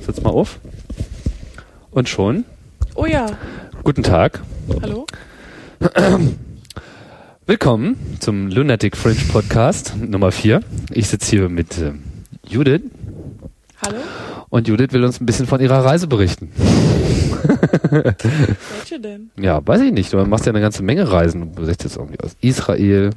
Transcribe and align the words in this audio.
Setz 0.00 0.22
mal 0.22 0.30
auf. 0.30 0.60
Und 1.90 2.08
schon. 2.08 2.44
Oh 2.94 3.06
ja. 3.06 3.26
Guten 3.84 4.02
Tag. 4.02 4.40
Hallo. 4.82 5.06
Willkommen 7.46 8.16
zum 8.20 8.48
Lunatic 8.48 8.96
Fringe 8.96 9.20
Podcast 9.32 9.94
Nummer 9.96 10.32
4. 10.32 10.60
Ich 10.92 11.08
sitze 11.08 11.30
hier 11.30 11.48
mit 11.48 11.78
äh, 11.78 11.92
Judith. 12.46 12.82
Hallo. 13.82 13.98
Und 14.48 14.68
Judith 14.68 14.92
will 14.92 15.04
uns 15.04 15.20
ein 15.20 15.26
bisschen 15.26 15.46
von 15.46 15.60
ihrer 15.60 15.84
Reise 15.84 16.06
berichten. 16.06 16.50
Welche 17.90 19.00
denn? 19.00 19.30
Ja, 19.38 19.64
weiß 19.66 19.80
ich 19.82 19.92
nicht. 19.92 20.12
Du 20.12 20.24
machst 20.24 20.46
ja 20.46 20.52
eine 20.52 20.60
ganze 20.60 20.82
Menge 20.82 21.10
Reisen. 21.10 21.54
Du 21.54 21.64
bist 21.66 21.84
jetzt 21.84 21.96
irgendwie 21.96 22.20
aus 22.20 22.36
Israel. 22.40 23.10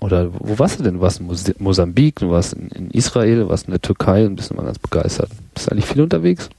Oder 0.00 0.30
wo 0.32 0.58
warst 0.58 0.78
du 0.78 0.82
denn? 0.82 0.94
Du 0.94 1.00
warst 1.00 1.20
in 1.20 1.26
Mos 1.26 1.44
Mosambik, 1.58 2.16
du 2.20 2.30
warst 2.30 2.54
in, 2.54 2.68
in, 2.68 2.90
Israel, 2.90 3.40
du 3.40 3.48
warst 3.48 3.66
in 3.66 3.72
der 3.72 3.82
Türkei 3.82 4.26
und 4.26 4.36
bist 4.36 4.50
immer 4.50 4.64
ganz 4.64 4.78
begeistert. 4.78 5.30
Bist 5.54 5.66
du 5.66 5.72
eigentlich 5.72 5.86
viel 5.86 6.02
unterwegs? 6.02 6.50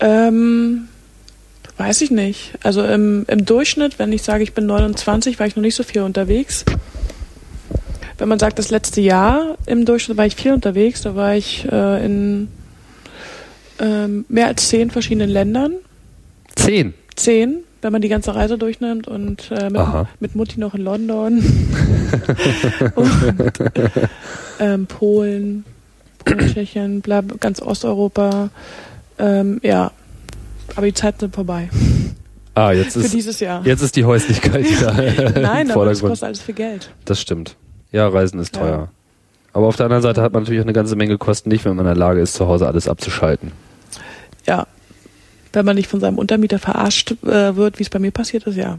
Ähm, 0.00 0.88
weiß 1.76 2.02
ich 2.02 2.10
nicht. 2.10 2.52
Also 2.62 2.84
im, 2.84 3.24
im 3.28 3.44
Durchschnitt, 3.44 3.98
wenn 3.98 4.12
ich 4.12 4.22
sage, 4.22 4.42
ich 4.42 4.52
bin 4.52 4.66
29, 4.66 5.38
war 5.38 5.46
ich 5.46 5.56
noch 5.56 5.62
nicht 5.62 5.74
so 5.74 5.82
viel 5.82 6.02
unterwegs. 6.02 6.64
Wenn 8.18 8.28
man 8.28 8.38
sagt, 8.38 8.58
das 8.58 8.70
letzte 8.70 9.00
Jahr 9.00 9.56
im 9.66 9.84
Durchschnitt 9.84 10.18
war 10.18 10.26
ich 10.26 10.34
viel 10.34 10.52
unterwegs, 10.52 11.02
da 11.02 11.14
war 11.14 11.36
ich 11.36 11.66
äh, 11.70 12.04
in 12.04 12.48
ähm, 13.78 14.24
mehr 14.28 14.48
als 14.48 14.68
zehn 14.68 14.90
verschiedenen 14.90 15.30
Ländern. 15.30 15.74
Zehn? 16.56 16.94
Zehn, 17.14 17.58
wenn 17.80 17.92
man 17.92 18.02
die 18.02 18.08
ganze 18.08 18.34
Reise 18.34 18.58
durchnimmt 18.58 19.06
und 19.08 19.50
äh, 19.50 19.70
mit, 19.70 19.82
mit, 20.20 20.34
Mutti 20.34 20.58
noch 20.58 20.74
in 20.74 20.82
London. 20.82 21.38
und, 22.94 23.52
ähm, 24.58 24.86
Polen, 24.86 25.64
Polen, 26.24 26.52
Tschechien, 26.52 27.00
bla, 27.00 27.22
ganz 27.40 27.62
Osteuropa. 27.62 28.50
Ähm, 29.18 29.60
ja, 29.62 29.92
aber 30.76 30.86
die 30.86 30.94
Zeiten 30.94 31.20
sind 31.20 31.34
vorbei. 31.34 31.68
Ah, 32.54 32.72
jetzt 32.72 32.94
Für 32.94 33.00
ist, 33.00 33.14
dieses 33.14 33.38
Jahr. 33.38 33.64
Jetzt 33.64 33.82
ist 33.82 33.94
die 33.94 34.04
Häuslichkeit 34.04 34.64
wieder 34.68 35.40
Nein, 35.40 35.70
aber 35.70 35.84
das 35.84 36.00
kostet 36.00 36.24
alles 36.24 36.42
viel 36.42 36.54
Geld. 36.56 36.90
Das 37.04 37.20
stimmt. 37.20 37.56
Ja, 37.92 38.08
Reisen 38.08 38.40
ist 38.40 38.54
teuer. 38.54 38.70
Ja. 38.70 38.88
Aber 39.52 39.66
auf 39.66 39.76
der 39.76 39.86
anderen 39.86 40.02
Seite 40.02 40.20
hat 40.22 40.32
man 40.32 40.42
natürlich 40.42 40.60
auch 40.60 40.66
eine 40.66 40.72
ganze 40.72 40.96
Menge 40.96 41.18
Kosten 41.18 41.48
nicht, 41.48 41.64
wenn 41.64 41.76
man 41.76 41.86
in 41.86 41.94
der 41.94 41.96
Lage 41.96 42.20
ist, 42.20 42.34
zu 42.34 42.48
Hause 42.48 42.66
alles 42.66 42.88
abzuschalten. 42.88 43.52
Ja. 44.46 44.66
Wenn 45.52 45.64
man 45.64 45.76
nicht 45.76 45.88
von 45.88 46.00
seinem 46.00 46.18
Untermieter 46.18 46.58
verarscht 46.58 47.12
äh, 47.24 47.56
wird, 47.56 47.78
wie 47.78 47.82
es 47.82 47.90
bei 47.90 47.98
mir 47.98 48.10
passiert 48.10 48.44
ist, 48.46 48.56
ja. 48.56 48.78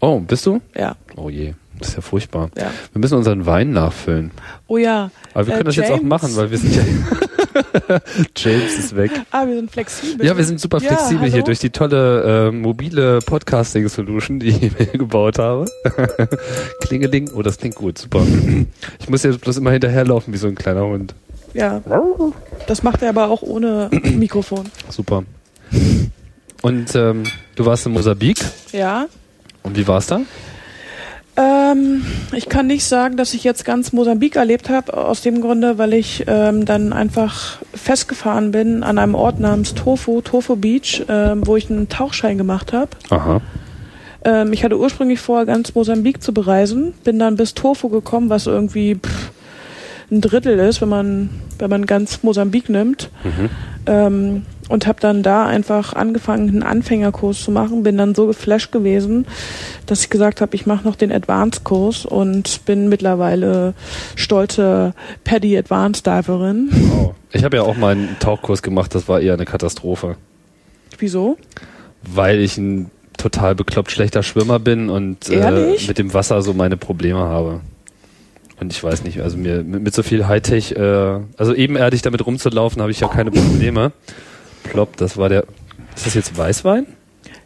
Oh, 0.00 0.20
bist 0.20 0.44
du? 0.46 0.60
Ja. 0.76 0.96
Oh 1.16 1.30
je. 1.30 1.54
Das 1.78 1.88
ist 1.88 1.96
ja 1.96 2.00
furchtbar. 2.00 2.50
Ja. 2.56 2.70
Wir 2.92 3.00
müssen 3.00 3.18
unseren 3.18 3.44
Wein 3.44 3.72
nachfüllen. 3.72 4.30
Oh 4.66 4.78
ja. 4.78 5.10
Aber 5.34 5.46
wir 5.46 5.52
können 5.54 5.62
äh, 5.62 5.64
das 5.64 5.76
James. 5.76 5.90
jetzt 5.90 5.98
auch 5.98 6.02
machen, 6.02 6.34
weil 6.36 6.50
wir 6.50 6.58
sind 6.58 6.74
ja. 6.74 6.82
James 8.36 8.78
ist 8.78 8.96
weg. 8.96 9.10
Ah, 9.30 9.46
wir 9.46 9.56
sind 9.56 9.70
flexibel. 9.70 10.24
Ja, 10.26 10.36
wir 10.36 10.44
sind 10.44 10.60
super 10.60 10.78
Ja, 10.78 10.88
flexibel 10.88 11.22
hallo? 11.22 11.32
hier 11.32 11.42
durch 11.42 11.58
die 11.58 11.70
tolle 11.70 12.48
äh, 12.48 12.50
mobile 12.50 13.20
Podcasting-Solution, 13.20 14.40
die 14.40 14.48
ich 14.48 14.60
mir 14.78 14.86
gebaut 14.86 15.38
habe. 15.38 15.66
Klingeling. 16.80 17.30
Oh, 17.34 17.42
das 17.42 17.58
klingt 17.58 17.74
gut. 17.74 17.98
Super. 17.98 18.22
Ich 19.00 19.08
muss 19.08 19.22
jetzt 19.22 19.40
bloß 19.40 19.58
immer 19.58 19.70
hinterherlaufen 19.70 20.32
wie 20.32 20.38
so 20.38 20.48
ein 20.48 20.54
kleiner 20.54 20.84
Hund. 20.86 21.14
Ja. 21.54 21.82
Das 22.66 22.82
macht 22.82 23.02
er 23.02 23.10
aber 23.10 23.28
auch 23.30 23.42
ohne 23.42 23.90
Mikrofon. 24.02 24.66
Super. 24.90 25.24
Und 26.62 26.94
ähm, 26.94 27.24
du 27.54 27.66
warst 27.66 27.86
in 27.86 27.92
Mosambik. 27.92 28.38
Ja. 28.72 29.06
Und 29.62 29.76
wie 29.76 29.86
war's 29.86 30.06
da? 30.06 30.20
Ähm, 31.36 32.04
ich 32.32 32.48
kann 32.48 32.66
nicht 32.66 32.84
sagen, 32.84 33.18
dass 33.18 33.34
ich 33.34 33.44
jetzt 33.44 33.64
ganz 33.66 33.92
Mosambik 33.92 34.36
erlebt 34.36 34.70
habe, 34.70 34.96
aus 34.96 35.20
dem 35.20 35.42
Grunde, 35.42 35.76
weil 35.76 35.92
ich 35.92 36.24
ähm, 36.26 36.64
dann 36.64 36.94
einfach 36.94 37.58
festgefahren 37.74 38.52
bin 38.52 38.82
an 38.82 38.96
einem 38.96 39.14
Ort 39.14 39.38
namens 39.38 39.74
Tofu, 39.74 40.22
Tofu 40.22 40.56
Beach, 40.56 41.04
ähm, 41.08 41.46
wo 41.46 41.56
ich 41.56 41.70
einen 41.70 41.90
Tauchschein 41.90 42.38
gemacht 42.38 42.72
habe. 42.72 42.90
Aha. 43.10 43.42
Ähm, 44.24 44.54
ich 44.54 44.64
hatte 44.64 44.78
ursprünglich 44.78 45.20
vor, 45.20 45.44
ganz 45.44 45.74
Mosambik 45.74 46.22
zu 46.22 46.32
bereisen, 46.32 46.94
bin 47.04 47.18
dann 47.18 47.36
bis 47.36 47.52
Tofu 47.52 47.90
gekommen, 47.90 48.30
was 48.30 48.46
irgendwie 48.46 48.94
pff, 48.94 49.30
ein 50.10 50.22
Drittel 50.22 50.58
ist, 50.58 50.80
wenn 50.80 50.88
man, 50.88 51.30
wenn 51.58 51.68
man 51.68 51.84
ganz 51.84 52.22
Mosambik 52.22 52.70
nimmt. 52.70 53.10
Mhm. 53.24 53.50
Und 54.68 54.86
habe 54.86 55.00
dann 55.00 55.22
da 55.22 55.46
einfach 55.46 55.92
angefangen, 55.92 56.48
einen 56.48 56.62
Anfängerkurs 56.62 57.42
zu 57.42 57.52
machen. 57.52 57.82
Bin 57.84 57.96
dann 57.96 58.14
so 58.14 58.26
geflasht 58.26 58.72
gewesen, 58.72 59.26
dass 59.86 60.02
ich 60.02 60.10
gesagt 60.10 60.40
habe, 60.40 60.56
ich 60.56 60.66
mache 60.66 60.84
noch 60.84 60.96
den 60.96 61.12
Advanced-Kurs 61.12 62.04
und 62.04 62.64
bin 62.64 62.88
mittlerweile 62.88 63.74
stolze 64.16 64.92
Paddy 65.24 65.56
Advanced 65.56 66.06
Diverin. 66.06 66.70
Oh. 66.92 67.14
Ich 67.32 67.44
habe 67.44 67.58
ja 67.58 67.62
auch 67.62 67.76
mal 67.76 67.92
einen 67.92 68.16
Tauchkurs 68.18 68.62
gemacht, 68.62 68.94
das 68.94 69.08
war 69.08 69.20
eher 69.20 69.34
eine 69.34 69.44
Katastrophe. 69.44 70.16
Wieso? 70.98 71.36
Weil 72.02 72.40
ich 72.40 72.56
ein 72.56 72.90
total 73.18 73.54
bekloppt 73.54 73.90
schlechter 73.90 74.22
Schwimmer 74.22 74.58
bin 74.58 74.88
und 74.88 75.28
äh, 75.28 75.76
mit 75.86 75.98
dem 75.98 76.14
Wasser 76.14 76.42
so 76.42 76.54
meine 76.54 76.76
Probleme 76.76 77.20
habe. 77.20 77.60
Und 78.58 78.72
ich 78.72 78.82
weiß 78.82 79.04
nicht, 79.04 79.20
also 79.20 79.36
mir 79.36 79.62
mit, 79.62 79.82
mit 79.82 79.94
so 79.94 80.02
viel 80.02 80.26
Hightech, 80.26 80.72
äh, 80.72 81.20
also 81.36 81.54
ebenerdig 81.54 82.02
damit 82.02 82.24
rumzulaufen, 82.24 82.80
habe 82.80 82.90
ich 82.90 83.00
ja 83.00 83.08
keine 83.08 83.30
Probleme. 83.30 83.92
Plopp, 84.70 84.96
das 84.96 85.16
war 85.16 85.28
der. 85.28 85.44
Ist 85.94 86.06
das 86.06 86.14
jetzt 86.14 86.36
Weißwein? 86.36 86.86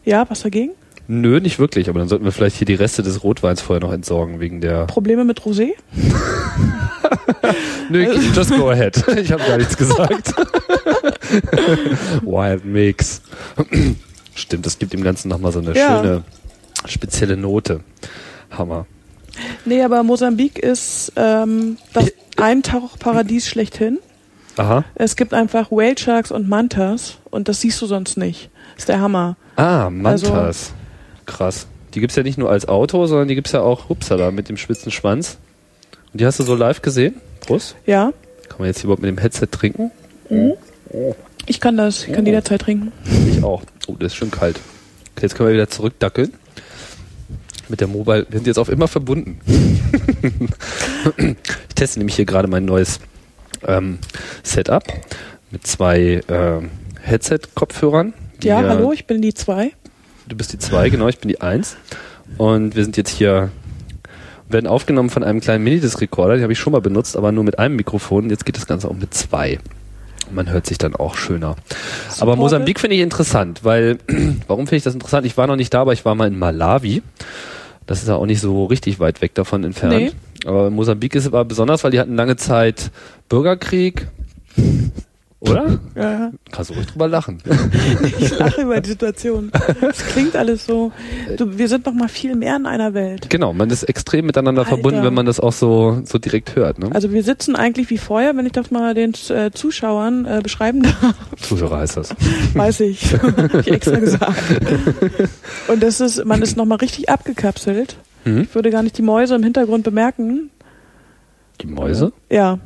Ja, 0.05 0.29
was 0.29 0.41
dagegen? 0.43 0.73
Nö, 1.09 1.41
nicht 1.41 1.59
wirklich, 1.59 1.89
aber 1.89 1.99
dann 1.99 2.09
sollten 2.09 2.25
wir 2.25 2.33
vielleicht 2.33 2.57
hier 2.57 2.67
die 2.67 2.75
Reste 2.75 3.03
des 3.03 3.23
Rotweins 3.25 3.61
vorher 3.61 3.81
noch 3.81 3.93
entsorgen, 3.93 4.39
wegen 4.41 4.61
der. 4.61 4.87
Probleme 4.87 5.25
mit 5.25 5.41
Rosé? 5.43 5.71
Nö, 7.91 8.07
just 8.35 8.51
go 8.57 8.71
ahead. 8.71 8.97
Ich 9.19 9.33
habe 9.33 9.43
gar 9.45 9.57
nichts 9.59 9.77
gesagt. 9.77 10.35
Wild 12.23 12.65
Mix. 12.65 13.23
Stimmt, 14.35 14.67
das 14.67 14.79
gibt 14.79 14.93
dem 14.93 15.03
Ganzen 15.03 15.29
nochmal 15.29 15.51
so 15.53 15.59
eine 15.59 15.75
Ja. 15.77 16.01
schöne, 16.01 16.23
spezielle 16.87 17.37
Note. 17.37 17.81
Hammer. 18.51 18.87
Nee, 19.65 19.83
aber 19.83 20.03
Mosambik 20.03 20.59
ist 20.59 21.13
ähm, 21.17 21.77
das 21.93 22.13
Eintauchparadies 22.37 23.49
schlechthin. 23.49 23.99
Aha. 24.57 24.85
Es 24.95 25.17
gibt 25.17 25.33
einfach 25.35 25.71
Whale 25.71 25.97
Sharks 25.99 26.31
und 26.31 26.49
Mantas 26.49 27.19
und 27.31 27.49
das 27.49 27.61
siehst 27.61 27.81
du 27.81 27.87
sonst 27.87 28.17
nicht. 28.17 28.51
ist 28.77 28.89
der 28.89 29.01
Hammer. 29.01 29.37
Ah, 29.57 29.91
Mantas. 29.91 30.31
Also- 30.33 30.73
Krass. 31.27 31.67
Die 31.95 32.01
gibt's 32.01 32.17
ja 32.17 32.23
nicht 32.23 32.39
nur 32.39 32.51
als 32.51 32.69
Auto, 32.69 33.07
sondern 33.07 33.29
die 33.29 33.35
gibt's 33.35 33.53
ja 33.53 33.61
auch, 33.63 33.89
hupsala, 33.89 34.31
mit 34.31 34.49
dem 34.49 34.57
spitzen 34.57 34.93
Schwanz. 34.93 35.39
Und 36.13 36.21
die 36.21 36.27
hast 36.27 36.39
du 36.39 36.45
so 36.45 36.55
live 36.55 36.83
gesehen? 36.83 37.17
Prost. 37.41 37.75
Ja, 37.87 38.13
Kann 38.49 38.59
man 38.59 38.67
jetzt 38.69 38.79
hier 38.79 38.85
überhaupt 38.85 39.03
mit 39.03 39.09
dem 39.09 39.19
Headset 39.19 39.47
trinken? 39.51 39.91
ich 41.47 41.61
kann 41.61 41.77
das. 41.77 42.07
Ich 42.07 42.13
kann 42.13 42.27
jederzeit 42.27 42.61
trinken. 42.63 42.93
Ich 43.29 43.43
auch. 43.43 43.63
Oh, 43.89 43.95
das 43.99 44.13
ist 44.13 44.17
schön 44.17 44.31
kalt. 44.31 44.61
Okay, 45.17 45.23
jetzt 45.27 45.35
können 45.35 45.49
wir 45.49 45.55
wieder 45.55 45.69
zurückdackeln. 45.69 46.33
Mit 47.69 47.81
der 47.81 47.89
Mobile. 47.89 48.27
Wir 48.29 48.39
sind 48.39 48.47
jetzt 48.47 48.59
auf 48.59 48.69
immer 48.69 48.89
verbunden. 48.89 49.41
ich 51.17 51.75
teste 51.75 51.99
nämlich 52.01 52.17
hier 52.17 52.25
gerade 52.25 52.49
mein 52.49 52.65
neues 52.65 53.01
ähm, 53.67 53.99
Setup 54.43 54.85
mit 55.51 55.67
zwei 55.67 56.21
ähm, 56.29 56.71
Headset-Kopfhörern. 57.03 58.15
Ja, 58.43 58.63
hallo, 58.63 58.93
ich 58.93 59.07
bin 59.07 59.21
die 59.21 59.35
zwei. 59.35 59.73
Du 60.29 60.37
bist 60.37 60.53
die 60.53 60.59
zwei, 60.59 60.89
genau, 60.89 61.09
ich 61.09 61.19
bin 61.19 61.29
die 61.29 61.41
eins. 61.41 61.77
Und 62.39 62.77
wir 62.77 62.85
sind 62.85 62.97
jetzt 62.97 63.11
hier, 63.11 63.51
werden 64.49 64.67
aufgenommen 64.67 65.11
von 65.11 65.25
einem 65.25 65.41
kleinen 65.41 65.65
Minidisc-Recorder, 65.65 66.35
den 66.35 66.43
habe 66.43 66.53
ich 66.53 66.59
schon 66.59 66.73
mal 66.73 66.81
benutzt, 66.81 67.17
aber 67.17 67.33
nur 67.33 67.45
mit 67.45 67.59
einem 67.59 67.77
Mikrofon. 67.77 68.31
Jetzt 68.31 68.47
geht 68.47 68.57
das 68.57 68.67
Ganze 68.67 68.89
auch 68.89 68.95
mit 68.95 69.13
zwei. 69.13 69.59
Man 70.31 70.49
hört 70.51 70.67
sich 70.67 70.79
dann 70.79 70.95
auch 70.95 71.17
schöner. 71.17 71.49
Aber 71.49 72.13
Supported? 72.13 72.39
Mosambik 72.39 72.81
finde 72.81 72.97
ich 72.97 73.03
interessant, 73.03 73.65
weil, 73.65 73.99
warum 74.47 74.67
finde 74.67 74.77
ich 74.77 74.85
das 74.85 74.95
interessant? 74.95 75.27
Ich 75.27 75.37
war 75.37 75.47
noch 75.47 75.57
nicht 75.57 75.75
da, 75.75 75.81
aber 75.81 75.93
ich 75.93 76.05
war 76.05 76.15
mal 76.15 76.29
in 76.29 76.39
Malawi. 76.39 77.03
Das 77.87 78.03
ist 78.03 78.09
ja 78.09 78.15
auch 78.15 78.27
nicht 78.27 78.41
so 78.41 78.67
richtig 78.67 79.01
weit 79.01 79.21
weg 79.21 79.35
davon 79.35 79.65
entfernt. 79.65 79.95
Nee. 79.95 80.13
Aber 80.47 80.71
Mosambik 80.71 81.15
ist 81.15 81.27
aber 81.27 81.45
besonders, 81.45 81.85
weil 81.85 81.91
die 81.91 82.01
hatten 82.01 82.17
lange 82.17 82.37
Zeit 82.37 82.91
Bürgerkrieg. 83.29 84.09
Oder? 85.43 85.79
Ja, 85.97 86.33
Kannst 86.51 86.69
du 86.69 86.75
ruhig 86.75 86.87
drüber 86.87 87.09
lachen. 87.09 87.39
ich 88.19 88.39
lache 88.39 88.61
über 88.61 88.79
die 88.83 88.91
Situation. 88.91 89.51
Es 89.81 90.05
klingt 90.05 90.37
alles 90.37 90.67
so. 90.67 90.93
Du, 91.39 91.57
wir 91.57 91.67
sind 91.67 91.87
noch 91.87 91.95
mal 91.95 92.09
viel 92.09 92.35
mehr 92.37 92.57
in 92.57 92.67
einer 92.67 92.93
Welt. 92.93 93.31
Genau, 93.31 93.55
man 93.55 93.71
ist 93.71 93.85
extrem 93.85 94.27
miteinander 94.27 94.63
Alter. 94.63 94.75
verbunden, 94.75 95.03
wenn 95.03 95.15
man 95.15 95.25
das 95.25 95.41
auch 95.41 95.55
so, 95.55 96.03
so 96.05 96.19
direkt 96.19 96.57
hört. 96.57 96.79
Ne? 96.79 96.91
Also 96.93 97.11
wir 97.11 97.23
sitzen 97.23 97.57
eigentlich 97.57 97.89
wie 97.89 97.97
vorher, 97.97 98.37
wenn 98.37 98.45
ich 98.45 98.53
das 98.53 98.71
mal 98.71 98.93
den 98.93 99.15
äh, 99.31 99.51
Zuschauern 99.51 100.27
äh, 100.27 100.41
beschreiben 100.43 100.83
darf, 100.83 101.15
Zuhörer 101.41 101.79
heißt 101.79 101.97
das. 101.97 102.15
weiß 102.53 102.81
ich. 102.81 103.15
Hab 103.15 103.55
ich 103.55 103.69
extra 103.73 103.99
gesagt. 103.99 104.35
Und 105.69 105.83
das 105.83 106.01
ist, 106.01 106.23
man 106.27 106.43
ist 106.43 106.59
noch 106.59 106.67
mal 106.67 106.77
richtig 106.77 107.09
abgekapselt. 107.09 107.97
Mhm. 108.25 108.43
Ich 108.43 108.55
würde 108.55 108.71
gar 108.71 108.83
nicht 108.83 108.97
die 108.99 109.03
Mäuse 109.03 109.35
im 109.35 109.43
Hintergrund 109.43 109.85
bemerken. 109.85 110.51
Die 111.61 111.67
Mäuse? 111.67 112.13
Ja, 112.31 112.59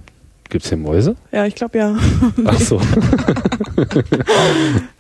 Gibt's 0.51 0.69
hier 0.69 0.79
Mäuse? 0.79 1.17
ja, 1.33 1.47
ich 1.47 1.55
glaube 1.55 1.79
ja. 1.79 1.97
Ach 2.45 2.61
so. 2.61 2.81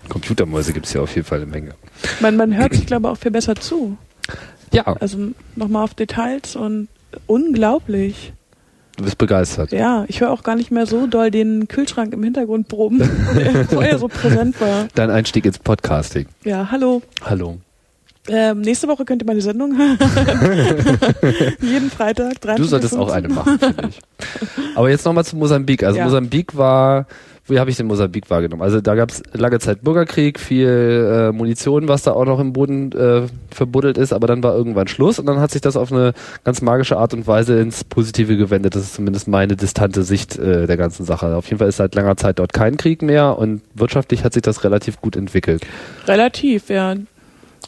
Computermäuse 0.08 0.72
gibt's 0.72 0.92
hier 0.92 1.02
auf 1.02 1.14
jeden 1.14 1.26
Fall 1.26 1.38
eine 1.42 1.50
Menge. 1.50 1.74
Man, 2.20 2.36
man 2.36 2.56
hört 2.56 2.74
sich, 2.74 2.86
glaube 2.86 3.06
ich, 3.06 3.12
auch 3.12 3.18
viel 3.18 3.30
besser 3.30 3.54
zu. 3.54 3.96
Ja, 4.72 4.82
Also 4.84 5.18
nochmal 5.54 5.84
auf 5.84 5.94
Details 5.94 6.56
und 6.56 6.88
unglaublich. 7.26 8.32
Du 8.96 9.04
bist 9.04 9.18
begeistert. 9.18 9.72
Ja, 9.72 10.04
ich 10.08 10.20
höre 10.20 10.30
auch 10.30 10.42
gar 10.42 10.56
nicht 10.56 10.70
mehr 10.70 10.86
so 10.86 11.06
doll 11.06 11.30
den 11.30 11.68
Kühlschrank 11.68 12.12
im 12.12 12.22
Hintergrund 12.22 12.68
proben, 12.68 12.98
der 13.36 13.64
vorher 13.66 13.98
so 13.98 14.08
präsent 14.08 14.60
war. 14.60 14.86
Dein 14.94 15.10
Einstieg 15.10 15.44
ins 15.46 15.58
Podcasting. 15.58 16.26
Ja, 16.44 16.68
hallo. 16.70 17.02
Hallo. 17.22 17.58
Ähm, 18.28 18.62
nächste 18.62 18.88
Woche 18.88 19.04
könnt 19.04 19.22
ihr 19.22 19.26
meine 19.26 19.42
Sendung 19.42 19.76
hören. 19.76 19.98
Jeden 21.60 21.90
Freitag. 21.90 22.40
13 22.40 22.62
Du 22.62 22.68
solltest 22.68 22.96
auch 22.96 23.10
eine 23.10 23.28
machen, 23.28 23.58
finde 23.58 23.88
ich. 23.90 24.00
Aber 24.74 24.88
jetzt 24.88 25.04
nochmal 25.04 25.24
zu 25.24 25.36
Mosambik. 25.36 25.82
Also 25.82 25.98
Ja. 25.98 26.04
Mosambik 26.04 26.56
war, 26.56 27.06
wie 27.46 27.58
habe 27.60 27.68
ich 27.68 27.76
den 27.76 27.86
Mosambik 27.86 28.30
wahrgenommen? 28.30 28.62
Also 28.62 28.80
da 28.80 28.94
gab 28.94 29.10
es 29.10 29.22
lange 29.34 29.58
Zeit 29.58 29.82
Bürgerkrieg, 29.82 30.40
viel 30.40 30.66
äh, 31.30 31.32
Munition, 31.32 31.86
was 31.88 32.02
da 32.02 32.12
auch 32.12 32.24
noch 32.24 32.40
im 32.40 32.54
Boden 32.54 32.92
äh, 32.92 33.22
verbuddelt 33.50 33.98
ist, 33.98 34.14
aber 34.14 34.26
dann 34.26 34.42
war 34.42 34.54
irgendwann 34.56 34.88
Schluss 34.88 35.18
und 35.18 35.26
dann 35.26 35.38
hat 35.38 35.50
sich 35.50 35.60
das 35.60 35.76
auf 35.76 35.92
eine 35.92 36.14
ganz 36.44 36.62
magische 36.62 36.96
Art 36.96 37.12
und 37.12 37.26
Weise 37.26 37.60
ins 37.60 37.84
Positive 37.84 38.38
gewendet. 38.38 38.74
Das 38.74 38.84
ist 38.84 38.94
zumindest 38.94 39.28
meine 39.28 39.56
distante 39.56 40.02
Sicht 40.02 40.38
äh, 40.38 40.66
der 40.66 40.78
ganzen 40.78 41.04
Sache. 41.04 41.36
Auf 41.36 41.46
jeden 41.48 41.58
Fall 41.58 41.68
ist 41.68 41.76
seit 41.76 41.94
langer 41.94 42.16
Zeit 42.16 42.38
dort 42.38 42.54
kein 42.54 42.78
Krieg 42.78 43.02
mehr 43.02 43.38
und 43.38 43.60
wirtschaftlich 43.74 44.24
hat 44.24 44.32
sich 44.32 44.42
das 44.42 44.64
relativ 44.64 45.02
gut 45.02 45.14
entwickelt. 45.14 45.66
Relativ, 46.08 46.70
ja. 46.70 46.94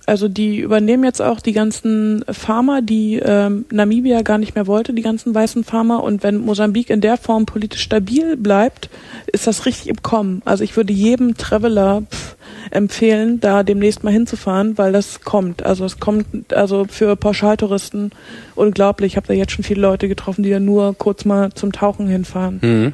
Also 0.07 0.29
die 0.29 0.59
übernehmen 0.59 1.03
jetzt 1.03 1.21
auch 1.21 1.41
die 1.41 1.53
ganzen 1.53 2.25
Farmer, 2.31 2.81
die 2.81 3.17
ähm, 3.17 3.65
Namibia 3.73 4.23
gar 4.23 4.39
nicht 4.39 4.55
mehr 4.55 4.69
wollte, 4.69 4.95
die 4.95 5.03
ganzen 5.03 5.35
weißen 5.35 5.65
Farmer. 5.65 6.05
Und 6.05 6.23
wenn 6.23 6.39
Mosambik 6.39 6.91
in 6.91 7.01
der 7.01 7.17
Form 7.17 7.45
politisch 7.45 7.83
stabil 7.83 8.37
bleibt, 8.37 8.89
ist 9.27 9.49
das 9.49 9.67
richtig 9.67 9.89
im 9.89 10.03
Kommen. 10.03 10.43
Also 10.45 10.63
ich 10.63 10.77
würde 10.77 10.93
jedem 10.93 11.37
Traveler 11.37 12.03
pff, 12.09 12.37
empfehlen, 12.71 13.41
da 13.41 13.65
demnächst 13.65 14.05
mal 14.05 14.13
hinzufahren, 14.13 14.79
weil 14.79 14.93
das 14.93 15.23
kommt. 15.23 15.65
Also 15.65 15.85
es 15.85 15.99
kommt 15.99 16.55
also 16.55 16.87
für 16.89 17.17
Pauschaltouristen 17.17 18.13
unglaublich. 18.55 19.15
Ich 19.15 19.17
habe 19.17 19.27
da 19.27 19.35
jetzt 19.35 19.53
schon 19.53 19.65
viele 19.65 19.81
Leute 19.81 20.07
getroffen, 20.07 20.45
die 20.45 20.51
da 20.51 20.61
nur 20.61 20.95
kurz 20.97 21.25
mal 21.25 21.53
zum 21.53 21.73
Tauchen 21.73 22.07
hinfahren. 22.07 22.61
Mhm. 22.63 22.93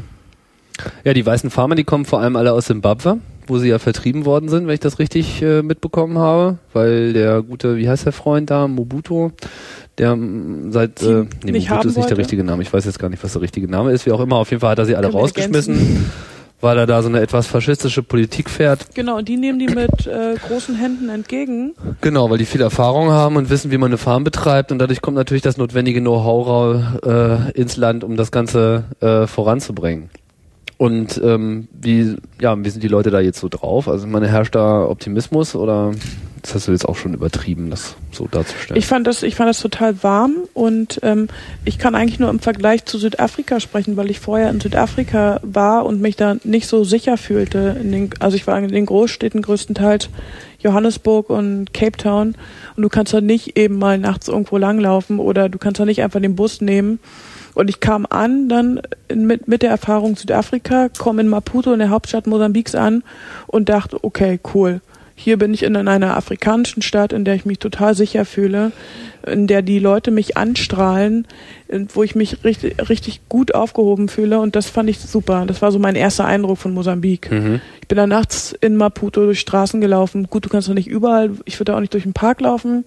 Ja, 1.05 1.13
die 1.13 1.25
weißen 1.25 1.51
Farmer, 1.51 1.75
die 1.75 1.85
kommen 1.85 2.07
vor 2.07 2.21
allem 2.21 2.37
alle 2.37 2.53
aus 2.55 2.67
Simbabwe, 2.67 3.19
wo 3.47 3.59
sie 3.59 3.69
ja 3.69 3.79
vertrieben 3.79 4.25
worden 4.25 4.49
sind, 4.49 4.67
wenn 4.67 4.75
ich 4.75 4.81
das 4.81 4.99
richtig 4.99 5.43
äh, 5.43 5.63
mitbekommen 5.63 6.19
habe, 6.19 6.59
weil 6.73 7.13
der 7.13 7.43
gute, 7.43 7.77
wie 7.77 7.89
heißt 7.89 8.07
der 8.07 8.13
Freund 8.13 8.51
da, 8.51 8.69
Mobutu, 8.69 9.31
der 9.99 10.17
mm, 10.17 10.73
seit, 10.73 11.03
äh, 11.03 11.27
nee, 11.45 11.53
nicht 11.53 11.69
Mobutu 11.69 11.71
haben 11.71 11.89
ist 11.89 11.97
nicht 11.97 11.97
der 11.97 12.03
wollte? 12.03 12.19
richtige 12.19 12.45
Name, 12.45 12.63
ich 12.63 12.73
weiß 12.73 12.85
jetzt 12.85 12.99
gar 12.99 13.09
nicht, 13.09 13.23
was 13.23 13.33
der 13.33 13.43
richtige 13.43 13.69
Name 13.69 13.93
ist, 13.93 14.07
wie 14.07 14.13
auch 14.13 14.21
immer, 14.21 14.37
auf 14.37 14.51
jeden 14.51 14.61
Fall 14.61 14.71
hat 14.71 14.79
er 14.79 14.87
sie 14.87 14.97
alle 14.97 15.09
Können 15.09 15.21
rausgeschmissen, 15.21 16.11
weil 16.61 16.79
er 16.79 16.87
da 16.87 17.03
so 17.03 17.09
eine 17.09 17.21
etwas 17.21 17.47
faschistische 17.49 18.03
Politik 18.03 18.49
fährt. 18.49 18.95
Genau, 18.95 19.19
und 19.19 19.29
die 19.29 19.37
nehmen 19.37 19.59
die 19.59 19.67
mit 19.67 20.07
äh, 20.07 20.37
großen 20.49 20.77
Händen 20.77 21.09
entgegen. 21.09 21.75
Genau, 22.01 22.31
weil 22.31 22.39
die 22.39 22.47
viel 22.47 22.61
Erfahrung 22.61 23.11
haben 23.11 23.37
und 23.37 23.51
wissen, 23.51 23.71
wie 23.71 23.79
man 23.79 23.91
eine 23.91 23.99
Farm 23.99 24.25
betreibt 24.25 24.71
und 24.71 24.79
dadurch 24.79 25.03
kommt 25.03 25.17
natürlich 25.17 25.43
das 25.43 25.57
notwendige 25.57 26.01
Know-how 26.01 26.81
äh, 27.05 27.51
ins 27.53 27.77
Land, 27.77 28.05
um 28.05 28.17
das 28.17 28.31
Ganze 28.31 28.85
äh, 29.01 29.27
voranzubringen. 29.27 30.11
Und 30.83 31.21
ähm, 31.23 31.69
wie, 31.81 32.17
ja, 32.41 32.57
wie 32.59 32.69
sind 32.69 32.83
die 32.83 32.89
Leute 32.89 33.13
da 33.13 33.21
jetzt 33.21 33.39
so 33.39 33.49
drauf? 33.49 33.87
Also 33.87 34.09
meine 34.09 34.27
herrscht 34.27 34.57
da 34.57 34.85
Optimismus 34.85 35.55
oder 35.55 35.93
das 36.43 36.57
hast 36.57 36.67
du 36.67 36.73
jetzt 36.73 36.89
auch 36.89 36.97
schon 36.97 37.15
übertrieben, 37.15 37.71
das 37.71 37.95
so 38.11 38.27
darzustellen? 38.27 38.77
Ich 38.77 38.87
fand 38.87 39.07
das, 39.07 39.23
ich 39.23 39.37
fand 39.37 39.49
das 39.49 39.61
total 39.61 40.03
warm 40.03 40.39
und 40.55 40.99
ähm, 41.05 41.29
ich 41.65 41.79
kann 41.79 41.95
eigentlich 41.95 42.19
nur 42.19 42.31
im 42.31 42.41
Vergleich 42.41 42.85
zu 42.85 42.99
Südafrika 42.99 43.61
sprechen, 43.61 43.97
weil 43.97 44.11
ich 44.11 44.19
vorher 44.19 44.51
in 44.51 44.61
Südafrika 44.61 45.39
war 45.45 45.87
und 45.87 46.01
mich 46.01 46.17
da 46.17 46.35
nicht 46.43 46.67
so 46.67 46.83
sicher 46.83 47.17
fühlte. 47.17 47.75
Den, 47.75 48.11
also 48.19 48.37
ich 48.37 48.49
war 48.49 48.59
in 48.59 48.67
den 48.67 48.87
Großstädten 48.87 49.41
größtenteils 49.41 50.09
Johannesburg 50.59 51.31
und 51.31 51.73
Cape 51.73 51.97
Town 51.97 52.35
und 52.75 52.83
du 52.83 52.89
kannst 52.89 53.15
da 53.15 53.21
nicht 53.21 53.57
eben 53.57 53.79
mal 53.79 53.99
nachts 53.99 54.27
irgendwo 54.27 54.59
langlaufen 54.59 55.21
oder 55.21 55.49
du 55.49 55.59
kannst 55.59 55.79
da 55.79 55.85
nicht 55.85 56.03
einfach 56.03 56.21
den 56.21 56.35
Bus 56.35 56.61
nehmen. 56.61 56.99
Und 57.55 57.69
ich 57.69 57.81
kam 57.81 58.07
an, 58.09 58.49
dann 58.49 58.81
mit, 59.13 59.47
mit 59.49 59.63
der 59.63 59.71
Erfahrung 59.71 60.17
Südafrika, 60.17 60.89
komme 60.89 61.23
in 61.23 61.29
Maputo, 61.29 61.73
in 61.73 61.79
der 61.79 61.91
Hauptstadt 61.91 62.27
Mosambiks 62.27 62.75
an 62.75 63.03
und 63.47 63.69
dachte, 63.69 64.03
okay, 64.03 64.41
cool. 64.55 64.81
Hier 65.15 65.37
bin 65.37 65.53
ich 65.53 65.63
in 65.63 65.77
einer 65.77 66.17
afrikanischen 66.17 66.83
Stadt, 66.83 67.13
in 67.13 67.25
der 67.25 67.35
ich 67.35 67.45
mich 67.45 67.59
total 67.59 67.95
sicher 67.95 68.25
fühle, 68.25 68.73
in 69.27 69.47
der 69.47 69.63
die 69.63 69.79
Leute 69.79 70.11
mich 70.11 70.37
anstrahlen, 70.37 71.29
wo 71.93 72.03
ich 72.03 72.15
mich 72.15 72.43
richtig, 72.45 72.89
richtig 72.89 73.21
gut 73.29 73.55
aufgehoben 73.55 74.09
fühle 74.09 74.41
und 74.41 74.57
das 74.57 74.69
fand 74.69 74.89
ich 74.89 74.99
super. 74.99 75.45
Das 75.47 75.63
war 75.63 75.71
so 75.71 75.79
mein 75.79 75.95
erster 75.95 76.25
Eindruck 76.25 76.59
von 76.59 76.73
Mosambik. 76.73 77.31
Mhm. 77.31 77.61
Ich 77.81 77.89
bin 77.89 77.99
da 77.99 78.07
nachts 78.07 78.57
in 78.61 78.77
Maputo 78.77 79.21
durch 79.25 79.41
Straßen 79.41 79.81
gelaufen. 79.81 80.29
Gut, 80.29 80.47
du 80.47 80.49
kannst 80.49 80.69
doch 80.69 80.75
nicht 80.75 80.89
überall, 80.89 81.33
ich 81.45 81.61
würde 81.61 81.77
auch 81.77 81.81
nicht 81.81 81.93
durch 81.93 82.05
den 82.05 82.15
Park 82.15 82.41
laufen, 82.41 82.85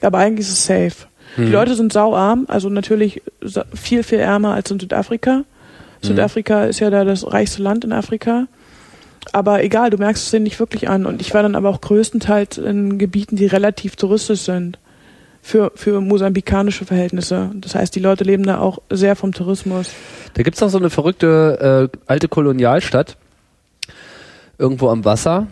aber 0.00 0.18
eigentlich 0.18 0.46
ist 0.46 0.52
es 0.52 0.64
safe. 0.64 1.06
Die 1.36 1.50
Leute 1.50 1.74
sind 1.74 1.92
sauarm, 1.92 2.46
also 2.48 2.68
natürlich 2.68 3.22
viel, 3.74 4.02
viel 4.02 4.20
ärmer 4.20 4.54
als 4.54 4.70
in 4.70 4.78
Südafrika. 4.78 5.44
Südafrika 6.00 6.64
ist 6.64 6.80
ja 6.80 6.90
da 6.90 7.04
das 7.04 7.30
reichste 7.32 7.62
Land 7.62 7.84
in 7.84 7.92
Afrika. 7.92 8.46
Aber 9.32 9.64
egal, 9.64 9.90
du 9.90 9.96
merkst 9.96 10.24
es 10.24 10.30
denen 10.30 10.44
nicht 10.44 10.60
wirklich 10.60 10.88
an. 10.88 11.06
Und 11.06 11.20
ich 11.20 11.32
war 11.34 11.42
dann 11.42 11.54
aber 11.54 11.70
auch 11.70 11.80
größtenteils 11.80 12.58
in 12.58 12.98
Gebieten, 12.98 13.36
die 13.36 13.46
relativ 13.46 13.96
touristisch 13.96 14.40
sind. 14.40 14.78
Für, 15.42 15.72
für 15.74 16.00
mosambikanische 16.00 16.86
Verhältnisse. 16.86 17.50
Das 17.56 17.74
heißt, 17.74 17.94
die 17.94 18.00
Leute 18.00 18.24
leben 18.24 18.44
da 18.44 18.60
auch 18.60 18.78
sehr 18.88 19.14
vom 19.14 19.32
Tourismus. 19.32 19.90
Da 20.32 20.42
gibt's 20.42 20.62
noch 20.62 20.70
so 20.70 20.78
eine 20.78 20.88
verrückte 20.88 21.90
äh, 21.92 21.98
alte 22.06 22.28
Kolonialstadt 22.28 23.18
irgendwo 24.56 24.88
am 24.88 25.04
Wasser. 25.04 25.48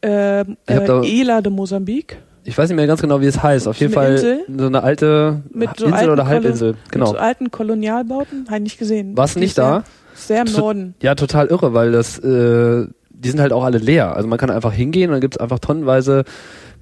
Ähm, 0.00 0.56
äh, 0.66 1.20
Ela 1.20 1.42
de 1.42 1.52
Mosambik. 1.52 2.16
Ich 2.44 2.56
weiß 2.56 2.68
nicht 2.68 2.76
mehr 2.76 2.86
ganz 2.86 3.00
genau, 3.00 3.20
wie 3.20 3.26
es 3.26 3.42
heißt. 3.42 3.68
Auf 3.68 3.76
jeden 3.78 3.92
Fall 3.92 4.12
Insel? 4.12 4.40
so 4.56 4.66
eine 4.66 4.82
alte 4.82 5.42
Mit 5.52 5.70
so 5.78 5.86
Insel 5.86 6.10
oder 6.10 6.26
Halbinsel. 6.26 6.72
Mit 6.72 6.92
Genau. 6.92 7.06
so 7.06 7.16
alten 7.18 7.50
Kolonialbauten. 7.50 8.46
Habe 8.46 8.56
ich 8.58 8.62
nicht 8.62 8.78
gesehen. 8.78 9.16
Warst 9.16 9.36
nicht 9.36 9.58
da? 9.58 9.84
Sehr 10.14 10.42
im 10.46 10.52
Norden. 10.52 10.94
Ja, 11.02 11.14
total 11.14 11.46
irre, 11.48 11.72
weil 11.74 11.92
das, 11.92 12.18
äh, 12.18 12.86
die 13.22 13.30
sind 13.30 13.40
halt 13.40 13.52
auch 13.52 13.64
alle 13.64 13.78
leer. 13.78 14.16
Also 14.16 14.28
man 14.28 14.38
kann 14.38 14.50
einfach 14.50 14.72
hingehen 14.72 15.10
und 15.10 15.14
dann 15.14 15.20
gibt's 15.20 15.38
einfach 15.38 15.58
tonnenweise 15.58 16.24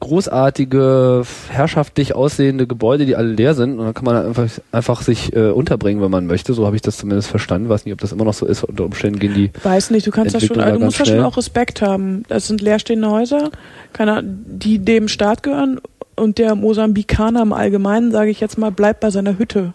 großartige, 0.00 1.24
herrschaftlich 1.50 2.14
aussehende 2.14 2.68
Gebäude, 2.68 3.04
die 3.04 3.16
alle 3.16 3.32
leer 3.32 3.54
sind 3.54 3.78
und 3.78 3.84
dann 3.84 3.94
kann 3.94 4.04
man 4.04 4.26
einfach, 4.26 4.48
einfach 4.70 5.02
sich 5.02 5.34
äh, 5.34 5.50
unterbringen, 5.50 6.00
wenn 6.00 6.10
man 6.10 6.26
möchte. 6.26 6.54
So 6.54 6.66
habe 6.66 6.76
ich 6.76 6.82
das 6.82 6.98
zumindest 6.98 7.28
verstanden. 7.28 7.68
Weiß 7.68 7.84
nicht, 7.84 7.92
ob 7.92 8.00
das 8.00 8.12
immer 8.12 8.24
noch 8.24 8.34
so 8.34 8.46
ist. 8.46 8.62
Unter 8.62 8.84
Umständen 8.84 9.18
gehen 9.18 9.34
die. 9.34 9.50
Weiß 9.62 9.90
nicht, 9.90 10.06
du 10.06 10.12
kannst 10.12 10.36
das 10.36 10.44
schon, 10.44 10.60
also 10.60 10.78
du 10.78 10.84
musst 10.84 10.96
da 10.96 10.98
ganz 10.98 11.08
schon 11.08 11.16
schnell. 11.16 11.24
auch 11.24 11.36
Respekt 11.36 11.82
haben. 11.82 12.22
Das 12.28 12.46
sind 12.46 12.60
leerstehende 12.60 13.10
Häuser, 13.10 13.50
keine, 13.92 14.22
die 14.22 14.78
dem 14.78 15.08
Staat 15.08 15.42
gehören 15.42 15.80
und 16.14 16.38
der 16.38 16.54
Mosambikaner 16.54 17.42
im 17.42 17.52
Allgemeinen, 17.52 18.12
sage 18.12 18.30
ich 18.30 18.38
jetzt 18.38 18.56
mal, 18.56 18.70
bleibt 18.70 19.00
bei 19.00 19.10
seiner 19.10 19.36
Hütte 19.38 19.74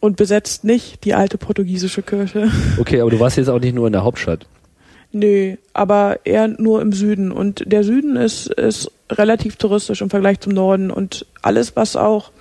und 0.00 0.16
besetzt 0.16 0.64
nicht 0.64 1.04
die 1.04 1.14
alte 1.14 1.38
portugiesische 1.38 2.02
Kirche. 2.02 2.50
Okay, 2.78 3.00
aber 3.00 3.10
du 3.10 3.20
warst 3.20 3.38
jetzt 3.38 3.48
auch 3.48 3.60
nicht 3.60 3.74
nur 3.74 3.86
in 3.86 3.94
der 3.94 4.04
Hauptstadt. 4.04 4.46
Nö, 5.14 5.54
aber 5.72 6.18
eher 6.24 6.48
nur 6.48 6.82
im 6.82 6.92
Süden. 6.92 7.30
Und 7.30 7.62
der 7.66 7.84
Süden 7.84 8.16
ist, 8.16 8.48
ist 8.48 8.90
relativ 9.08 9.54
touristisch 9.54 10.00
im 10.00 10.10
Vergleich 10.10 10.40
zum 10.40 10.52
Norden. 10.52 10.90
Und 10.90 11.24
alles, 11.40 11.76
was 11.76 11.94
auch 11.94 12.32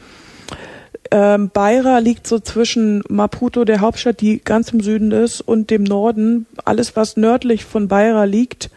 ähm, 1.12 1.52
Beira 1.54 2.00
liegt 2.00 2.26
so 2.26 2.40
zwischen 2.40 3.04
Maputo, 3.08 3.64
der 3.64 3.82
Hauptstadt, 3.82 4.22
die 4.22 4.44
ganz 4.44 4.72
im 4.74 4.80
Süden 4.80 5.12
ist, 5.12 5.40
und 5.42 5.70
dem 5.70 5.84
Norden. 5.84 6.48
Alles, 6.66 6.96
was 6.96 7.16
nördlich 7.16 7.64
von 7.64 7.88
Beira 7.88 8.24
liegt, 8.24 8.72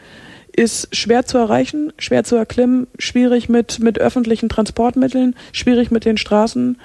ist 0.57 0.89
schwer 0.97 1.27
zu 1.27 1.37
erreichen, 1.39 1.93
schwer 1.99 2.25
zu 2.25 2.35
erklimmen, 2.37 2.87
schwierig 2.99 3.49
mit, 3.49 3.79
mit 3.79 3.99
öffentlichen 3.99 4.49
Transportmitteln, 4.49 5.37
schwierig 5.53 5.91
mit 5.91 6.05
den 6.05 6.17
Straßen. 6.17 6.79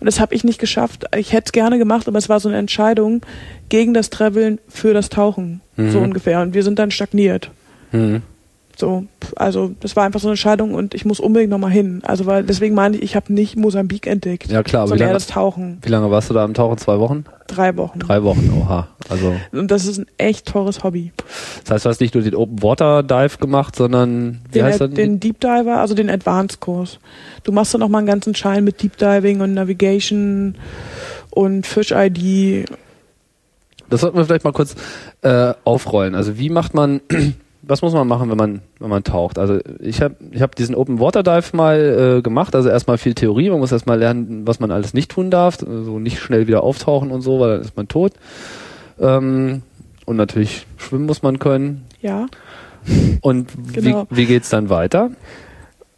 Und 0.00 0.06
das 0.06 0.20
habe 0.20 0.34
ich 0.34 0.44
nicht 0.44 0.60
geschafft. 0.60 1.04
Ich 1.16 1.32
hätte 1.32 1.46
es 1.46 1.52
gerne 1.52 1.78
gemacht, 1.78 2.06
aber 2.08 2.18
es 2.18 2.28
war 2.28 2.38
so 2.40 2.48
eine 2.48 2.58
Entscheidung 2.58 3.22
gegen 3.68 3.94
das 3.94 4.10
Traveln 4.10 4.60
für 4.68 4.94
das 4.94 5.08
Tauchen. 5.08 5.60
So 5.76 5.98
Mhm. 5.98 6.04
ungefähr. 6.04 6.40
Und 6.40 6.54
wir 6.54 6.62
sind 6.62 6.78
dann 6.78 6.90
stagniert. 6.90 7.50
Mhm. 7.92 8.22
So, 8.78 9.06
also 9.36 9.70
das 9.80 9.96
war 9.96 10.04
einfach 10.04 10.20
so 10.20 10.28
eine 10.28 10.32
Entscheidung 10.32 10.74
und 10.74 10.94
ich 10.94 11.06
muss 11.06 11.18
unbedingt 11.18 11.50
nochmal 11.50 11.70
hin. 11.70 12.02
Also 12.04 12.26
weil 12.26 12.42
deswegen 12.44 12.74
meine 12.74 12.96
ich, 12.98 13.02
ich 13.02 13.16
habe 13.16 13.32
nicht 13.32 13.56
Mosambik 13.56 14.06
entdeckt, 14.06 14.50
Ja 14.50 14.62
klar, 14.62 14.82
aber 14.82 14.88
wie 14.88 14.90
sondern 14.90 15.06
eher 15.08 15.12
lange, 15.14 15.16
das 15.16 15.26
Tauchen. 15.28 15.78
wie 15.80 15.88
lange 15.88 16.10
warst 16.10 16.28
du 16.28 16.34
da 16.34 16.44
am 16.44 16.52
Tauchen? 16.52 16.76
Zwei 16.76 16.98
Wochen? 16.98 17.24
Drei 17.46 17.74
Wochen. 17.78 18.00
Drei 18.00 18.22
Wochen, 18.22 18.52
oha. 18.60 18.88
Also 19.08 19.34
Und 19.52 19.70
das 19.70 19.86
ist 19.86 19.96
ein 19.98 20.06
echt 20.18 20.46
teures 20.46 20.84
Hobby. 20.84 21.12
das 21.64 21.70
heißt, 21.70 21.84
du 21.86 21.88
hast 21.88 22.00
nicht 22.02 22.14
nur 22.14 22.22
den 22.22 22.34
Open 22.34 22.62
Water 22.62 23.02
Dive 23.02 23.38
gemacht, 23.38 23.76
sondern 23.76 24.40
wie 24.50 24.58
Den, 24.58 24.64
heißt 24.66 24.80
das? 24.82 24.90
den 24.90 25.20
Deep 25.20 25.40
Diver, 25.40 25.78
also 25.78 25.94
den 25.94 26.10
Advanced-Kurs. 26.10 26.98
Du 27.44 27.52
machst 27.52 27.72
dann 27.72 27.80
nochmal 27.80 28.00
einen 28.00 28.08
ganzen 28.08 28.34
Schein 28.34 28.62
mit 28.64 28.82
Deep 28.82 28.98
Diving 28.98 29.40
und 29.40 29.54
Navigation 29.54 30.56
und 31.30 31.66
Fish 31.66 31.92
ID. 31.92 32.68
Das 33.88 34.00
sollten 34.02 34.18
wir 34.18 34.24
vielleicht 34.26 34.44
mal 34.44 34.52
kurz 34.52 34.74
äh, 35.22 35.54
aufrollen. 35.64 36.14
Also 36.14 36.36
wie 36.38 36.50
macht 36.50 36.74
man, 36.74 37.00
was 37.68 37.82
muss 37.82 37.92
man 37.92 38.06
machen, 38.06 38.30
wenn 38.30 38.36
man, 38.36 38.60
wenn 38.78 38.90
man 38.90 39.02
taucht? 39.02 39.38
Also 39.38 39.58
ich 39.80 40.00
habe 40.00 40.14
ich 40.30 40.40
hab 40.40 40.54
diesen 40.54 40.74
Open 40.74 41.00
Water 41.00 41.22
Dive 41.22 41.56
mal 41.56 42.18
äh, 42.18 42.22
gemacht, 42.22 42.54
also 42.54 42.68
erstmal 42.68 42.98
viel 42.98 43.14
Theorie, 43.14 43.50
man 43.50 43.58
muss 43.58 43.72
erstmal 43.72 43.98
lernen, 43.98 44.46
was 44.46 44.60
man 44.60 44.70
alles 44.70 44.94
nicht 44.94 45.10
tun 45.10 45.30
darf, 45.30 45.58
also 45.62 45.98
nicht 45.98 46.18
schnell 46.20 46.46
wieder 46.46 46.62
auftauchen 46.62 47.10
und 47.10 47.22
so, 47.22 47.40
weil 47.40 47.50
dann 47.50 47.60
ist 47.60 47.76
man 47.76 47.88
tot. 47.88 48.12
Ähm, 49.00 49.62
und 50.04 50.16
natürlich 50.16 50.66
schwimmen 50.76 51.06
muss 51.06 51.22
man 51.22 51.38
können. 51.38 51.84
Ja. 52.00 52.26
Und 53.20 53.50
Genau. 53.72 54.06
wie, 54.10 54.16
wie 54.16 54.26
geht's 54.26 54.48
dann 54.50 54.70
weiter? 54.70 55.10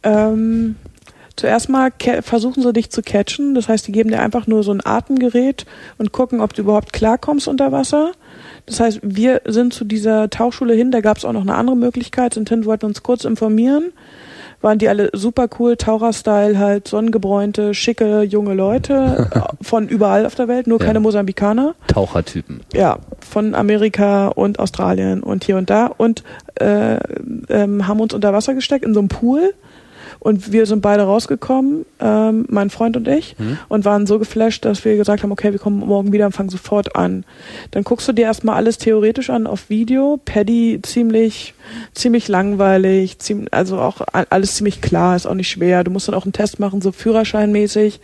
Ähm, 0.01 0.75
Zuerst 1.39 1.69
mal 1.69 1.93
versuchen 2.21 2.61
sie 2.61 2.73
dich 2.73 2.89
zu 2.89 3.01
catchen. 3.01 3.55
Das 3.55 3.69
heißt, 3.69 3.87
die 3.87 3.93
geben 3.93 4.09
dir 4.09 4.19
einfach 4.19 4.45
nur 4.45 4.61
so 4.61 4.73
ein 4.73 4.85
Atemgerät 4.85 5.65
und 5.97 6.11
gucken, 6.11 6.41
ob 6.41 6.53
du 6.53 6.63
überhaupt 6.63 6.91
klarkommst 6.91 7.47
unter 7.47 7.71
Wasser. 7.71 8.11
Das 8.69 8.79
heißt, 8.79 8.99
wir 9.03 9.41
sind 9.45 9.73
zu 9.73 9.83
dieser 9.83 10.29
Tauchschule 10.29 10.73
hin. 10.73 10.91
Da 10.91 11.01
gab 11.01 11.17
es 11.17 11.25
auch 11.25 11.33
noch 11.33 11.41
eine 11.41 11.55
andere 11.55 11.75
Möglichkeit. 11.75 12.35
Sind 12.35 12.49
hin, 12.49 12.65
wollten 12.65 12.85
uns 12.85 13.03
kurz 13.03 13.25
informieren. 13.25 13.91
Waren 14.61 14.77
die 14.77 14.89
alle 14.89 15.09
super 15.13 15.47
cool, 15.57 15.77
Taucher-Style, 15.77 16.59
halt 16.59 16.87
sonnengebräunte, 16.87 17.73
schicke, 17.73 18.23
junge 18.23 18.53
Leute 18.53 19.29
von 19.61 19.87
überall 19.87 20.25
auf 20.25 20.35
der 20.35 20.49
Welt, 20.49 20.67
nur 20.67 20.79
Ja. 20.81 20.85
keine 20.85 20.99
Mosambikaner 20.99 21.75
Tauchertypen. 21.87 22.59
ja, 22.73 22.97
von 23.21 23.55
Amerika 23.55 24.27
und 24.27 24.59
Australien 24.59 25.23
und 25.23 25.45
hier 25.45 25.55
und 25.55 25.69
da 25.69 25.85
und 25.85 26.23
äh, 26.55 26.97
ähm, 27.49 27.87
haben 27.87 28.01
uns 28.01 28.13
unter 28.13 28.33
Wasser 28.33 28.53
gesteckt 28.53 28.83
in 28.83 28.93
so 28.93 28.99
einem 28.99 29.07
Pool 29.07 29.53
und 30.19 30.51
wir 30.51 30.65
sind 30.65 30.81
beide 30.81 31.03
rausgekommen, 31.03 31.85
ähm, 31.99 32.45
mein 32.49 32.69
Freund 32.69 32.97
und 32.97 33.07
ich, 33.07 33.35
und 33.69 33.85
waren 33.85 34.05
so 34.05 34.19
geflasht, 34.19 34.65
dass 34.65 34.83
wir 34.83 34.97
gesagt 34.97 35.23
haben, 35.23 35.31
okay, 35.31 35.51
wir 35.51 35.59
kommen 35.59 35.79
morgen 35.79 36.11
wieder 36.11 36.25
und 36.25 36.33
fangen 36.33 36.49
sofort 36.49 36.95
an. 36.95 37.23
Dann 37.71 37.83
guckst 37.83 38.07
du 38.07 38.11
dir 38.11 38.23
erstmal 38.25 38.55
alles 38.55 38.77
theoretisch 38.77 39.29
an 39.29 39.47
auf 39.47 39.69
Video. 39.69 40.19
Paddy 40.25 40.79
ziemlich, 40.83 41.53
ziemlich 41.93 42.27
langweilig, 42.27 43.19
ziemlich, 43.19 43.53
also 43.53 43.79
auch 43.79 44.01
alles 44.11 44.55
ziemlich 44.55 44.81
klar, 44.81 45.15
ist 45.15 45.25
auch 45.25 45.35
nicht 45.35 45.49
schwer. 45.49 45.83
Du 45.83 45.91
musst 45.91 46.07
dann 46.07 46.15
auch 46.15 46.25
einen 46.25 46.33
Test 46.33 46.59
machen, 46.59 46.81
so 46.81 46.91
Führerscheinmäßig. 46.91 47.99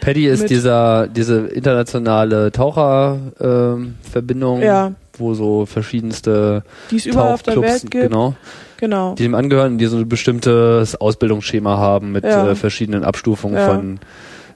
Paddy 0.00 0.26
ist 0.26 0.50
dieser, 0.50 1.06
diese 1.06 1.46
internationale 1.46 2.50
Taucherverbindung, 2.50 3.82
ähm, 3.82 3.94
Verbindung, 4.10 4.62
Ja. 4.62 4.92
Wo 5.20 5.34
so 5.34 5.66
verschiedenste 5.66 6.64
Die 6.90 6.96
es 6.96 7.06
überall 7.06 7.34
auf 7.34 7.42
der 7.42 7.54
Tauchclubs, 7.54 7.82
Welt 7.84 7.90
gibt. 7.90 8.04
genau, 8.10 8.34
Genau. 8.78 9.14
die 9.14 9.22
dem 9.24 9.34
angehören, 9.34 9.78
die 9.78 9.86
so 9.86 9.98
ein 9.98 10.08
bestimmtes 10.08 10.96
Ausbildungsschema 10.96 11.76
haben 11.76 12.12
mit 12.12 12.24
Ja. 12.24 12.50
äh, 12.50 12.54
verschiedenen 12.56 13.04
Abstufungen 13.04 13.56
Ja. 13.56 13.66
von 13.66 14.00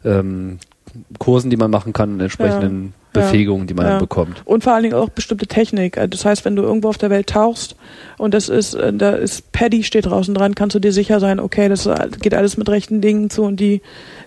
ähm, 0.05 0.59
Kursen, 1.19 1.51
die 1.51 1.57
man 1.57 1.71
machen 1.71 1.93
kann, 1.93 2.15
und 2.15 2.21
entsprechenden 2.21 2.95
Ja. 3.15 3.21
Befähigungen, 3.23 3.67
die 3.67 3.75
man 3.75 3.87
dann 3.87 3.99
bekommt. 3.99 4.43
Und 4.45 4.65
vor 4.65 4.75
allen 4.75 4.83
Dingen 4.85 4.95
auch 4.95 5.09
bestimmte 5.09 5.47
Technik. 5.47 5.99
Also 5.99 6.09
Das 6.11 6.25
heißt, 6.25 6.45
wenn 6.45 6.57
du 6.57 6.63
irgendwo 6.63 6.89
auf 6.89 6.99
der 6.99 7.11
Welt 7.11 7.29
tauchst 7.29 7.75
und 8.19 8.35
das 8.35 8.49
ist, 8.49 8.75
äh, 8.75 8.93
da 8.93 9.11
ist 9.11 9.51
Paddy 9.53 9.83
steht 9.85 10.07
draußen 10.07 10.35
dran, 10.35 10.55
kannst 10.55 10.75
du 10.75 10.81
dir 10.81 10.93
sicher 10.93 11.21
sein, 11.21 11.41
okay, 11.41 11.69
das 11.69 11.89
geht 12.21 12.35
alles 12.35 12.57
mit 12.57 12.69
rechten 12.69 13.01
Dingen 13.01 13.31
zu 13.31 13.43
und 13.43 13.59
die 13.61 13.83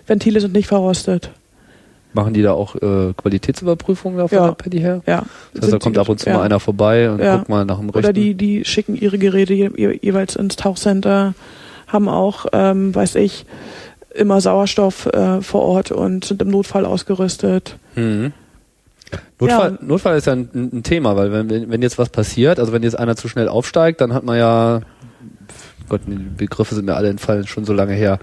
Ventile 0.06 0.40
sind 0.40 0.54
nicht 0.54 0.68
verrostet. 0.68 1.30
Machen 2.18 2.34
die 2.34 2.42
da 2.42 2.52
auch 2.52 2.74
äh, 2.74 3.12
Qualitätsüberprüfungen 3.16 4.18
da 4.18 4.26
von 4.26 4.36
Ja. 4.38 4.46
der 4.48 4.54
Paddy 4.54 4.80
her? 4.80 5.02
Ja. 5.06 5.22
Das 5.54 5.62
heißt, 5.62 5.72
da 5.74 5.78
kommt 5.78 5.98
ab 5.98 6.08
und 6.08 6.18
zu 6.18 6.28
ja. 6.28 6.36
mal 6.38 6.42
einer 6.42 6.58
vorbei 6.58 7.08
und 7.12 7.20
Ja. 7.20 7.36
guckt 7.36 7.48
mal 7.48 7.64
nach 7.64 7.78
dem 7.78 7.90
rechten. 7.90 7.98
Oder 8.06 8.12
die, 8.12 8.34
die 8.34 8.64
schicken 8.64 8.96
ihre 8.96 9.18
Geräte 9.18 9.54
je, 9.54 9.70
je, 9.76 9.96
jeweils 10.02 10.34
ins 10.34 10.56
Tauchcenter, 10.56 11.34
haben 11.86 12.08
auch, 12.08 12.46
ähm, 12.52 12.92
weiß 12.92 13.14
ich, 13.14 13.46
immer 14.16 14.40
Sauerstoff 14.40 15.06
äh, 15.06 15.42
vor 15.42 15.62
Ort 15.62 15.92
und 15.92 16.24
sind 16.24 16.42
im 16.42 16.48
Notfall 16.48 16.84
ausgerüstet. 16.86 17.76
Mhm. 17.94 18.32
Notfall, 19.38 19.78
Ja. 19.80 19.86
Notfall 19.86 20.16
ist 20.18 20.26
ja 20.26 20.32
ein, 20.32 20.48
ein 20.54 20.82
Thema, 20.82 21.14
weil 21.16 21.30
wenn, 21.30 21.48
wenn 21.48 21.70
wenn 21.70 21.82
jetzt 21.82 21.98
was 21.98 22.08
passiert, 22.08 22.58
also 22.58 22.72
wenn 22.72 22.82
jetzt 22.82 22.98
einer 22.98 23.14
zu 23.14 23.28
schnell 23.28 23.48
aufsteigt, 23.48 24.00
dann 24.00 24.12
hat 24.12 24.24
man 24.24 24.36
ja, 24.38 24.80
Gott, 25.88 26.00
die 26.08 26.16
Begriffe 26.16 26.74
sind 26.74 26.86
mir 26.86 26.96
alle 26.96 27.10
entfallen, 27.10 27.46
schon 27.46 27.64
so 27.64 27.72
lange 27.72 27.94
her. 27.94 28.18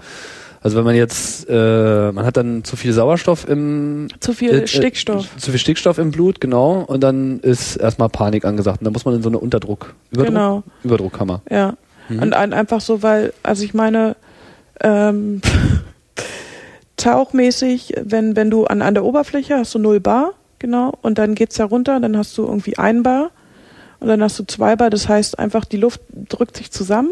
Also 0.62 0.76
wenn 0.76 0.84
man 0.84 0.94
jetzt, 0.96 1.46
äh, 1.48 2.12
man 2.12 2.24
hat 2.26 2.36
dann 2.36 2.64
zu 2.64 2.76
viel 2.76 2.92
Sauerstoff 2.92 3.48
im, 3.48 4.08
Zu 4.20 4.32
viel 4.32 4.50
Äh, 4.50 4.62
äh, 4.62 4.66
Stickstoff. 4.66 5.36
zu 5.36 5.50
viel 5.50 5.60
Stickstoff 5.60 5.98
im 5.98 6.10
Blut, 6.10 6.40
genau, 6.40 6.82
und 6.86 7.00
dann 7.02 7.40
ist 7.40 7.76
erstmal 7.76 8.08
Panik 8.08 8.44
angesagt. 8.44 8.80
Und 8.80 8.84
dann 8.86 8.92
muss 8.92 9.04
man 9.04 9.14
in 9.14 9.22
so 9.22 9.28
eine 9.28 9.38
Unterdruck, 9.38 9.94
Überdruck, 10.10 10.34
Genau. 10.34 10.62
Überdruckkammer. 10.82 11.42
Ja. 11.50 11.74
Mhm. 12.08 12.22
Und 12.22 12.34
ein, 12.34 12.52
einfach 12.52 12.80
so, 12.80 13.02
weil, 13.02 13.32
also 13.42 13.64
ich 13.64 13.74
meine, 13.74 14.16
ähm, 14.80 15.40
tauchmäßig, 16.96 17.94
wenn, 18.02 18.36
wenn 18.36 18.50
du 18.50 18.64
an, 18.64 18.82
an 18.82 18.94
der 18.94 19.04
Oberfläche 19.04 19.56
hast 19.56 19.74
du 19.74 19.78
0 19.78 20.00
Bar, 20.00 20.32
genau, 20.58 20.94
und 21.02 21.18
dann 21.18 21.34
geht's 21.34 21.56
da 21.56 21.64
runter, 21.66 22.00
dann 22.00 22.16
hast 22.16 22.36
du 22.38 22.44
irgendwie 22.44 22.78
ein 22.78 23.02
Bar 23.02 23.30
und 24.00 24.08
dann 24.08 24.22
hast 24.22 24.38
du 24.38 24.44
zwei 24.44 24.76
Bar, 24.76 24.90
das 24.90 25.08
heißt 25.08 25.38
einfach, 25.38 25.64
die 25.64 25.76
Luft 25.76 26.00
drückt 26.28 26.56
sich 26.56 26.70
zusammen 26.70 27.10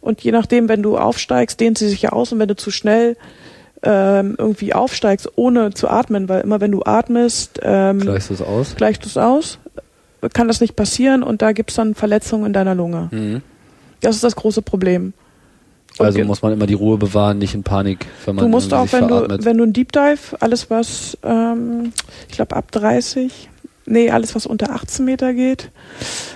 und 0.00 0.20
je 0.22 0.32
nachdem, 0.32 0.68
wenn 0.68 0.82
du 0.82 0.96
aufsteigst, 0.96 1.58
dehnt 1.60 1.78
sie 1.78 1.88
sich 1.88 2.02
ja 2.02 2.10
aus 2.10 2.32
und 2.32 2.38
wenn 2.38 2.48
du 2.48 2.56
zu 2.56 2.70
schnell 2.70 3.16
ähm, 3.82 4.34
irgendwie 4.38 4.74
aufsteigst, 4.74 5.30
ohne 5.36 5.72
zu 5.72 5.88
atmen, 5.88 6.28
weil 6.28 6.40
immer 6.40 6.60
wenn 6.60 6.72
du 6.72 6.82
atmest, 6.84 7.60
ähm, 7.62 8.00
Gleichst 8.00 8.30
du 8.30 8.34
es 8.34 8.42
aus? 8.42 8.74
gleichst 8.76 9.04
du 9.04 9.08
es 9.08 9.16
aus, 9.16 9.58
kann 10.32 10.48
das 10.48 10.60
nicht 10.60 10.74
passieren 10.74 11.22
und 11.22 11.42
da 11.42 11.52
gibt's 11.52 11.74
dann 11.74 11.94
Verletzungen 11.94 12.46
in 12.46 12.52
deiner 12.52 12.74
Lunge. 12.74 13.08
Mhm. 13.12 13.42
Das 14.00 14.14
ist 14.14 14.24
das 14.24 14.36
große 14.36 14.62
Problem. 14.62 15.12
Und 15.98 16.06
Also 16.06 16.22
muss 16.24 16.42
man 16.42 16.52
immer 16.52 16.66
die 16.66 16.74
Ruhe 16.74 16.96
bewahren, 16.96 17.38
nicht 17.38 17.54
in 17.54 17.64
Panik, 17.64 18.06
wenn 18.24 18.36
man 18.36 18.44
du 18.44 18.48
musst 18.48 18.72
auch, 18.72 18.90
wenn 18.92 19.08
du, 19.08 19.26
wenn 19.44 19.58
du 19.58 19.64
ein 19.64 19.72
Deep 19.72 19.92
Dive, 19.92 20.36
alles 20.38 20.70
was, 20.70 21.18
ähm, 21.24 21.92
ich 22.28 22.34
glaube 22.34 22.54
ab 22.54 22.70
30, 22.70 23.48
nee, 23.88 24.10
alles 24.10 24.34
was 24.34 24.46
unter 24.46 24.70
18 24.70 25.04
Meter 25.04 25.34
geht, 25.34 25.70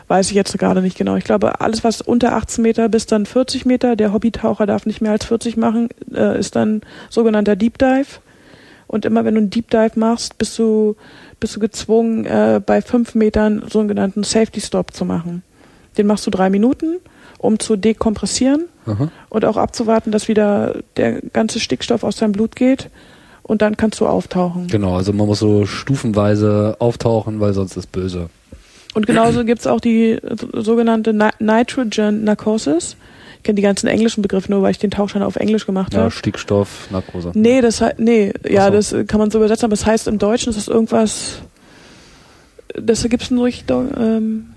weiß 0.09 0.29
ich 0.29 0.35
jetzt 0.35 0.57
gerade 0.59 0.83
nicht 0.83 0.97
genau. 0.97 1.17
Ich 1.17 1.25
glaube, 1.25 1.61
alles 1.61 1.85
was 1.85 2.01
unter 2.01 2.35
18 2.35 2.63
Meter 2.63 2.89
bis 2.89 3.07
dann 3.07 3.27
40 3.27 3.65
Meter, 3.67 3.97
der 3.97 4.13
Hobbytaucher 4.13 4.67
darf 4.67 4.87
nicht 4.87 5.01
mehr 5.01 5.13
als 5.13 5.25
40 5.27 5.57
machen, 5.57 5.89
äh, 6.15 6.39
ist 6.39 6.57
dann 6.57 6.83
sogenannter 7.11 7.57
Deep 7.57 7.79
Dive. 7.79 8.21
Und 8.87 9.05
immer 9.05 9.25
wenn 9.25 9.35
du 9.35 9.41
einen 9.41 9.51
Deep 9.51 9.71
Dive 9.71 9.93
machst, 9.99 10.37
bist 10.39 10.59
du, 10.59 10.97
bist 11.41 11.57
du 11.57 11.61
gezwungen, 11.61 12.27
äh, 12.27 12.61
bei 12.65 12.83
5 12.83 13.15
Metern 13.15 13.65
sogenannten 13.71 14.23
Safety 14.23 14.61
Stop 14.61 14.93
zu 14.93 15.05
machen. 15.05 15.43
Den 15.97 16.07
machst 16.07 16.27
du 16.27 16.31
drei 16.31 16.51
Minuten, 16.51 16.99
um 17.39 17.59
zu 17.59 17.77
dekompressieren 17.77 18.67
Aha. 18.87 19.11
und 19.29 19.45
auch 19.45 19.57
abzuwarten, 19.57 20.11
dass 20.13 20.29
wieder 20.29 20.81
der 20.97 21.21
ganze 21.21 21.61
Stickstoff 21.61 22.05
aus 22.05 22.17
deinem 22.17 22.33
Blut 22.33 22.57
geht 22.57 22.91
und 23.43 23.63
dann 23.63 23.77
kannst 23.77 24.01
du 24.01 24.07
auftauchen. 24.07 24.69
Genau, 24.69 24.97
also 24.97 25.13
man 25.13 25.27
muss 25.27 25.39
so 25.41 25.67
stufenweise 25.67 26.77
auftauchen, 26.79 27.41
weil 27.41 27.53
sonst 27.53 27.77
ist 27.77 27.91
böse. 27.93 28.29
Und 28.95 29.07
genauso 29.07 29.45
gibt's 29.45 29.67
auch 29.67 29.81
die 29.81 30.19
sogenannte 30.53 31.13
Ni 31.15 31.29
Nitrogen 31.39 32.25
Narcosis. 32.25 32.97
Ich 33.39 33.43
kenne 33.45 33.57
die 33.57 33.63
ganzen 33.63 33.89
englischen 33.89 34.23
Begriffe 34.23 34.53
nur, 34.53 34.63
weil 34.63 34.71
ich 34.71 34.79
den 34.79 34.91
Tauchschein 34.91 35.23
auf 35.23 35.37
Englisch 35.37 35.67
gemacht 35.67 35.95
Ja, 35.95 36.01
habe. 36.01 36.11
Stickstoff, 36.11 36.89
Narkose. 36.93 37.33
Nee, 37.35 37.61
das 37.61 37.81
heißt, 37.81 37.99
nee, 37.99 38.33
ja, 38.49 38.67
so. 38.67 38.71
das 38.99 39.07
kann 39.09 39.19
man 39.19 39.31
so 39.31 39.39
übersetzen, 39.39 39.65
aber 39.65 39.75
es 39.75 39.85
heißt 39.85 40.07
im 40.07 40.19
Deutschen, 40.19 40.51
ist 40.51 40.57
das 40.57 40.69
irgendwas, 40.69 41.39
das 42.75 43.03
gibt's 43.09 43.31
nur 43.31 43.49
durch, 43.49 43.65
ähm, 43.99 44.51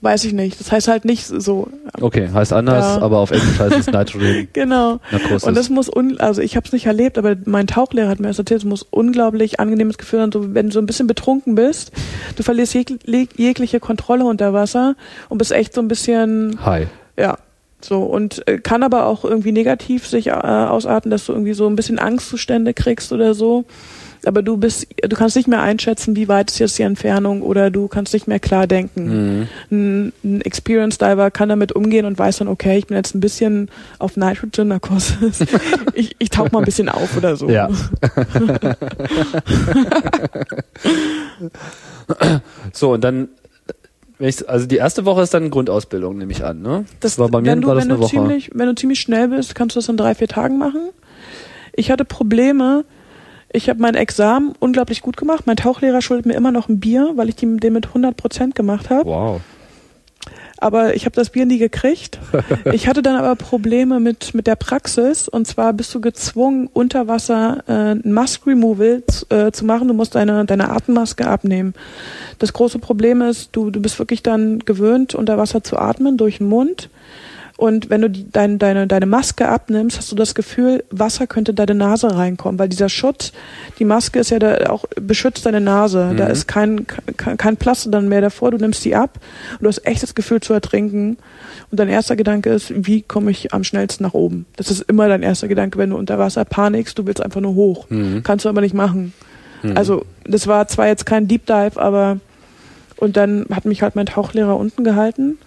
weiß 0.00 0.24
ich 0.24 0.32
nicht. 0.32 0.60
Das 0.60 0.70
heißt 0.70 0.86
halt 0.86 1.04
nicht 1.04 1.26
so. 1.26 1.68
Okay, 2.00 2.28
heißt 2.32 2.52
anders, 2.52 2.96
Ja. 2.98 3.02
aber 3.02 3.18
auf 3.18 3.30
Englisch 3.32 3.58
heißt 3.58 3.76
es 3.78 3.86
Nitrogen 3.88 4.48
Genau. 4.52 5.00
Narkosis. 5.10 5.42
Und 5.44 5.56
das 5.56 5.70
muss, 5.70 5.88
un 5.88 6.20
also 6.20 6.40
ich 6.40 6.54
habe 6.56 6.66
es 6.66 6.72
nicht 6.72 6.86
erlebt, 6.86 7.18
aber 7.18 7.34
mein 7.46 7.66
Tauchlehrer 7.66 8.08
hat 8.08 8.20
mir 8.20 8.28
das 8.28 8.38
erzählt, 8.38 8.60
es 8.60 8.64
muss 8.64 8.82
unglaublich 8.90 9.58
angenehmes 9.58 9.98
Gefühl 9.98 10.20
sein, 10.20 10.30
so, 10.32 10.54
wenn 10.54 10.66
du 10.66 10.72
so 10.72 10.78
ein 10.78 10.86
bisschen 10.86 11.06
betrunken 11.08 11.56
bist, 11.56 11.90
du 12.36 12.42
verlierst 12.44 12.74
jeg 12.74 12.98
jegliche 13.36 13.80
Kontrolle 13.80 14.24
unter 14.24 14.52
Wasser 14.52 14.94
und 15.28 15.38
bist 15.38 15.50
echt 15.52 15.74
so 15.74 15.80
ein 15.80 15.88
bisschen, 15.88 16.58
Hi. 16.64 16.86
ja, 17.18 17.38
so 17.80 18.02
und 18.02 18.46
äh, 18.48 18.58
kann 18.58 18.82
aber 18.84 19.06
auch 19.06 19.24
irgendwie 19.24 19.52
negativ 19.52 20.06
sich 20.06 20.28
äh, 20.28 20.30
ausarten, 20.30 21.10
dass 21.10 21.26
du 21.26 21.32
irgendwie 21.32 21.54
so 21.54 21.66
ein 21.66 21.74
bisschen 21.76 21.98
Angstzustände 21.98 22.72
kriegst 22.74 23.12
oder 23.12 23.34
so. 23.34 23.64
Aber 24.24 24.42
du 24.42 24.56
bist, 24.56 24.86
du 25.00 25.16
kannst 25.16 25.36
nicht 25.36 25.48
mehr 25.48 25.62
einschätzen, 25.62 26.16
wie 26.16 26.28
weit 26.28 26.50
ist 26.50 26.58
jetzt 26.58 26.78
die 26.78 26.82
Entfernung 26.82 27.42
oder 27.42 27.70
du 27.70 27.88
kannst 27.88 28.12
nicht 28.12 28.26
mehr 28.26 28.40
klar 28.40 28.66
denken. 28.66 29.04
Mhm. 29.38 29.48
Ein, 29.70 30.12
ein 30.24 30.40
Experience 30.42 30.98
Diver 30.98 31.30
kann 31.30 31.48
damit 31.48 31.72
umgehen 31.72 32.04
und 32.04 32.18
weiß 32.18 32.38
dann, 32.38 32.48
okay, 32.48 32.78
ich 32.78 32.86
bin 32.86 32.96
jetzt 32.96 33.14
ein 33.14 33.20
bisschen 33.20 33.70
auf 33.98 34.16
Nitrogen 34.16 34.68
Narcosis. 34.68 35.44
ich, 35.94 36.16
ich 36.18 36.30
tauche 36.30 36.50
mal 36.52 36.60
ein 36.60 36.64
bisschen 36.64 36.88
auf 36.88 37.16
oder 37.16 37.36
so. 37.36 37.48
Ja. 37.48 37.68
So, 42.72 42.92
und 42.92 43.04
dann, 43.04 43.28
also 44.46 44.66
die 44.66 44.76
erste 44.76 45.04
Woche 45.04 45.22
ist 45.22 45.34
dann 45.34 45.50
Grundausbildung, 45.50 46.18
nehme 46.18 46.32
ich 46.32 46.44
an, 46.44 46.62
ne? 46.62 46.84
Das 47.00 47.18
war 47.18 47.28
bei 47.28 47.40
mir 47.40 47.52
wenn 47.52 47.60
du, 47.60 47.68
war 47.68 47.74
das 47.76 47.84
wenn 47.84 47.90
eine 47.90 47.98
du 47.98 48.04
Woche. 48.04 48.10
Ziemlich, 48.10 48.50
wenn 48.54 48.66
du 48.66 48.74
ziemlich 48.74 49.00
schnell 49.00 49.28
bist, 49.28 49.54
kannst 49.54 49.76
du 49.76 49.80
das 49.80 49.88
in 49.88 49.96
drei, 49.96 50.14
vier 50.14 50.28
Tagen 50.28 50.58
machen. 50.58 50.90
Ich 51.74 51.90
hatte 51.90 52.04
Probleme. 52.04 52.84
Ich 53.52 53.68
habe 53.68 53.80
mein 53.80 53.94
Examen 53.94 54.54
unglaublich 54.58 55.00
gut 55.00 55.16
gemacht. 55.16 55.46
Mein 55.46 55.56
Tauchlehrer 55.56 56.02
schuldet 56.02 56.26
mir 56.26 56.34
immer 56.34 56.52
noch 56.52 56.68
ein 56.68 56.80
Bier, 56.80 57.12
weil 57.16 57.28
ich 57.28 57.36
die, 57.36 57.56
den 57.56 57.72
mit 57.72 57.86
100 57.86 58.16
Prozent 58.16 58.54
gemacht 58.54 58.90
habe. 58.90 59.08
Wow. 59.08 59.40
aber 60.58 60.94
ich 60.94 61.06
habe 61.06 61.14
das 61.14 61.30
Bier 61.30 61.46
nie 61.46 61.58
gekriegt. 61.58 62.18
Ich 62.72 62.86
hatte 62.86 63.02
dann 63.02 63.16
aber 63.16 63.34
Probleme 63.36 64.00
mit 64.00 64.34
mit 64.34 64.46
der 64.46 64.56
Praxis 64.56 65.28
und 65.28 65.46
zwar 65.46 65.72
bist 65.72 65.94
du 65.94 66.00
gezwungen 66.00 66.68
unter 66.72 67.08
Wasser 67.08 67.64
äh, 67.66 67.92
ein 67.92 68.12
Mask 68.12 68.46
Removal 68.46 69.02
zu, 69.06 69.26
äh, 69.30 69.52
zu 69.52 69.64
machen. 69.64 69.88
Du 69.88 69.94
musst 69.94 70.14
deine 70.14 70.44
deine 70.44 70.70
Atemmaske 70.70 71.26
abnehmen. 71.26 71.74
Das 72.38 72.52
große 72.52 72.78
Problem 72.78 73.22
ist, 73.22 73.50
du 73.52 73.70
du 73.70 73.80
bist 73.80 73.98
wirklich 73.98 74.22
dann 74.22 74.58
gewöhnt 74.60 75.14
unter 75.14 75.38
Wasser 75.38 75.62
zu 75.64 75.78
atmen 75.78 76.16
durch 76.18 76.38
den 76.38 76.48
Mund 76.48 76.90
Und 77.58 77.90
wenn 77.90 78.02
du 78.02 78.08
die, 78.08 78.30
dein, 78.30 78.60
deine, 78.60 78.86
deine 78.86 79.06
Maske 79.06 79.48
abnimmst, 79.48 79.98
hast 79.98 80.12
du 80.12 80.14
das 80.14 80.36
Gefühl, 80.36 80.84
Wasser 80.90 81.26
könnte 81.26 81.50
in 81.50 81.56
deine 81.56 81.74
Nase 81.74 82.16
reinkommen, 82.16 82.56
weil 82.56 82.68
dieser 82.68 82.88
Schutz, 82.88 83.32
die 83.80 83.84
Maske 83.84 84.20
ist 84.20 84.30
ja 84.30 84.38
da 84.38 84.70
auch 84.70 84.84
beschützt 84.94 85.44
deine 85.44 85.60
Nase. 85.60 86.14
Da 86.16 86.28
ist 86.28 86.46
kein, 86.46 86.86
kein, 87.16 87.36
kein 87.36 87.56
Plaster 87.56 87.90
dann 87.90 88.08
mehr 88.08 88.20
davor. 88.20 88.52
Du 88.52 88.58
nimmst 88.58 88.84
die 88.84 88.94
ab 88.94 89.18
und 89.54 89.64
du 89.64 89.68
hast 89.68 89.84
echt 89.84 90.04
das 90.04 90.14
Gefühl 90.14 90.40
zu 90.40 90.52
ertrinken. 90.52 91.18
Und 91.72 91.80
dein 91.80 91.88
erster 91.88 92.14
Gedanke 92.14 92.50
ist, 92.50 92.72
wie 92.86 93.02
komme 93.02 93.32
ich 93.32 93.52
am 93.52 93.64
schnellsten 93.64 94.04
nach 94.04 94.14
oben? 94.14 94.46
Das 94.54 94.70
ist 94.70 94.82
immer 94.82 95.08
dein 95.08 95.24
erster 95.24 95.48
Gedanke, 95.48 95.78
wenn 95.78 95.90
du 95.90 95.96
unter 95.96 96.16
Wasser 96.16 96.44
panikst, 96.44 96.96
du 96.96 97.06
willst 97.06 97.20
einfach 97.20 97.40
nur 97.40 97.56
hoch. 97.56 97.88
Kannst 98.22 98.44
du 98.44 98.50
aber 98.50 98.60
nicht 98.60 98.74
machen. 98.74 99.12
Also, 99.74 100.06
das 100.24 100.46
war 100.46 100.68
zwar 100.68 100.86
jetzt 100.86 101.06
kein 101.06 101.26
Deep 101.26 101.44
Dive, 101.46 101.76
aber 101.76 102.20
und 102.94 103.16
dann 103.16 103.46
hat 103.52 103.64
mich 103.64 103.82
halt 103.82 103.96
mein 103.96 104.06
Tauchlehrer 104.06 104.56
unten 104.56 104.84
gehalten 104.84 105.38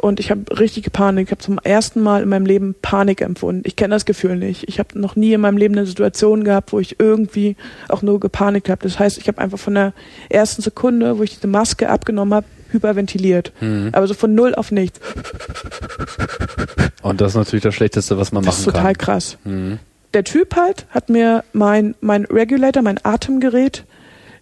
und 0.00 0.18
ich 0.18 0.30
habe 0.30 0.42
richtig 0.58 0.90
Panik. 0.92 1.26
Ich 1.28 1.30
habe 1.30 1.42
zum 1.42 1.58
ersten 1.58 2.00
Mal 2.00 2.22
in 2.22 2.28
meinem 2.28 2.46
Leben 2.46 2.74
Panik 2.80 3.20
empfunden. 3.20 3.62
Ich 3.66 3.76
kenne 3.76 3.94
das 3.94 4.04
Gefühl 4.06 4.36
nicht. 4.36 4.66
Ich 4.68 4.78
habe 4.78 4.98
noch 4.98 5.14
nie 5.14 5.32
in 5.34 5.40
meinem 5.40 5.58
Leben 5.58 5.76
eine 5.76 5.86
Situation 5.86 6.42
gehabt, 6.44 6.72
wo 6.72 6.80
ich 6.80 6.98
irgendwie 6.98 7.56
auch 7.88 8.00
nur 8.02 8.18
gepanikt 8.18 8.68
habe. 8.70 8.82
Das 8.82 8.98
heißt, 8.98 9.18
ich 9.18 9.28
habe 9.28 9.38
einfach 9.38 9.58
von 9.58 9.74
der 9.74 9.92
ersten 10.30 10.62
Sekunde, 10.62 11.18
wo 11.18 11.22
ich 11.22 11.34
diese 11.34 11.48
Maske 11.48 11.90
abgenommen 11.90 12.32
habe, 12.34 12.46
hyperventiliert. 12.70 13.52
Mhm. 13.60 13.90
Aber 13.92 14.06
so 14.06 14.14
von 14.14 14.34
null 14.34 14.54
auf 14.54 14.70
nichts. 14.72 15.00
Und 17.02 17.20
das 17.20 17.32
ist 17.32 17.36
natürlich 17.36 17.62
das 17.62 17.74
Schlechteste, 17.74 18.16
was 18.18 18.32
man 18.32 18.44
Das 18.44 18.58
ist 18.58 18.66
machen 18.66 18.74
total 18.76 18.94
kann. 18.94 18.98
krass. 19.06 19.38
Mhm. 19.44 19.78
Der 20.14 20.24
Typ 20.24 20.56
halt 20.56 20.86
hat 20.90 21.08
mir 21.08 21.44
mein, 21.52 21.94
mein 22.00 22.24
Regulator, 22.24 22.82
mein 22.82 22.98
Atemgerät 23.04 23.84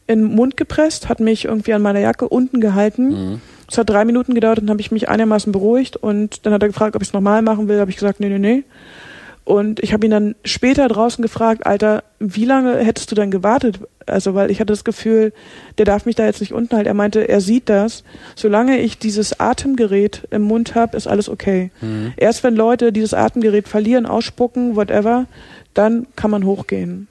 in 0.06 0.20
den 0.24 0.34
Mund 0.34 0.56
gepresst, 0.56 1.08
hat 1.08 1.20
mich 1.20 1.44
irgendwie 1.44 1.74
an 1.74 1.82
meiner 1.82 2.00
Jacke 2.00 2.28
unten 2.28 2.60
gehalten. 2.60 3.08
Mhm. 3.32 3.40
Es 3.70 3.76
hat 3.78 3.90
drei 3.90 4.04
Minuten 4.04 4.34
gedauert 4.34 4.58
und 4.58 4.66
dann 4.66 4.74
habe 4.74 4.80
ich 4.80 4.90
mich 4.90 5.08
einigermaßen 5.08 5.52
beruhigt 5.52 5.96
und 5.96 6.46
dann 6.46 6.52
hat 6.54 6.62
er 6.62 6.68
gefragt, 6.68 6.96
ob 6.96 7.02
ich 7.02 7.08
es 7.08 7.12
nochmal 7.14 7.42
machen 7.42 7.68
will. 7.68 7.80
habe 7.80 7.90
ich 7.90 7.96
gesagt, 7.96 8.18
nee, 8.20 8.28
nee, 8.28 8.38
nee. 8.38 8.64
Und 9.44 9.80
ich 9.82 9.94
habe 9.94 10.04
ihn 10.04 10.10
dann 10.10 10.34
später 10.44 10.88
draußen 10.88 11.22
gefragt, 11.22 11.64
Alter, 11.66 12.02
wie 12.18 12.44
lange 12.44 12.76
hättest 12.78 13.10
du 13.10 13.14
denn 13.14 13.30
gewartet? 13.30 13.80
Also, 14.04 14.34
weil 14.34 14.50
ich 14.50 14.60
hatte 14.60 14.72
das 14.74 14.84
Gefühl, 14.84 15.32
der 15.78 15.86
darf 15.86 16.04
mich 16.04 16.16
da 16.16 16.26
jetzt 16.26 16.40
nicht 16.42 16.52
unten 16.52 16.74
halten. 16.76 16.86
Er 16.88 16.92
meinte, 16.94 17.26
er 17.26 17.40
sieht 17.40 17.70
das. 17.70 18.04
Solange 18.36 18.78
ich 18.78 18.98
dieses 18.98 19.40
Atemgerät 19.40 20.22
im 20.30 20.42
Mund 20.42 20.74
habe, 20.74 20.96
ist 20.98 21.06
alles 21.06 21.30
okay. 21.30 21.70
Mhm. 21.80 22.12
Erst 22.18 22.44
wenn 22.44 22.56
Leute 22.56 22.92
dieses 22.92 23.14
Atemgerät 23.14 23.68
verlieren, 23.68 24.04
ausspucken, 24.04 24.76
whatever, 24.76 25.24
dann 25.72 26.06
kann 26.14 26.30
man 26.30 26.44
hochgehen. 26.44 27.08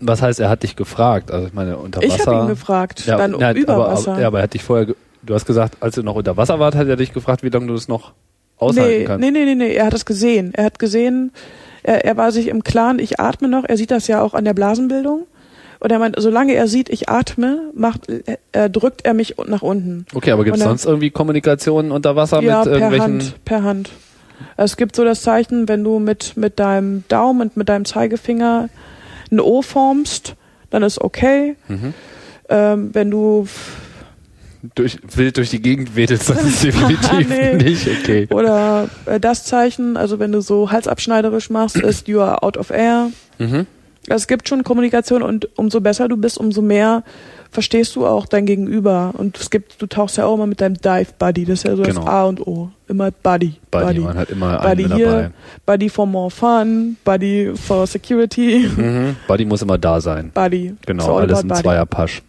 Was 0.00 0.22
heißt, 0.22 0.40
er 0.40 0.48
hat 0.48 0.64
dich 0.64 0.74
gefragt? 0.74 1.30
Also 1.30 1.46
ich 1.46 1.52
meine, 1.52 1.76
unter 1.78 2.02
Ich 2.02 2.12
Wasser. 2.18 2.32
habe 2.32 2.44
ihn 2.44 2.48
gefragt, 2.48 3.06
Ja, 3.06 3.16
dann 3.16 3.30
nein, 3.32 3.56
über 3.56 3.74
aber, 3.74 3.88
Wasser. 3.92 4.12
Aber, 4.12 4.20
ja, 4.20 4.26
aber 4.26 4.38
er 4.40 4.42
hat 4.44 4.54
dich 4.54 4.62
vorher, 4.64 4.94
du 5.24 5.34
hast 5.34 5.46
gesagt, 5.46 5.76
als 5.80 5.94
du 5.94 6.02
noch 6.02 6.14
unter 6.14 6.36
Wasser 6.36 6.58
warst, 6.58 6.76
hat 6.76 6.88
er 6.88 6.96
dich 6.96 7.12
gefragt, 7.12 7.42
wie 7.42 7.48
lange 7.48 7.66
du 7.66 7.74
das 7.74 7.88
noch 7.88 8.12
aushalten 8.56 8.98
nee, 8.98 9.04
kannst. 9.04 9.20
nee, 9.20 9.30
nee, 9.30 9.44
nee, 9.44 9.54
nee, 9.54 9.74
er 9.74 9.86
hat 9.86 9.94
es 9.94 10.06
gesehen. 10.06 10.52
Er 10.54 10.64
hat 10.64 10.78
gesehen, 10.78 11.32
er, 11.82 12.04
er 12.04 12.16
war 12.16 12.32
sich 12.32 12.48
im 12.48 12.64
Klaren, 12.64 12.98
ich 12.98 13.20
atme 13.20 13.48
noch. 13.48 13.64
Er 13.64 13.76
sieht 13.76 13.90
das 13.90 14.06
ja 14.06 14.22
auch 14.22 14.34
an 14.34 14.44
der 14.44 14.54
Blasenbildung. 14.54 15.26
Und 15.80 15.90
er 15.90 15.98
meint, 15.98 16.16
solange 16.18 16.54
er 16.54 16.66
sieht, 16.66 16.88
ich 16.88 17.10
atme, 17.10 17.70
macht, 17.74 18.08
äh, 18.52 18.70
drückt 18.70 19.04
er 19.04 19.12
mich 19.12 19.36
nach 19.46 19.60
unten. 19.60 20.06
Okay, 20.14 20.30
aber 20.30 20.44
gibt 20.44 20.56
es 20.56 20.62
sonst 20.62 20.86
irgendwie 20.86 21.10
Kommunikation 21.10 21.90
unter 21.90 22.16
Wasser 22.16 22.42
ja, 22.42 22.60
mit 22.60 22.64
per 22.64 22.72
irgendwelchen... 22.72 23.20
Hand, 23.20 23.44
per 23.44 23.62
Hand. 23.62 23.90
Es 24.56 24.76
gibt 24.76 24.96
so 24.96 25.04
das 25.04 25.22
Zeichen, 25.22 25.68
wenn 25.68 25.84
du 25.84 25.98
mit, 25.98 26.36
mit 26.36 26.58
deinem 26.58 27.04
Daumen 27.08 27.42
und 27.42 27.56
mit 27.56 27.68
deinem 27.68 27.84
Zeigefinger 27.84 28.68
ein 29.30 29.40
O 29.40 29.62
formst, 29.62 30.36
dann 30.70 30.82
ist 30.82 31.00
okay. 31.00 31.56
Mhm. 31.68 31.94
Ähm, 32.48 32.90
wenn 32.94 33.10
du 33.10 33.46
durch, 34.74 34.98
wild 35.14 35.36
durch 35.36 35.50
die 35.50 35.60
Gegend 35.60 35.96
wedelst, 35.96 36.30
das 36.30 36.42
ist 36.44 36.62
definitiv 36.64 37.28
nicht 37.62 37.88
okay. 37.88 38.26
oder 38.30 38.88
äh, 39.06 39.20
das 39.20 39.44
Zeichen, 39.44 39.96
also 39.96 40.18
wenn 40.18 40.32
du 40.32 40.40
so 40.40 40.70
halsabschneiderisch 40.70 41.50
machst, 41.50 41.76
ist 41.76 42.08
you 42.08 42.20
are 42.20 42.42
out 42.42 42.56
of 42.56 42.70
air. 42.70 43.10
Mhm. 43.38 43.66
Es 44.06 44.26
gibt 44.26 44.48
schon 44.48 44.64
Kommunikation 44.64 45.22
und 45.22 45.48
umso 45.56 45.80
besser 45.80 46.08
du 46.08 46.16
bist, 46.18 46.36
umso 46.36 46.60
mehr 46.60 47.02
verstehst 47.50 47.96
du 47.96 48.04
auch 48.06 48.26
dein 48.26 48.44
Gegenüber. 48.44 49.12
Und 49.16 49.38
es 49.38 49.48
gibt, 49.48 49.80
du 49.80 49.86
tauchst 49.86 50.18
ja 50.18 50.26
auch 50.26 50.34
immer 50.34 50.46
mit 50.46 50.60
deinem 50.60 50.74
Dive 50.74 51.06
Buddy, 51.18 51.44
das 51.46 51.60
ist 51.60 51.64
ja 51.64 51.76
so 51.76 51.82
Genau. 51.84 52.00
das 52.00 52.08
A 52.10 52.24
und 52.24 52.46
O. 52.46 52.68
Immer 52.88 53.10
Buddy. 53.12 53.54
Buddy, 53.70 54.00
man 54.00 54.18
hat 54.18 54.28
immer 54.30 54.58
Buddy 54.60 54.84
einen 54.84 54.94
hier, 54.96 55.06
dabei. 55.06 55.30
Buddy 55.64 55.88
for 55.88 56.06
more 56.06 56.30
fun, 56.30 56.96
Buddy 57.04 57.52
for 57.54 57.86
security, 57.86 58.68
Mhm. 58.76 59.16
Buddy 59.26 59.44
muss 59.46 59.62
immer 59.62 59.78
da 59.78 60.00
sein. 60.00 60.32
Buddy. 60.34 60.74
Genau, 60.84 61.16
all 61.16 61.22
alles 61.22 61.40
ein 61.40 61.48
Buddy. 61.48 61.62
Zweierpasch. 61.62 62.22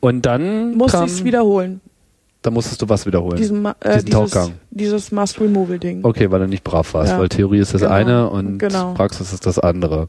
Und 0.00 0.26
dann 0.26 0.74
Muss 0.76 0.94
ich 0.94 1.00
es 1.00 1.24
wiederholen. 1.24 1.80
da 2.42 2.50
musstest 2.50 2.80
du 2.82 2.88
was 2.88 3.06
wiederholen. 3.06 3.36
Diesen, 3.36 3.64
äh, 3.64 3.72
Diesen 3.84 4.06
dieses, 4.06 4.10
Tauchgang. 4.10 4.52
dieses 4.70 5.10
Must-Removal-Ding. 5.12 6.00
Okay, 6.04 6.30
weil 6.30 6.40
du 6.40 6.46
nicht 6.48 6.62
brav 6.64 6.92
warst, 6.94 7.12
Ja. 7.12 7.18
weil 7.18 7.28
Theorie 7.28 7.58
ist 7.58 7.74
das 7.74 7.80
Genau. 7.82 7.92
eine 7.92 8.30
und 8.30 8.58
Genau. 8.58 8.94
Praxis 8.94 9.32
ist 9.32 9.46
das 9.46 9.58
andere. 9.58 10.08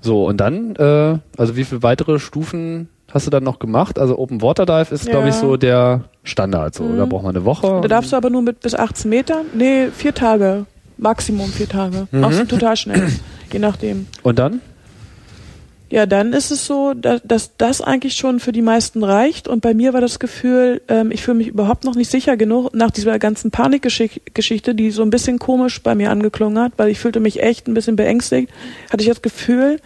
So, 0.00 0.26
und 0.26 0.38
dann, 0.38 0.74
äh, 0.76 1.18
also 1.36 1.56
wie 1.56 1.64
viele 1.64 1.82
weitere 1.82 2.18
Stufen 2.18 2.88
hast 3.12 3.26
du 3.26 3.30
dann 3.30 3.44
noch 3.44 3.58
gemacht? 3.58 3.98
Also 3.98 4.18
Open 4.18 4.40
Water 4.40 4.64
Dive 4.66 4.94
ist, 4.94 5.04
Ja. 5.06 5.12
glaube 5.12 5.28
ich, 5.28 5.34
so 5.34 5.56
der 5.56 6.04
Standard. 6.22 6.74
So, 6.74 6.84
Mhm. 6.84 6.96
da 6.98 7.04
braucht 7.06 7.24
man 7.24 7.36
eine 7.36 7.44
Woche. 7.44 7.80
Da 7.82 7.88
darfst 7.88 8.12
du 8.12 8.16
aber 8.16 8.30
nur 8.30 8.42
mit 8.42 8.60
bis 8.60 8.74
18 8.74 9.08
Metern, 9.10 9.46
nee, 9.54 9.88
vier 9.90 10.14
Tage. 10.14 10.66
Maximum 10.96 11.48
vier 11.50 11.68
Tage. 11.68 12.08
Mhm. 12.10 12.20
Machst 12.20 12.40
du 12.40 12.44
total 12.46 12.76
schnell. 12.76 13.08
Je 13.52 13.58
nachdem. 13.58 14.06
und 14.22 14.38
dann? 14.38 14.60
Ja, 15.90 16.06
dann 16.06 16.32
ist 16.32 16.52
es 16.52 16.66
so, 16.66 16.94
dass, 16.94 17.56
das 17.56 17.80
eigentlich 17.80 18.14
schon 18.14 18.38
für 18.38 18.52
die 18.52 18.62
meisten 18.62 19.02
reicht. 19.02 19.48
Und 19.48 19.60
bei 19.60 19.74
mir 19.74 19.92
war 19.92 20.00
das 20.00 20.20
Gefühl, 20.20 20.80
ähm, 20.86 21.10
ich 21.10 21.22
fühle 21.22 21.38
mich 21.38 21.48
überhaupt 21.48 21.84
noch 21.84 21.96
nicht 21.96 22.10
sicher 22.10 22.36
genug 22.36 22.72
nach 22.72 22.92
dieser 22.92 23.18
ganzen 23.18 23.50
Panikgeschichte, 23.50 24.74
die 24.76 24.92
so 24.92 25.02
ein 25.02 25.10
bisschen 25.10 25.40
komisch 25.40 25.82
bei 25.82 25.96
mir 25.96 26.10
angeklungen 26.10 26.62
hat, 26.62 26.74
weil 26.76 26.90
ich 26.90 27.00
fühlte 27.00 27.18
mich 27.18 27.42
echt 27.42 27.66
ein 27.66 27.74
bisschen 27.74 27.96
beängstigt. 27.96 28.52
Hatte 28.92 29.02
ich 29.02 29.08
das 29.08 29.20
Gefühl, 29.20 29.80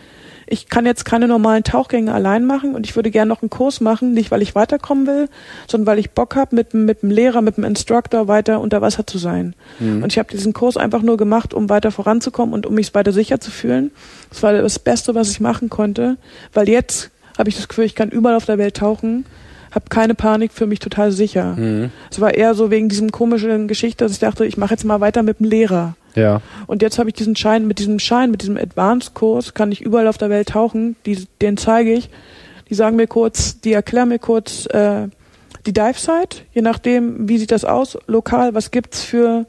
ich 0.46 0.68
kann 0.68 0.86
jetzt 0.86 1.04
keine 1.04 1.28
normalen 1.28 1.64
Tauchgänge 1.64 2.12
allein 2.12 2.44
machen 2.44 2.74
und 2.74 2.86
ich 2.86 2.96
würde 2.96 3.10
gerne 3.10 3.28
noch 3.28 3.42
einen 3.42 3.50
Kurs 3.50 3.80
machen, 3.80 4.12
nicht 4.12 4.30
weil 4.30 4.42
ich 4.42 4.54
weiterkommen 4.54 5.06
will, 5.06 5.28
sondern 5.66 5.86
weil 5.86 5.98
ich 5.98 6.10
Bock 6.10 6.36
habe, 6.36 6.54
mit, 6.54 6.74
mit 6.74 7.02
dem 7.02 7.10
Lehrer, 7.10 7.40
mit 7.40 7.56
dem 7.56 7.64
Instructor 7.64 8.28
weiter 8.28 8.60
unter 8.60 8.80
Wasser 8.80 9.06
zu 9.06 9.18
sein. 9.18 9.54
Mhm. 9.78 10.02
Und 10.02 10.12
ich 10.12 10.18
habe 10.18 10.30
diesen 10.30 10.52
Kurs 10.52 10.76
einfach 10.76 11.02
nur 11.02 11.16
gemacht, 11.16 11.54
um 11.54 11.68
weiter 11.70 11.90
voranzukommen 11.90 12.54
und 12.54 12.66
um 12.66 12.74
mich 12.74 12.94
weiter 12.94 13.12
sicher 13.12 13.40
zu 13.40 13.50
fühlen. 13.50 13.90
Das 14.30 14.42
war 14.42 14.52
das 14.52 14.78
Beste, 14.78 15.14
was 15.14 15.30
ich 15.30 15.40
machen 15.40 15.70
konnte, 15.70 16.16
weil 16.52 16.68
jetzt 16.68 17.10
habe 17.38 17.48
ich 17.48 17.56
das 17.56 17.68
Gefühl, 17.68 17.84
ich 17.84 17.94
kann 17.94 18.10
überall 18.10 18.36
auf 18.36 18.46
der 18.46 18.58
Welt 18.58 18.76
tauchen, 18.76 19.24
habe 19.72 19.86
keine 19.88 20.14
Panik, 20.14 20.52
für 20.52 20.66
mich 20.66 20.78
total 20.78 21.10
sicher. 21.10 21.56
Mhm. 21.56 21.90
Es 22.10 22.20
war 22.20 22.34
eher 22.34 22.54
so 22.54 22.70
wegen 22.70 22.88
diesem 22.88 23.10
komischen 23.10 23.66
Geschichte, 23.66 24.04
dass 24.04 24.12
ich 24.12 24.20
dachte, 24.20 24.46
ich 24.46 24.56
mache 24.56 24.74
jetzt 24.74 24.84
mal 24.84 25.00
weiter 25.00 25.22
mit 25.22 25.40
dem 25.40 25.46
Lehrer. 25.46 25.96
Ja. 26.14 26.40
Und 26.66 26.82
jetzt 26.82 26.98
habe 26.98 27.08
ich 27.08 27.14
diesen 27.14 27.36
Schein, 27.36 27.66
mit 27.66 27.78
diesem 27.78 27.98
Schein, 27.98 28.30
mit 28.30 28.42
diesem 28.42 28.56
Advanced-Kurs, 28.56 29.54
kann 29.54 29.72
ich 29.72 29.80
überall 29.80 30.06
auf 30.06 30.18
der 30.18 30.30
Welt 30.30 30.50
tauchen. 30.50 30.96
Die, 31.06 31.26
den 31.42 31.56
zeige 31.56 31.92
ich. 31.92 32.10
Die 32.68 32.74
sagen 32.74 32.96
mir 32.96 33.06
kurz, 33.06 33.60
die 33.60 33.72
erklären 33.72 34.08
mir 34.08 34.18
kurz 34.18 34.66
äh, 34.66 35.08
die 35.66 35.72
Dive-Site, 35.72 36.42
je 36.52 36.62
nachdem, 36.62 37.28
wie 37.28 37.38
sieht 37.38 37.50
das 37.50 37.64
aus, 37.64 37.98
lokal, 38.06 38.54
was 38.54 38.70
gibt's 38.70 39.02
für, 39.02 39.46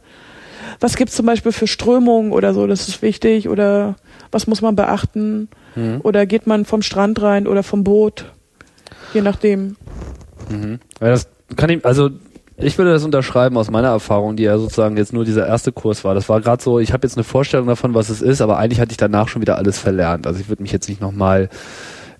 was 0.80 0.96
gibt's 0.96 1.16
zum 1.16 1.26
Beispiel 1.26 1.52
für 1.52 1.68
Strömungen 1.68 2.32
oder 2.32 2.54
so, 2.54 2.68
das 2.68 2.88
ist 2.88 3.02
wichtig, 3.02 3.50
oder 3.50 3.96
was 4.32 4.48
muss 4.48 4.62
man 4.62 4.76
beachten, 4.76 5.50
Mhm. 5.76 6.00
oder 6.04 6.26
geht 6.26 6.48
man 6.48 6.64
vom 6.64 6.82
Strand 6.82 7.22
rein 7.22 7.48
oder 7.48 7.62
vom 7.62 7.84
Boot, 7.84 8.32
je 9.14 9.22
nachdem. 9.22 9.76
Mhm. 10.50 10.80
Ja, 11.02 11.10
das 11.10 11.28
kann 11.56 11.70
ich, 11.70 11.86
also 11.86 12.12
ich 12.58 12.78
würde 12.78 12.92
das 12.92 13.04
unterschreiben 13.04 13.58
aus 13.58 13.70
meiner 13.70 13.90
Erfahrung, 13.90 14.38
die 14.38 14.44
ja 14.44 14.58
sozusagen 14.58 14.96
jetzt 14.96 15.12
nur 15.12 15.26
dieser 15.26 15.46
erste 15.46 15.72
Kurs 15.72 16.04
war. 16.04 16.16
Das 16.16 16.30
war 16.30 16.40
gerade 16.40 16.64
so, 16.64 16.80
ich 16.80 16.94
habe 16.94 17.06
jetzt 17.06 17.18
eine 17.18 17.26
Vorstellung 17.26 17.68
davon, 17.68 17.94
was 17.94 18.10
es 18.10 18.22
ist, 18.22 18.42
aber 18.42 18.58
eigentlich 18.58 18.80
hatte 18.80 18.92
ich 18.92 18.98
danach 18.98 19.28
schon 19.28 19.42
wieder 19.42 19.58
alles 19.58 19.78
verlernt. 19.78 20.26
Also 20.26 20.40
ich 20.40 20.48
würde 20.48 20.64
mich 20.64 20.72
jetzt 20.72 20.88
nicht 20.88 21.02
nochmal 21.02 21.50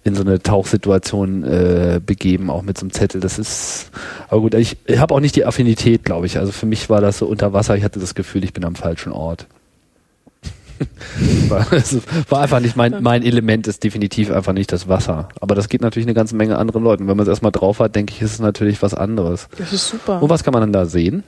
in 0.04 0.14
so 0.14 0.22
eine 0.22 0.40
Tauchsituation 0.40 1.44
äh, 1.44 2.00
begeben, 2.06 2.50
auch 2.50 2.62
mit 2.62 2.78
so 2.78 2.84
einem 2.84 2.92
Zettel. 2.92 3.22
Das 3.22 3.40
ist, 3.40 3.92
aber 4.28 4.42
gut, 4.42 4.54
ich, 4.54 4.78
ich 4.86 5.00
habe 5.00 5.14
auch 5.14 5.20
nicht 5.20 5.36
die 5.36 5.46
Affinität, 5.46 6.04
glaube 6.04 6.28
ich. 6.28 6.38
Also 6.38 6.52
für 6.52 6.66
mich 6.66 6.90
war 6.90 7.02
das 7.02 7.18
so 7.18 7.26
unter 7.26 7.54
Wasser, 7.54 7.76
ich 7.76 7.84
hatte 7.84 8.00
das 8.00 8.14
Gefühl, 8.14 8.44
ich 8.44 8.54
bin 8.54 8.66
am 8.66 8.76
falschen 8.76 9.12
Ort. 9.12 9.48
war, 11.50 11.72
es 11.74 11.98
war 12.30 12.42
einfach 12.42 12.60
nicht 12.60 12.76
mein, 12.76 13.02
mein 13.02 13.24
Element, 13.24 13.68
ist 13.68 13.84
definitiv 13.84 14.32
einfach 14.32 14.54
nicht 14.54 14.72
das 14.72 14.88
Wasser. 14.88 15.30
Aber 15.42 15.56
das 15.56 15.70
geht 15.70 15.82
natürlich 15.82 16.08
eine 16.08 16.14
ganze 16.14 16.36
Menge 16.36 16.58
anderen 16.58 16.84
Leuten. 16.84 17.08
Wenn 17.08 17.18
man 17.18 17.24
es 17.26 17.30
erstmal 17.30 17.52
drauf 17.52 17.80
hat, 17.80 17.96
denke 17.96 18.14
ich, 18.14 18.22
ist 18.22 18.34
es 18.34 18.40
natürlich 18.40 18.82
was 18.82 18.94
anderes. 18.94 19.48
Das 19.58 19.72
ist 19.74 19.88
super. 19.88 20.22
Und 20.22 20.30
was 20.30 20.44
kann 20.44 20.54
man 20.54 20.62
dann 20.62 20.74
da 20.74 20.86
sehen? 20.86 21.24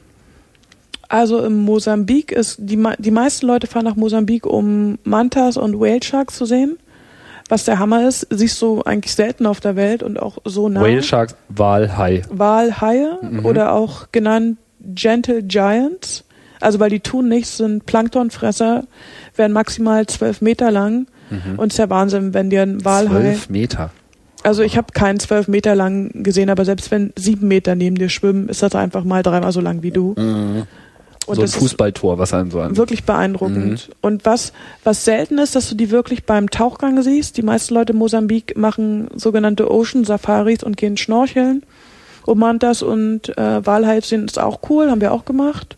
Also 1.10 1.44
im 1.44 1.58
Mosambik 1.64 2.32
ist, 2.32 2.58
die, 2.60 2.84
die 2.98 3.12
meisten 3.12 3.46
Leute 3.48 3.68
fahren 3.68 3.86
nach 3.86 3.96
Mosambik, 3.96 4.46
um 4.46 4.98
Mantas 5.04 5.56
und 5.56 5.80
Whale 5.80 6.04
Sharks 6.04 6.36
zu 6.36 6.46
sehen. 6.46 6.78
Was 7.50 7.64
der 7.64 7.80
Hammer 7.80 8.06
ist, 8.06 8.28
siehst 8.30 8.62
du 8.62 8.82
eigentlich 8.84 9.16
selten 9.16 9.46
auf 9.46 9.62
der 9.62 9.78
Welt 9.78 10.04
und 10.04 10.20
auch 10.20 10.40
so 10.44 10.68
nah. 10.68 10.82
Whale 10.82 11.02
Sharks, 11.02 11.36
Walhai. 11.48 12.24
Walhaie 12.30 13.08
Mhm. 13.22 13.46
oder 13.46 13.72
auch 13.72 14.12
genannt 14.12 14.58
Gentle 14.82 15.44
Giants. 15.44 16.26
Also 16.60 16.80
weil 16.82 16.90
die 16.90 17.00
tun 17.00 17.30
nichts, 17.30 17.58
sind 17.58 17.86
Planktonfresser, 17.86 18.84
werden 19.38 19.54
maximal 19.54 20.06
zwölf 20.08 20.42
Meter 20.42 20.72
lang. 20.72 21.08
Mhm. 21.30 21.58
Und 21.58 21.68
es 21.68 21.76
ist 21.76 21.80
ja 21.80 21.90
Wahnsinn, 21.90 22.34
wenn 22.34 22.50
dir 22.50 22.62
ein 22.62 22.84
Walhai, 22.86 23.22
Zwölf 23.22 23.50
Meter. 23.50 23.92
Also 24.44 24.64
ich 24.64 24.78
habe 24.78 24.94
keinen 24.94 25.20
zwölf 25.20 25.48
Meter 25.48 25.76
lang 25.76 26.24
gesehen, 26.24 26.50
aber 26.50 26.64
selbst 26.64 26.92
wenn 26.92 27.12
sieben 27.18 27.48
Meter 27.48 27.76
neben 27.76 27.98
dir 27.98 28.10
schwimmen, 28.10 28.50
ist 28.50 28.64
das 28.64 28.76
einfach 28.76 29.04
mal 29.04 29.24
dreimal 29.24 29.52
so 29.52 29.62
lang 29.62 29.84
wie 29.84 29.92
du. 29.92 30.14
Mhm. 30.18 30.64
Und 31.26 31.36
so 31.36 31.42
ein 31.42 31.48
Fußballtor, 31.50 32.18
was 32.18 32.34
einem 32.34 32.52
so 32.52 32.62
an. 32.62 32.78
wirklich 32.78 33.04
beeindruckend. 33.04 33.90
Und 34.02 34.24
was, 34.24 34.54
was 34.86 35.04
selten 35.04 35.38
ist, 35.40 35.58
dass 35.58 35.68
du 35.68 35.76
die 35.76 35.92
wirklich 35.92 36.24
beim 36.24 36.50
Tauchgang 36.50 37.02
siehst. 37.02 37.36
Die 37.36 37.42
meisten 37.42 37.74
Leute 37.74 37.92
in 37.92 38.00
Mosambik 38.00 38.56
machen 38.56 39.10
sogenannte 39.14 39.70
Ocean 39.70 40.06
Safaris 40.06 40.64
und 40.64 40.78
gehen 40.78 40.96
schnorcheln. 40.96 41.64
Omantas 42.26 42.82
und 42.82 43.38
äh, 43.38 43.66
Walhai 43.66 44.00
sind 44.02 44.32
ist 44.32 44.40
auch 44.40 44.60
cool, 44.70 44.90
haben 44.90 45.02
wir 45.02 45.12
auch 45.12 45.26
gemacht. 45.26 45.76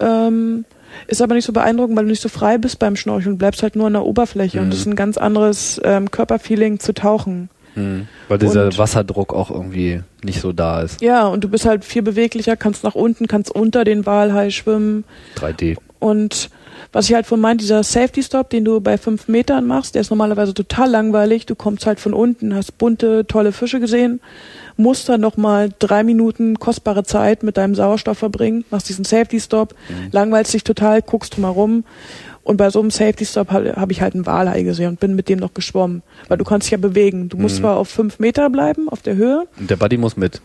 Ähm, 0.00 0.64
ist 1.06 1.22
aber 1.22 1.34
nicht 1.34 1.44
so 1.44 1.52
beeindruckend, 1.52 1.96
weil 1.96 2.04
du 2.04 2.10
nicht 2.10 2.22
so 2.22 2.28
frei 2.28 2.58
bist 2.58 2.78
beim 2.78 2.96
Schnorcheln. 2.96 3.34
Du 3.34 3.38
bleibst 3.38 3.62
halt 3.62 3.76
nur 3.76 3.86
an 3.86 3.92
der 3.94 4.04
Oberfläche 4.04 4.60
und 4.60 4.70
das 4.70 4.80
ist 4.80 4.86
ein 4.86 4.96
ganz 4.96 5.16
anderes 5.18 5.80
ähm, 5.84 6.10
Körperfeeling 6.10 6.78
zu 6.80 6.94
tauchen. 6.94 7.48
Mhm. 7.74 8.06
Weil 8.28 8.38
dieser 8.38 8.66
Und- 8.66 8.78
Wasserdruck 8.78 9.34
auch 9.34 9.50
irgendwie 9.50 10.02
nicht 10.22 10.40
so 10.40 10.52
da 10.52 10.80
ist. 10.82 11.00
Ja, 11.00 11.26
und 11.26 11.42
du 11.44 11.48
bist 11.48 11.66
halt 11.66 11.84
viel 11.84 12.02
beweglicher, 12.02 12.56
kannst 12.56 12.84
nach 12.84 12.94
unten, 12.94 13.26
kannst 13.26 13.50
unter 13.54 13.84
den 13.84 14.06
Walhai 14.06 14.50
schwimmen. 14.50 15.04
3D. 15.36 15.76
Und 15.98 16.50
was 16.94 17.08
ich 17.08 17.14
halt 17.14 17.26
von 17.26 17.40
meinte, 17.40 17.62
dieser 17.62 17.82
Safety 17.82 18.22
Stop, 18.22 18.50
den 18.50 18.64
du 18.64 18.80
bei 18.80 18.96
fünf 18.96 19.26
Metern 19.26 19.66
machst, 19.66 19.96
der 19.96 20.00
ist 20.00 20.10
normalerweise 20.10 20.54
total 20.54 20.88
langweilig. 20.88 21.44
Du 21.44 21.56
kommst 21.56 21.86
halt 21.86 21.98
von 21.98 22.14
unten, 22.14 22.54
hast 22.54 22.78
bunte, 22.78 23.26
tolle 23.26 23.50
Fische 23.50 23.80
gesehen, 23.80 24.20
musst 24.76 25.08
dann 25.08 25.20
nochmal 25.20 25.70
drei 25.80 26.04
Minuten 26.04 26.60
kostbare 26.60 27.02
Zeit 27.02 27.42
mit 27.42 27.56
deinem 27.56 27.74
Sauerstoff 27.74 28.18
verbringen, 28.18 28.64
machst 28.70 28.88
diesen 28.88 29.04
Safety 29.04 29.40
Stop, 29.40 29.74
langweilst 30.12 30.54
dich 30.54 30.62
total, 30.62 31.02
guckst 31.02 31.36
mal 31.36 31.48
rum. 31.48 31.82
Und 32.44 32.58
bei 32.58 32.70
so 32.70 32.78
einem 32.78 32.90
Safety 32.92 33.24
Stop 33.24 33.50
habe 33.50 33.72
hab 33.74 33.90
ich 33.90 34.00
halt 34.00 34.14
einen 34.14 34.26
Walhai 34.26 34.62
gesehen 34.62 34.90
und 34.90 35.00
bin 35.00 35.16
mit 35.16 35.28
dem 35.28 35.40
noch 35.40 35.52
geschwommen. 35.52 36.02
Weil 36.28 36.38
du 36.38 36.44
kannst 36.44 36.66
dich 36.66 36.72
ja 36.72 36.78
bewegen. 36.78 37.28
Du 37.28 37.38
musst 37.38 37.56
zwar 37.56 37.76
auf 37.76 37.88
fünf 37.88 38.20
Meter 38.20 38.50
bleiben, 38.50 38.88
auf 38.88 39.02
der 39.02 39.16
Höhe, 39.16 39.48
Und 39.58 39.68
der 39.68 39.76
Buddy 39.76 39.96
muss 39.96 40.16
mit. 40.16 40.40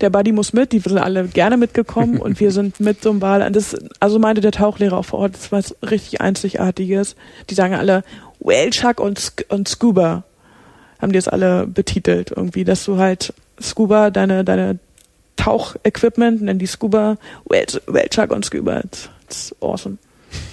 Der 0.00 0.10
Buddy 0.10 0.32
muss 0.32 0.52
mit, 0.52 0.72
die 0.72 0.78
sind 0.78 0.98
alle 0.98 1.26
gerne 1.28 1.56
mitgekommen 1.56 2.18
und 2.18 2.40
wir 2.40 2.50
sind 2.52 2.80
mit 2.80 3.02
so 3.02 3.10
einem 3.10 3.20
Wal. 3.20 3.50
Das, 3.52 3.76
also 4.00 4.18
meinte 4.18 4.40
der 4.40 4.52
Tauchlehrer 4.52 4.98
auch 4.98 5.04
vor 5.04 5.20
Ort, 5.20 5.34
das 5.34 5.52
war 5.52 5.58
was 5.58 5.76
richtig 5.88 6.20
Einzigartiges. 6.20 7.16
Die 7.50 7.54
sagen 7.54 7.74
alle 7.74 8.04
Whale 8.40 8.72
Shark 8.72 9.00
und, 9.00 9.20
Sk- 9.20 9.48
und 9.48 9.68
Scuba. 9.68 10.24
Haben 11.00 11.12
die 11.12 11.18
es 11.18 11.28
alle 11.28 11.66
betitelt 11.66 12.32
irgendwie, 12.34 12.64
dass 12.64 12.84
du 12.84 12.96
halt 12.98 13.34
Scuba, 13.60 14.10
deine, 14.10 14.44
deine 14.44 14.78
Tauchequipment, 15.36 16.42
nennen 16.42 16.58
die 16.58 16.66
Scuba, 16.66 17.16
Whale, 17.44 17.82
Whale 17.86 18.08
Shark 18.12 18.32
und 18.32 18.44
Scuba. 18.44 18.80
It's, 18.80 19.10
it's 19.28 19.54
awesome. 19.60 19.98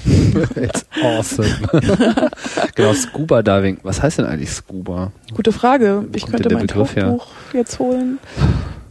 It's 0.56 0.86
awesome. 1.02 1.48
genau, 2.76 2.94
Scuba 2.94 3.42
Diving. 3.42 3.78
Was 3.84 4.02
heißt 4.02 4.20
denn 4.20 4.26
eigentlich 4.26 4.52
Scuba? 4.52 5.12
Gute 5.34 5.52
Frage. 5.52 6.06
Ich 6.14 6.26
könnte 6.26 6.54
mein 6.54 6.68
Begriff? 6.68 6.94
Tauchbuch 6.94 7.28
jetzt 7.54 7.80
holen. 7.80 8.20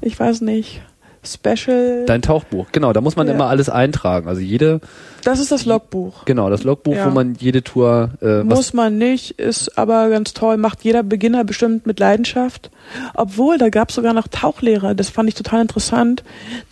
Ich 0.08 0.18
weiß 0.18 0.40
nicht. 0.40 0.80
Special. 1.22 2.04
Dein 2.06 2.22
Tauchbuch. 2.22 2.68
Genau, 2.72 2.94
da 2.94 3.02
muss 3.02 3.14
man 3.16 3.26
Ja. 3.26 3.34
immer 3.34 3.48
alles 3.48 3.68
eintragen. 3.68 4.26
Also 4.28 4.40
jede, 4.40 4.80
das 5.22 5.38
ist 5.38 5.52
das 5.52 5.66
Logbuch. 5.66 6.24
genau, 6.24 6.48
das 6.48 6.62
Logbuch, 6.64 6.94
Ja. 6.94 7.06
wo 7.06 7.10
man 7.10 7.34
jede 7.34 7.62
Tour, 7.62 8.10
äh, 8.22 8.42
Muss 8.42 8.72
man 8.72 8.96
nicht, 8.96 9.32
ist 9.32 9.76
aber 9.76 10.08
ganz 10.08 10.32
toll, 10.32 10.56
macht 10.56 10.84
jeder 10.84 11.02
Beginner 11.02 11.44
bestimmt 11.44 11.86
mit 11.86 12.00
Leidenschaft. 12.00 12.70
Obwohl, 13.14 13.58
da 13.58 13.68
gab 13.68 13.90
es 13.90 13.96
sogar 13.96 14.14
noch 14.14 14.28
Tauchlehrer, 14.28 14.94
das 14.94 15.10
fand 15.10 15.28
ich 15.28 15.34
total 15.34 15.60
interessant. 15.60 16.22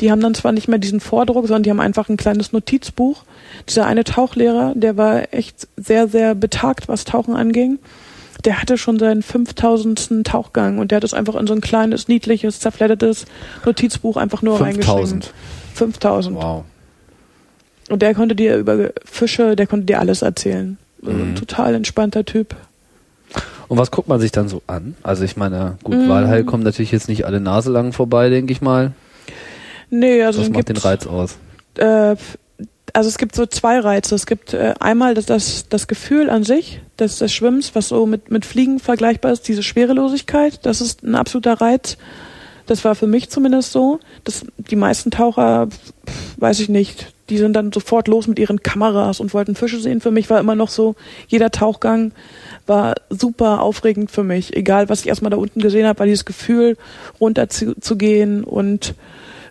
Die 0.01 0.11
haben 0.11 0.21
dann 0.23 0.35
zwar 0.35 0.53
nicht 0.53 0.69
mehr 0.69 0.79
diesen 0.79 1.01
Vordruck, 1.01 1.47
sondern 1.49 1.65
die 1.65 1.71
haben 1.71 1.81
einfach 1.81 2.09
ein 2.09 2.17
kleines 2.17 2.53
Notizbuch. 2.53 3.25
Dieser 3.69 3.85
eine 3.85 4.05
Tauchlehrer, 4.05 4.73
der 4.75 4.97
war 4.97 5.35
echt 5.35 5.69
sehr, 5.77 6.09
sehr 6.09 6.35
betagt, 6.35 6.89
was 6.89 7.05
Tauchen 7.05 7.35
anging. 7.35 7.79
Der 8.45 8.61
hatte 8.61 8.79
schon 8.79 8.99
seinen 8.99 9.23
5000. 9.23 10.25
Tauchgang 10.25 10.79
und 10.79 10.91
der 10.91 10.97
hat 10.97 11.05
es 11.05 11.15
einfach 11.15 11.35
in 11.37 11.47
so 11.47 11.55
ein 11.55 11.61
kleines, 11.61 12.07
niedliches, 12.09 12.61
zerfleddertes 12.61 13.25
Notizbuch 13.65 14.17
einfach 14.17 14.43
nur 14.43 14.59
5000. 14.59 14.87
reingeschrieben. 14.87 15.35
5000. 15.75 16.37
Wow. 16.37 16.65
Und 17.89 18.03
der 18.03 18.15
konnte 18.15 18.35
dir 18.35 18.57
über 18.57 18.91
Fische, 19.05 19.57
der 19.57 19.67
konnte 19.67 19.87
dir 19.87 20.01
alles 20.01 20.23
erzählen. 20.23 20.77
Also 21.05 21.11
Ein 21.19 21.31
Mhm. 21.31 21.35
total 21.37 21.75
entspannter 21.75 22.25
Typ. 22.25 22.55
Und 23.69 23.79
was 23.79 23.91
guckt 23.91 24.09
man 24.09 24.21
sich 24.21 24.31
dann 24.33 24.49
so 24.49 24.63
an? 24.69 24.95
Also 25.03 25.25
ich 25.25 25.37
meine, 25.37 25.77
gut, 25.83 25.97
Mm. 25.97 26.09
Walhai 26.09 26.43
kommen 26.45 26.63
natürlich 26.63 26.93
jetzt 26.93 27.09
nicht 27.09 27.27
alle 27.27 27.41
Nase 27.41 27.71
lang 27.73 27.93
vorbei, 27.93 28.29
denke 28.31 28.53
ich 28.53 28.61
mal. 28.61 28.93
Nee, 29.91 30.23
also 30.23 30.41
es 30.43 30.51
macht 30.51 30.69
den 30.69 30.77
Reiz 30.77 31.07
aus? 31.07 31.37
Äh, 31.77 32.15
also 32.97 33.09
es 33.09 33.19
gibt 33.19 33.35
so 33.37 33.45
zwei 33.45 33.79
Reize. 33.79 34.15
Es 34.15 34.25
gibt 34.25 34.55
äh, 34.55 34.73
einmal 34.81 35.13
das, 35.13 35.27
das, 35.27 35.69
das 35.69 35.87
Gefühl 35.87 36.31
an 36.31 36.45
sich 36.45 36.81
des, 36.99 37.19
des 37.19 37.31
Schwimmens, 37.31 37.75
was 37.75 37.89
so 37.89 38.07
mit, 38.07 38.31
mit 38.31 38.47
Fliegen 38.47 38.79
vergleichbar 38.79 39.33
ist, 39.33 39.47
diese 39.49 39.63
Schwerelosigkeit. 39.63 40.61
Das 40.65 40.81
ist 40.81 41.03
ein 41.03 41.15
absoluter 41.15 41.61
Reiz. 41.61 41.99
Das 42.65 42.87
war 42.87 42.95
für 42.95 43.07
mich 43.07 43.29
zumindest 43.29 43.73
so. 43.73 44.01
Das, 44.25 44.47
die 44.57 44.77
meisten 44.77 45.11
Taucher, 45.11 45.69
weiß 46.39 46.59
ich 46.61 46.71
nicht, 46.71 47.13
die 47.29 47.37
sind 47.37 47.53
dann 47.53 47.71
sofort 47.71 48.09
los 48.09 48.29
mit 48.29 48.39
ihren 48.39 48.63
Kameras 48.63 49.21
und 49.21 49.35
wollten 49.35 49.57
Fische 49.57 49.79
sehen. 49.79 50.01
Für 50.01 50.11
mich 50.11 50.31
war 50.31 50.41
immer 50.41 50.55
noch 50.55 50.71
so, 50.71 50.95
jeder 51.29 51.51
Tauchgang 51.51 52.13
war 52.67 52.95
super 53.11 53.61
aufregend 53.61 54.11
für 54.11 54.25
mich. 54.25 54.57
Egal, 54.57 54.89
was 54.89 55.01
ich 55.01 55.09
erstmal 55.09 55.31
da 55.31 55.37
unten 55.37 55.61
gesehen 55.61 55.87
habe, 55.87 55.99
war 55.99 56.07
dieses 56.07 56.25
Gefühl, 56.25 56.79
runter 57.21 57.51
zu, 57.51 57.79
zu 57.79 57.97
gehen 57.97 58.43
und 58.43 58.95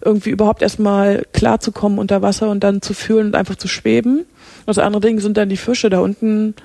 irgendwie 0.06 0.30
überhaupt 0.30 0.62
erstmal 0.62 1.26
klarzukommen 1.34 2.00
unter 2.00 2.22
Wasser 2.22 2.50
und 2.50 2.64
dann 2.64 2.82
zu 2.82 2.94
fühlen 2.94 3.28
und 3.28 3.36
einfach 3.36 3.56
zu 3.56 3.68
schweben. 3.68 4.26
Das 4.66 4.78
andere 4.78 5.02
Ding 5.02 5.20
sind 5.20 5.38
dann 5.38 5.50
die 5.50 5.58
Fische. 5.58 5.90
Da 5.90 6.00
unten 6.00 6.56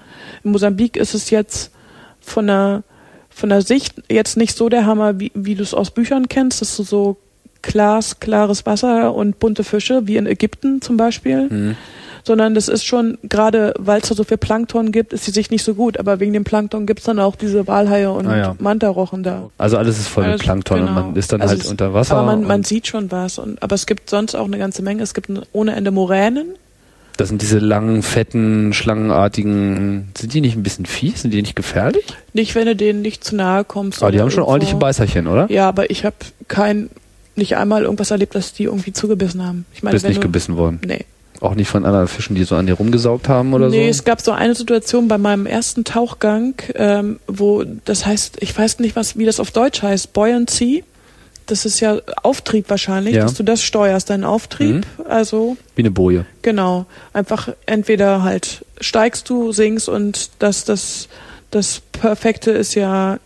in 0.44 0.52
Mosambik 0.52 0.96
ist 0.96 1.14
es 1.14 1.30
jetzt 1.30 1.72
von 2.20 2.46
der, 2.46 2.82
von 3.30 3.48
der 3.48 3.62
Sicht 3.62 4.02
jetzt 4.10 4.36
nicht 4.36 4.56
so 4.56 4.68
der 4.68 4.86
Hammer, 4.86 5.18
wie, 5.18 5.32
wie 5.34 5.54
du 5.54 5.62
es 5.62 5.74
aus 5.74 5.90
Büchern 5.90 6.28
kennst, 6.28 6.60
dass 6.60 6.76
du 6.76 6.82
so 6.82 7.16
Glas, 7.62 8.20
klares 8.20 8.64
Wasser 8.64 9.14
und 9.14 9.38
bunte 9.38 9.64
Fische, 9.64 10.06
wie 10.06 10.16
in 10.16 10.26
Ägypten 10.26 10.80
zum 10.80 10.96
Beispiel. 10.96 11.48
Hm. 11.50 11.76
Sondern 12.24 12.54
das 12.54 12.68
ist 12.68 12.84
schon, 12.84 13.18
gerade 13.22 13.74
weil 13.78 14.00
es 14.00 14.08
da 14.08 14.14
so 14.14 14.24
viel 14.24 14.36
Plankton 14.36 14.92
gibt, 14.92 15.12
ist 15.12 15.26
die 15.26 15.30
Sicht 15.30 15.50
nicht 15.50 15.64
so 15.64 15.74
gut. 15.74 15.98
Aber 15.98 16.20
wegen 16.20 16.32
dem 16.32 16.44
Plankton 16.44 16.86
gibt's 16.86 17.04
dann 17.04 17.18
auch 17.18 17.36
diese 17.36 17.66
Walhaie 17.66 18.06
und 18.10 18.26
Ah 18.26 18.36
ja. 18.36 18.56
Mantarochen 18.58 19.22
da. 19.22 19.50
Also 19.58 19.76
alles 19.78 19.98
ist 19.98 20.08
voll 20.08 20.24
mit 20.24 20.32
Alles- 20.32 20.42
Plankton 20.42 20.80
und 20.80 20.86
genau. 20.86 21.00
man 21.06 21.16
ist 21.16 21.32
dann 21.32 21.40
Also 21.40 21.52
halt 21.52 21.62
es- 21.64 21.70
unter 21.70 21.94
Wasser. 21.94 22.16
Aber 22.16 22.26
man, 22.26 22.42
man 22.44 22.60
und 22.60 22.66
sieht 22.66 22.86
schon 22.86 23.10
was. 23.10 23.38
Und, 23.38 23.62
aber 23.62 23.74
es 23.74 23.86
gibt 23.86 24.10
sonst 24.10 24.34
auch 24.34 24.44
eine 24.46 24.58
ganze 24.58 24.82
Menge. 24.82 25.02
Es 25.02 25.14
gibt 25.14 25.30
ohne 25.52 25.74
Ende 25.76 25.90
Moränen. 25.90 26.54
das 27.16 27.28
sind 27.28 27.42
diese 27.42 27.58
langen, 27.58 28.02
fetten, 28.02 28.72
schlangenartigen. 28.72 30.08
Sind 30.16 30.32
die 30.34 30.40
nicht 30.40 30.56
ein 30.56 30.62
bisschen 30.62 30.86
fies? 30.86 31.22
Sind 31.22 31.32
die 31.32 31.42
nicht 31.42 31.56
gefährlich? 31.56 32.04
Nicht, 32.32 32.54
wenn 32.54 32.66
du 32.66 32.76
denen 32.76 33.02
nicht 33.02 33.24
zu 33.24 33.36
nahe 33.36 33.64
kommst. 33.64 34.02
Aber 34.02 34.10
die 34.10 34.16
oder 34.16 34.24
haben 34.24 34.30
schon 34.30 34.42
ordentliche 34.44 34.76
Beißerchen, 34.76 35.26
oder? 35.26 35.50
Ja, 35.50 35.68
aber 35.68 35.90
ich 35.90 36.04
habe 36.04 36.16
kein, 36.48 36.88
nicht 37.36 37.56
einmal 37.56 37.82
irgendwas 37.82 38.10
erlebt, 38.10 38.34
dass 38.34 38.52
die 38.52 38.64
irgendwie 38.64 38.92
zugebissen 38.92 39.44
haben. 39.46 39.66
Ich 39.74 39.82
meine, 39.82 39.94
Bist 39.94 40.04
wenn 40.04 40.10
nicht 40.10 40.18
du, 40.22 40.26
gebissen 40.26 40.56
worden. 40.56 40.80
Nee. 40.86 41.04
Auch 41.40 41.54
nicht 41.54 41.68
von 41.68 41.86
anderen 41.86 42.06
Fischen, 42.06 42.34
die 42.36 42.44
so 42.44 42.54
an 42.56 42.66
dir 42.66 42.74
rumgesaugt 42.74 43.28
haben 43.28 43.54
oder 43.54 43.68
nee, 43.70 43.84
so? 43.84 43.90
es 43.90 44.04
gab 44.04 44.20
so 44.20 44.32
eine 44.32 44.54
Situation 44.54 45.08
bei 45.08 45.16
meinem 45.16 45.46
ersten 45.46 45.84
Tauchgang, 45.84 46.54
ähm, 46.74 47.18
wo 47.26 47.64
das 47.84 48.04
heißt, 48.04 48.36
ich 48.40 48.56
weiß 48.56 48.78
nicht, 48.80 48.94
was, 48.94 49.16
wie 49.16 49.24
das 49.24 49.40
auf 49.40 49.50
Deutsch 49.50 49.82
heißt, 49.82 50.12
Buoyancy. 50.12 50.84
Das 51.46 51.64
ist 51.64 51.80
ja 51.80 51.98
Auftrieb 52.22 52.68
wahrscheinlich, 52.70 53.14
Ja. 53.16 53.22
dass 53.22 53.34
du 53.34 53.42
das 53.42 53.62
steuerst, 53.62 54.10
deinen 54.10 54.24
Auftrieb. 54.24 54.86
Also 55.08 55.56
Wie 55.74 55.82
eine 55.82 55.90
Boje. 55.90 56.24
Genau. 56.42 56.86
Einfach 57.12 57.48
entweder 57.66 58.22
halt 58.22 58.64
steigst 58.80 59.28
du, 59.30 59.50
singst 59.50 59.88
und 59.88 60.30
das, 60.38 60.64
das, 60.64 61.08
das 61.50 61.80
Perfekte 61.92 62.52
ist 62.52 62.74
ja 62.76 63.18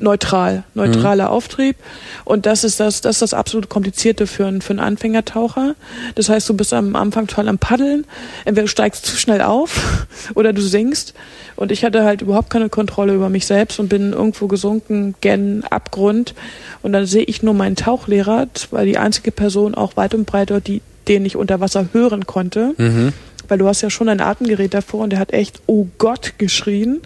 neutral, 0.00 0.64
neutraler 0.74 1.30
Auftrieb. 1.30 1.76
Und 2.24 2.46
das 2.46 2.64
ist 2.64 2.80
das, 2.80 3.00
das 3.00 3.16
ist 3.16 3.22
das 3.22 3.34
absolut 3.34 3.68
Komplizierte 3.68 4.26
für 4.26 4.46
einen, 4.46 4.62
für 4.62 4.70
einen 4.70 4.80
Anfängertaucher. 4.80 5.74
Das 6.14 6.28
heißt, 6.28 6.48
du 6.48 6.54
bist 6.54 6.72
am 6.72 6.96
Anfang 6.96 7.26
total 7.26 7.48
am 7.48 7.58
Paddeln. 7.58 8.04
Entweder 8.44 8.62
du 8.62 8.68
steigst 8.68 9.04
zu 9.06 9.16
schnell 9.16 9.42
auf 9.42 10.06
oder 10.34 10.52
du 10.52 10.62
sinkst. 10.62 11.14
Und 11.56 11.72
ich 11.72 11.84
hatte 11.84 12.04
halt 12.04 12.22
überhaupt 12.22 12.50
keine 12.50 12.68
Kontrolle 12.70 13.14
über 13.14 13.28
mich 13.28 13.46
selbst 13.46 13.78
und 13.80 13.88
bin 13.88 14.12
irgendwo 14.12 14.46
gesunken 14.46 15.14
gen 15.20 15.64
Abgrund. 15.68 16.34
Und 16.82 16.92
dann 16.92 17.06
sehe 17.06 17.24
ich 17.24 17.42
nur 17.42 17.54
meinen 17.54 17.76
Tauchlehrer, 17.76 18.46
weil 18.70 18.86
die 18.86 18.96
einzige 18.98 19.30
Person 19.30 19.74
auch 19.74 19.96
weit 19.96 20.14
und 20.14 20.24
breit 20.24 20.50
dort, 20.50 20.66
die, 20.66 20.80
den 21.08 21.26
ich 21.26 21.36
unter 21.36 21.60
Wasser 21.60 21.88
hören 21.92 22.26
konnte 22.26 22.74
Mhm. 22.78 23.12
weil 23.48 23.58
du 23.58 23.66
hast 23.66 23.80
ja 23.82 23.90
schon 23.90 24.08
ein 24.08 24.20
Atemgerät 24.20 24.72
davor 24.74 25.00
und 25.00 25.10
der 25.10 25.18
hat 25.18 25.32
echt 25.32 25.60
Oh 25.66 25.86
Gott 25.98 26.34
geschrien. 26.38 27.00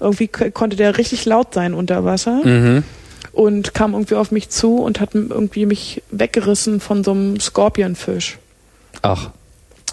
Irgendwie 0.00 0.28
konnte 0.28 0.76
der 0.76 0.96
richtig 0.98 1.24
laut 1.26 1.52
sein 1.54 1.74
unter 1.74 2.04
Wasser 2.04 2.40
Mhm. 2.44 2.82
und 3.32 3.74
kam 3.74 3.92
irgendwie 3.92 4.14
auf 4.14 4.30
mich 4.32 4.48
zu 4.48 4.76
und 4.78 4.98
hat 5.00 5.10
irgendwie 5.14 5.66
mich 5.66 6.02
weggerissen 6.10 6.80
von 6.80 7.04
so 7.04 7.10
einem 7.12 7.38
Skorpionfisch. 7.38 8.38
Ach, 9.02 9.30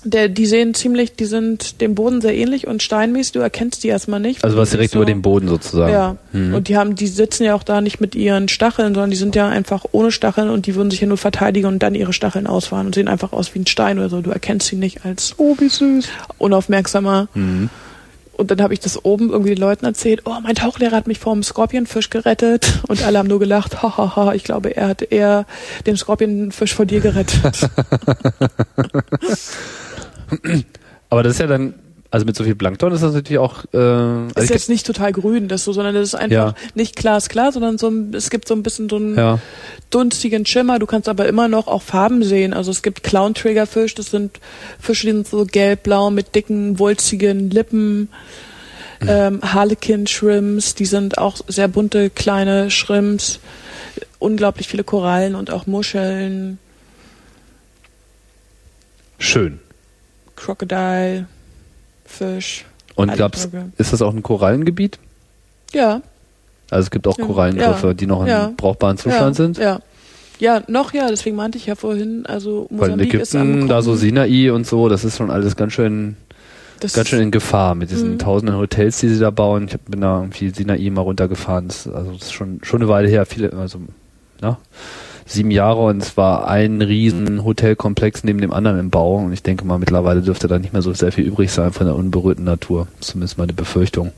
Der, 0.04 0.30
die 0.30 0.46
sehen 0.46 0.74
ziemlich, 0.76 1.16
die 1.16 1.26
sind 1.26 1.82
dem 1.82 1.94
Boden 1.96 2.22
sehr 2.22 2.36
ähnlich 2.36 2.68
und 2.68 2.82
steinmäßig, 2.84 3.34
du 3.34 3.40
erkennst 3.40 3.84
die 3.84 3.88
erstmal 3.90 4.20
nicht. 4.22 4.44
also 4.44 4.56
was 4.56 4.70
direkt 4.70 4.92
so- 4.94 5.00
über 5.00 5.06
dem 5.06 5.22
Boden 5.24 5.48
sozusagen. 5.50 5.92
Ja, 5.92 6.16
Mhm. 6.32 6.54
und 6.54 6.68
die 6.70 6.78
haben, 6.78 6.96
die 6.96 7.08
sitzen 7.08 7.44
ja 7.44 7.56
auch 7.56 7.64
da 7.64 7.82
nicht 7.82 8.00
mit 8.00 8.14
ihren 8.16 8.48
Stacheln, 8.48 8.94
sondern 8.94 9.10
die 9.10 9.18
sind 9.18 9.36
ja 9.36 9.50
einfach 9.50 9.86
ohne 9.92 10.12
Stacheln 10.12 10.50
und 10.50 10.68
die 10.68 10.76
würden 10.76 10.92
sich 10.92 11.02
ja 11.02 11.08
nur 11.08 11.18
verteidigen 11.18 11.66
und 11.68 11.80
dann 11.84 11.96
ihre 11.96 12.14
Stacheln 12.14 12.48
ausfahren 12.48 12.86
und 12.86 12.96
sehen 12.96 13.08
einfach 13.10 13.34
aus 13.34 13.54
wie 13.56 13.60
ein 13.60 13.68
Stein 13.68 13.98
oder 13.98 14.08
so. 14.08 14.22
Du 14.22 14.30
erkennst 14.30 14.68
sie 14.68 14.76
nicht 14.78 15.04
als 15.04 15.34
Oh, 15.38 15.56
wie 15.60 15.68
süß. 15.68 16.08
unaufmerksamer. 16.38 17.28
Mhm. 17.34 17.70
Und 18.38 18.52
dann 18.52 18.62
habe 18.62 18.74
ich 18.74 18.80
das 18.80 19.04
oben 19.04 19.32
irgendwie 19.32 19.56
den 19.56 19.62
Leuten 19.62 19.86
erzählt, 19.86 20.22
oh, 20.26 20.36
mein 20.42 20.56
Tauchlehrer 20.56 20.96
hat 20.96 21.08
mich 21.08 21.20
vor 21.20 21.34
einem 21.34 21.44
Skorpionfisch 21.44 22.10
gerettet. 22.10 22.82
Und 22.88 23.04
alle 23.04 23.18
haben 23.18 23.28
nur 23.28 23.40
gelacht, 23.40 23.82
hahaha, 23.82 24.16
ha, 24.16 24.26
ha, 24.28 24.34
ich 24.34 24.44
glaube, 24.44 24.78
er 24.78 24.88
hat 24.90 25.02
eher 25.02 25.46
den 25.86 25.98
Skorpionfisch 25.98 26.74
vor 26.76 26.86
dir 26.86 27.02
gerettet. 27.02 27.70
Aber 31.10 31.24
das 31.24 31.34
ist 31.34 31.40
ja 31.40 31.48
dann, 31.48 31.74
also 32.10 32.26
mit 32.26 32.36
so 32.36 32.44
viel 32.44 32.56
Plankton 32.56 32.94
ist 32.94 33.04
das 33.04 33.14
natürlich 33.14 33.40
auch. 33.40 33.66
Äh, 33.74 33.78
also 33.78 34.40
ist 34.40 34.50
jetzt 34.50 34.70
nicht 34.70 34.86
total 34.86 35.12
grün, 35.12 35.48
das 35.48 35.64
so, 35.66 35.74
sondern 35.74 35.94
das 35.94 36.10
ist 36.10 36.16
einfach 36.16 36.54
Ja. 36.54 36.54
nicht 36.74 36.96
glasklar, 36.96 37.52
sondern 37.52 37.78
so 37.78 37.90
ein, 37.90 38.14
es 38.14 38.30
gibt 38.30 38.48
so 38.48 38.54
ein 38.56 38.64
bisschen 38.64 38.90
so 38.90 38.96
einen 38.96 39.18
ja. 39.18 39.40
dunstigen 39.90 40.46
Schimmer. 40.46 40.80
Du 40.80 40.86
kannst 40.86 41.10
aber 41.10 41.28
immer 41.28 41.48
noch 41.48 41.68
auch 41.68 41.82
Farben 41.82 42.24
sehen. 42.24 42.54
Also 42.54 42.72
es 42.72 42.82
gibt 42.82 43.04
Clown 43.04 43.34
Triggerfisch, 43.34 43.94
das 43.96 44.12
sind 44.12 44.40
Fische, 44.80 45.08
die 45.08 45.14
sind 45.14 45.28
so 45.28 45.46
gelb-blau 45.46 46.10
mit 46.10 46.34
dicken, 46.34 46.80
wulstigen 46.80 47.50
Lippen. 47.50 48.10
Ähm, 49.06 49.42
Harlequin 49.44 50.08
Shrimps, 50.08 50.74
die 50.74 50.86
sind 50.86 51.18
auch 51.18 51.38
sehr 51.48 51.68
bunte 51.68 52.10
kleine 52.10 52.72
Shrimps. 52.72 53.40
Unglaublich 54.18 54.68
viele 54.68 54.84
Korallen 54.84 55.36
und 55.36 55.52
auch 55.52 55.68
Muscheln. 55.68 56.58
Schön. 59.20 59.60
Crocodile, 60.36 61.28
Fisch. 62.08 62.66
Und 62.96 63.12
Vögel. 63.12 63.72
ist 63.78 63.94
das 63.94 64.02
auch 64.02 64.14
ein 64.14 64.24
Korallengebiet? 64.24 64.98
Ja, 65.74 66.02
Also 66.70 66.84
es 66.88 66.92
gibt 66.92 67.08
auch 67.08 67.18
Ja. 67.18 67.26
Korallenriffe, 67.26 67.88
Ja. 67.88 67.94
die 67.94 68.08
noch 68.08 68.22
in 68.24 68.28
Ja. 68.28 68.52
brauchbaren 68.58 68.98
Zustand 68.98 69.36
sind? 69.38 69.58
Ja. 69.58 69.80
Ja, 70.40 70.62
noch 70.68 70.94
ja, 70.94 71.08
deswegen 71.10 71.36
meinte 71.36 71.58
ich 71.58 71.66
ja 71.66 71.76
vorhin, 71.76 72.26
also 72.26 72.68
Weil 72.70 72.90
in 72.90 72.96
Mosambik 72.98 73.14
ist 73.14 73.14
Ägypten, 73.34 73.38
angekommen. 73.38 73.70
da 73.70 73.82
so 73.82 73.96
Sinai 73.96 74.52
und 74.52 74.68
so, 74.68 74.90
das 74.90 75.04
ist 75.06 75.18
schon 75.18 75.32
alles 75.32 75.56
ganz 75.56 75.74
schön, 75.74 76.18
das 76.82 76.94
ganz 76.94 77.08
schön 77.08 77.22
in 77.22 77.32
Gefahr 77.32 77.74
mit 77.74 77.90
diesen 77.90 78.14
Mhm. 78.14 78.20
tausenden 78.20 78.58
Hotels, 78.58 79.00
die 79.00 79.08
sie 79.10 79.20
da 79.20 79.30
bauen. 79.32 79.68
Ich 79.70 79.78
bin 79.80 80.02
da 80.02 80.18
irgendwie 80.20 80.50
Sinai 80.50 80.90
mal 80.92 81.02
runtergefahren. 81.02 81.68
Das, 81.70 81.88
also 81.88 82.12
das 82.12 82.24
ist 82.24 82.34
schon, 82.34 82.60
schon 82.64 82.82
eine 82.82 82.90
Weile 82.90 83.08
her, 83.08 83.26
viele, 83.26 83.54
also 83.54 83.80
na, 84.42 84.58
sieben 85.28 85.52
Jahre 85.52 85.86
und 85.86 86.02
es 86.02 86.18
war 86.18 86.48
ein 86.48 86.82
riesen 86.82 87.44
Hotelkomplex 87.44 88.24
neben 88.24 88.42
dem 88.42 88.54
anderen 88.54 88.80
im 88.80 88.90
Bau 88.90 89.18
und 89.18 89.34
ich 89.34 89.44
denke 89.44 89.66
mal 89.66 89.78
mittlerweile 89.78 90.22
dürfte 90.22 90.48
da 90.48 90.58
nicht 90.58 90.74
mehr 90.74 90.82
so 90.82 90.94
sehr 90.94 91.12
viel 91.12 91.26
übrig 91.26 91.52
sein 91.52 91.72
von 91.72 91.86
der 91.86 91.96
unberührten 91.96 92.46
Natur. 92.46 92.88
Zumindest 93.00 93.38
meine 93.38 93.54
Befürchtung. 93.54 94.12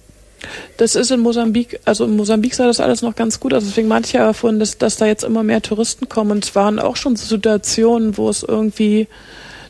Das 0.77 0.95
ist 0.95 1.11
in 1.11 1.19
Mosambik, 1.19 1.79
also 1.85 2.05
in 2.05 2.15
Mosambik 2.15 2.55
sah 2.55 2.65
das 2.65 2.79
alles 2.79 3.01
noch 3.01 3.15
ganz 3.15 3.39
gut 3.39 3.53
aus. 3.53 3.63
Deswegen 3.65 3.87
meinte 3.87 4.07
ich 4.07 4.13
ja 4.13 4.31
vorhin, 4.33 4.59
dass, 4.59 4.77
dass 4.77 4.95
da 4.95 5.05
jetzt 5.05 5.23
immer 5.23 5.43
mehr 5.43 5.61
Touristen 5.61 6.07
kommen. 6.07 6.31
Und 6.31 6.45
es 6.45 6.55
waren 6.55 6.79
auch 6.79 6.95
schon 6.95 7.15
Situationen, 7.15 8.17
wo 8.17 8.29
es 8.29 8.43
irgendwie, 8.43 9.07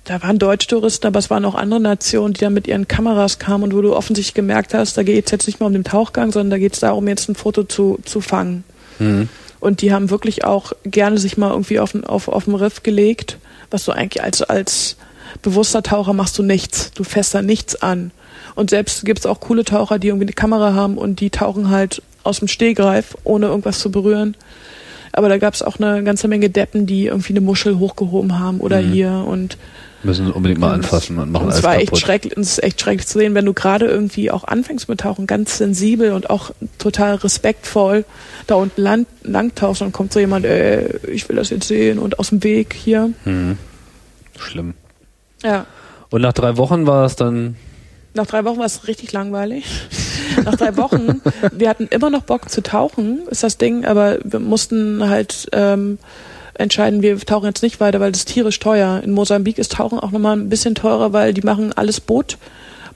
da 0.05 0.21
waren 0.21 0.37
Deutschtouristen, 0.37 1.07
aber 1.07 1.19
es 1.19 1.29
waren 1.29 1.45
auch 1.45 1.55
andere 1.55 1.79
Nationen, 1.79 2.33
die 2.33 2.41
da 2.41 2.49
mit 2.49 2.67
ihren 2.67 2.87
Kameras 2.87 3.39
kamen 3.39 3.65
und 3.65 3.75
wo 3.75 3.81
du 3.81 3.95
offensichtlich 3.95 4.35
gemerkt 4.35 4.73
hast, 4.73 4.97
da 4.97 5.03
geht 5.03 5.25
es 5.25 5.31
jetzt 5.31 5.47
nicht 5.47 5.59
mehr 5.59 5.67
um 5.67 5.73
den 5.73 5.83
Tauchgang, 5.83 6.31
sondern 6.31 6.51
da 6.51 6.57
geht 6.59 6.73
es 6.73 6.79
darum, 6.79 7.07
jetzt 7.07 7.29
ein 7.29 7.35
Foto 7.35 7.63
zu, 7.63 7.99
zu 8.05 8.21
fangen. 8.21 8.63
Mhm. 8.99 9.29
Und 9.59 9.81
die 9.81 9.91
haben 9.93 10.09
wirklich 10.09 10.43
auch 10.45 10.71
gerne 10.85 11.17
sich 11.17 11.37
mal 11.37 11.51
irgendwie 11.51 11.79
auf, 11.79 11.93
auf, 12.05 12.27
auf 12.27 12.45
dem 12.45 12.55
Riff 12.55 12.83
gelegt, 12.83 13.37
was 13.71 13.85
du 13.85 13.91
eigentlich 13.91 14.23
als, 14.23 14.41
als 14.41 14.95
bewusster 15.41 15.83
Taucher 15.83 16.13
machst 16.13 16.37
du 16.37 16.43
nichts. 16.43 16.91
Du 16.91 17.03
fässt 17.03 17.35
da 17.35 17.41
nichts 17.41 17.81
an. 17.81 18.11
Und 18.55 18.69
selbst 18.69 19.05
gibt 19.05 19.19
es 19.19 19.25
auch 19.25 19.39
coole 19.39 19.63
Taucher, 19.63 19.99
die 19.99 20.07
irgendwie 20.07 20.25
eine 20.25 20.33
Kamera 20.33 20.73
haben 20.73 20.97
und 20.97 21.19
die 21.19 21.29
tauchen 21.29 21.69
halt 21.69 22.01
aus 22.23 22.39
dem 22.39 22.47
Stehgreif, 22.47 23.15
ohne 23.23 23.47
irgendwas 23.47 23.79
zu 23.79 23.91
berühren. 23.91 24.35
Aber 25.11 25.29
da 25.29 25.37
gab 25.37 25.53
es 25.53 25.61
auch 25.61 25.79
eine 25.79 26.03
ganze 26.03 26.27
Menge 26.27 26.49
Deppen, 26.49 26.85
die 26.85 27.07
irgendwie 27.07 27.33
eine 27.33 27.41
Muschel 27.41 27.79
hochgehoben 27.79 28.39
haben 28.39 28.59
oder 28.59 28.81
Mhm. 28.81 28.91
hier 28.91 29.25
und 29.27 29.57
Müssen 30.01 30.31
unbedingt 30.31 30.61
mal 30.61 30.73
anfassen 30.73 31.17
und 31.19 31.31
machen 31.31 31.43
und 31.43 31.49
es 31.49 31.55
alles 31.55 31.65
war 31.65 31.75
echt 31.75 31.87
kaputt. 31.87 31.99
schrecklich, 31.99 32.37
und 32.37 32.43
es 32.43 32.51
ist 32.53 32.63
echt 32.63 32.79
schrecklich 32.79 33.07
zu 33.07 33.19
sehen, 33.19 33.35
wenn 33.35 33.45
du 33.45 33.53
gerade 33.53 33.85
irgendwie 33.85 34.31
auch 34.31 34.45
anfängst 34.45 34.87
mit 34.87 35.01
Tauchen, 35.01 35.27
ganz 35.27 35.57
sensibel 35.57 36.13
und 36.13 36.29
auch 36.29 36.51
total 36.77 37.15
respektvoll 37.15 38.05
da 38.47 38.55
unten 38.55 38.81
lang, 38.81 39.05
lang 39.23 39.53
tauchst 39.55 39.81
und 39.81 39.91
kommt 39.91 40.13
so 40.13 40.19
jemand, 40.19 40.45
ey, 40.45 40.99
ich 41.11 41.27
will 41.27 41.35
das 41.35 41.49
jetzt 41.49 41.67
sehen 41.67 41.99
und 41.99 42.17
aus 42.17 42.29
dem 42.29 42.43
Weg 42.43 42.73
hier. 42.73 43.11
Mhm. 43.25 43.57
Schlimm. 44.39 44.73
Ja. 45.43 45.65
Und 46.09 46.21
nach 46.21 46.33
drei 46.33 46.55
Wochen 46.57 46.87
war 46.87 47.05
es 47.05 47.15
dann, 47.17 47.57
Nach 48.13 48.25
drei 48.25 48.45
Wochen 48.45 48.57
war 48.57 48.65
es 48.65 48.87
richtig 48.87 49.11
langweilig. 49.11 49.65
Nach 50.45 50.55
drei 50.55 50.77
Wochen, 50.77 51.21
wir 51.51 51.69
hatten 51.69 51.87
immer 51.87 52.09
noch 52.09 52.21
Bock 52.21 52.49
zu 52.49 52.63
tauchen, 52.63 53.27
ist 53.29 53.43
das 53.43 53.57
Ding, 53.57 53.83
aber 53.85 54.19
wir 54.23 54.39
mussten 54.39 55.09
halt 55.09 55.49
ähm, 55.51 55.97
entscheiden, 56.59 57.01
wir 57.01 57.17
tauchen 57.19 57.45
jetzt 57.45 57.63
nicht 57.63 57.79
weiter, 57.79 57.99
weil 57.99 58.11
das 58.11 58.21
ist 58.21 58.29
tierisch 58.29 58.59
teuer. 58.59 59.01
In 59.03 59.11
Mosambik 59.11 59.57
ist 59.57 59.71
Tauchen 59.73 59.99
auch 59.99 60.11
nochmal 60.11 60.37
ein 60.37 60.49
bisschen 60.49 60.75
teurer, 60.75 61.13
weil 61.13 61.33
die 61.33 61.41
machen 61.41 61.73
alles 61.75 61.99
Boot, 61.99 62.37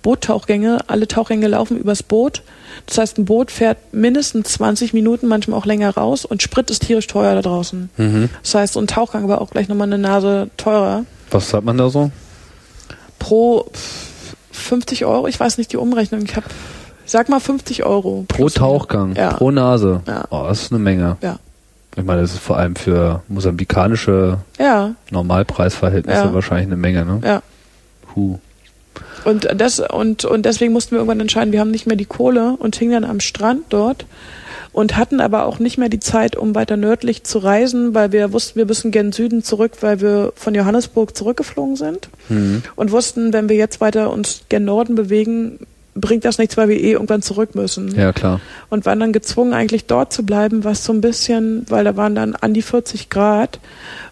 Boottauchgänge, 0.01 0.79
alle 0.87 1.07
Tauchgänge 1.07 1.47
laufen 1.47 1.77
übers 1.77 2.03
Boot. 2.03 2.41
Das 2.87 2.97
heißt, 2.97 3.17
ein 3.19 3.25
Boot 3.25 3.51
fährt 3.51 3.77
mindestens 3.93 4.49
20 4.53 4.93
Minuten, 4.93 5.27
manchmal 5.27 5.57
auch 5.59 5.65
länger 5.65 5.91
raus 5.95 6.25
und 6.25 6.41
Sprit 6.41 6.69
ist 6.69 6.85
tierisch 6.85 7.07
teuer 7.07 7.35
da 7.35 7.41
draußen. 7.41 7.89
mhm. 7.97 8.29
Das 8.41 8.55
heißt, 8.55 8.73
so 8.73 8.79
ein 8.81 8.87
Tauchgang 8.87 9.27
war 9.29 9.39
auch 9.41 9.49
gleich 9.51 9.69
nochmal 9.69 9.87
eine 9.87 9.97
Nase 9.97 10.49
teurer. 10.57 11.05
was 11.31 11.53
hat 11.53 11.63
man 11.63 11.77
da 11.77 11.89
so? 11.89 12.11
Pro 13.19 13.65
pff, 13.73 14.35
50 14.51 15.05
Euro, 15.05 15.27
ich 15.27 15.39
weiß 15.39 15.57
nicht 15.57 15.71
die 15.71 15.77
Umrechnung, 15.77 16.21
ich 16.23 16.35
habe, 16.35 16.47
sag 17.05 17.29
mal 17.29 17.39
50 17.39 17.85
Euro. 17.85 18.25
Pro 18.27 18.49
Tauchgang, 18.49 19.15
Ja. 19.15 19.33
pro 19.33 19.51
Nase. 19.51 20.01
Ja. 20.07 20.25
Oh, 20.29 20.43
das 20.47 20.63
ist 20.63 20.71
eine 20.73 20.79
Menge. 20.79 21.17
Ja. 21.21 21.37
Ich 21.95 22.03
meine, 22.03 22.21
das 22.21 22.33
ist 22.33 22.39
vor 22.39 22.57
allem 22.57 22.75
für 22.75 23.21
mosambikanische 23.27 24.39
Ja, 24.59 24.95
Normalpreisverhältnisse 25.11 26.17
Ja. 26.25 26.33
wahrscheinlich 26.33 26.67
eine 26.67 26.75
Menge, 26.77 27.05
ne? 27.05 27.21
ja. 27.23 27.41
Huh. 28.15 28.39
Und 29.25 29.47
das 29.55 29.79
und 29.79 30.25
und 30.25 30.45
deswegen 30.45 30.73
mussten 30.73 30.91
wir 30.91 30.97
irgendwann 30.97 31.19
entscheiden, 31.19 31.51
wir 31.53 31.59
haben 31.59 31.71
nicht 31.71 31.87
mehr 31.87 31.95
die 31.95 32.05
Kohle 32.05 32.55
und 32.59 32.75
hingen 32.75 33.01
dann 33.01 33.09
am 33.09 33.19
Strand 33.19 33.61
dort 33.69 34.05
und 34.71 34.97
hatten 34.97 35.21
aber 35.21 35.45
auch 35.45 35.59
nicht 35.59 35.77
mehr 35.77 35.87
die 35.89 35.99
Zeit, 35.99 36.35
um 36.35 36.55
weiter 36.55 36.77
nördlich 36.77 37.23
zu 37.23 37.39
reisen, 37.39 37.93
weil 37.93 38.11
wir 38.11 38.33
wussten, 38.33 38.57
wir 38.57 38.65
müssen 38.65 38.91
gen 38.91 39.11
Süden 39.11 39.43
zurück, 39.43 39.73
weil 39.81 40.01
wir 40.01 40.33
von 40.35 40.53
Johannesburg 40.55 41.15
zurückgeflogen 41.15 41.75
sind 41.75 42.09
Mhm. 42.29 42.63
und 42.75 42.91
wussten, 42.91 43.33
wenn 43.33 43.49
wir 43.49 43.55
jetzt 43.55 43.81
weiter 43.81 44.11
uns 44.11 44.41
gen 44.49 44.65
Norden 44.65 44.95
bewegen, 44.95 45.59
bringt 45.95 46.25
das 46.25 46.37
nichts, 46.39 46.57
weil 46.57 46.69
wir 46.69 46.77
eh 46.79 46.91
irgendwann 46.93 47.21
zurück 47.21 47.53
müssen. 47.55 47.93
Ja, 47.95 48.11
klar. 48.13 48.39
und 48.69 48.85
waren 48.85 48.99
dann 48.99 49.13
gezwungen, 49.13 49.53
eigentlich 49.53 49.85
dort 49.85 50.11
zu 50.11 50.23
bleiben, 50.25 50.63
was 50.63 50.83
so 50.83 50.91
ein 50.93 51.01
bisschen, 51.01 51.65
weil 51.69 51.83
da 51.83 51.95
waren 51.95 52.15
dann 52.15 52.35
an 52.35 52.53
die 52.53 52.61
40 52.63 53.09
Grad. 53.09 53.59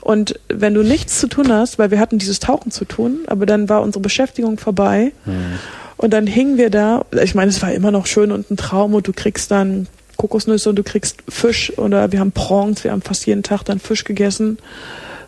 Und 0.02 0.39
wenn 0.48 0.74
du 0.74 0.84
nichts 0.84 1.20
zu 1.20 1.28
tun 1.28 1.52
hast, 1.52 1.80
weil 1.80 1.89
wir 1.91 2.00
hatten 2.00 2.17
dieses 2.20 2.39
Tauchen 2.39 2.72
zu 2.72 2.86
tun, 2.86 3.20
aber 3.28 3.46
dann 3.46 3.67
war 3.70 3.82
unsere 3.82 4.02
Beschäftigung 4.02 4.58
vorbei 4.60 5.12
Mhm. 5.26 5.60
und 5.98 6.12
dann 6.13 6.28
hingen 6.28 6.58
wir 6.58 6.70
da. 6.70 7.04
Ich 7.24 7.34
meine, 7.36 7.50
es 7.50 7.62
war 7.62 7.72
immer 7.72 7.91
noch 7.91 8.06
schön 8.06 8.32
und 8.32 8.52
ein 8.52 8.58
Traum 8.58 8.94
und 8.94 9.08
du 9.08 9.13
kriegst 9.13 9.50
dann 9.52 9.88
Kokosnüsse 10.17 10.70
und 10.70 10.76
du 10.76 10.84
kriegst 10.84 11.17
Fisch 11.30 11.76
oder 11.80 12.12
wir 12.12 12.20
haben 12.20 12.32
Prongs, 12.32 12.84
wir 12.84 12.91
haben 12.91 13.02
fast 13.02 13.26
jeden 13.26 13.41
Tag 13.41 13.63
dann 13.63 13.80
Fisch 13.80 14.04
gegessen. 14.04 14.60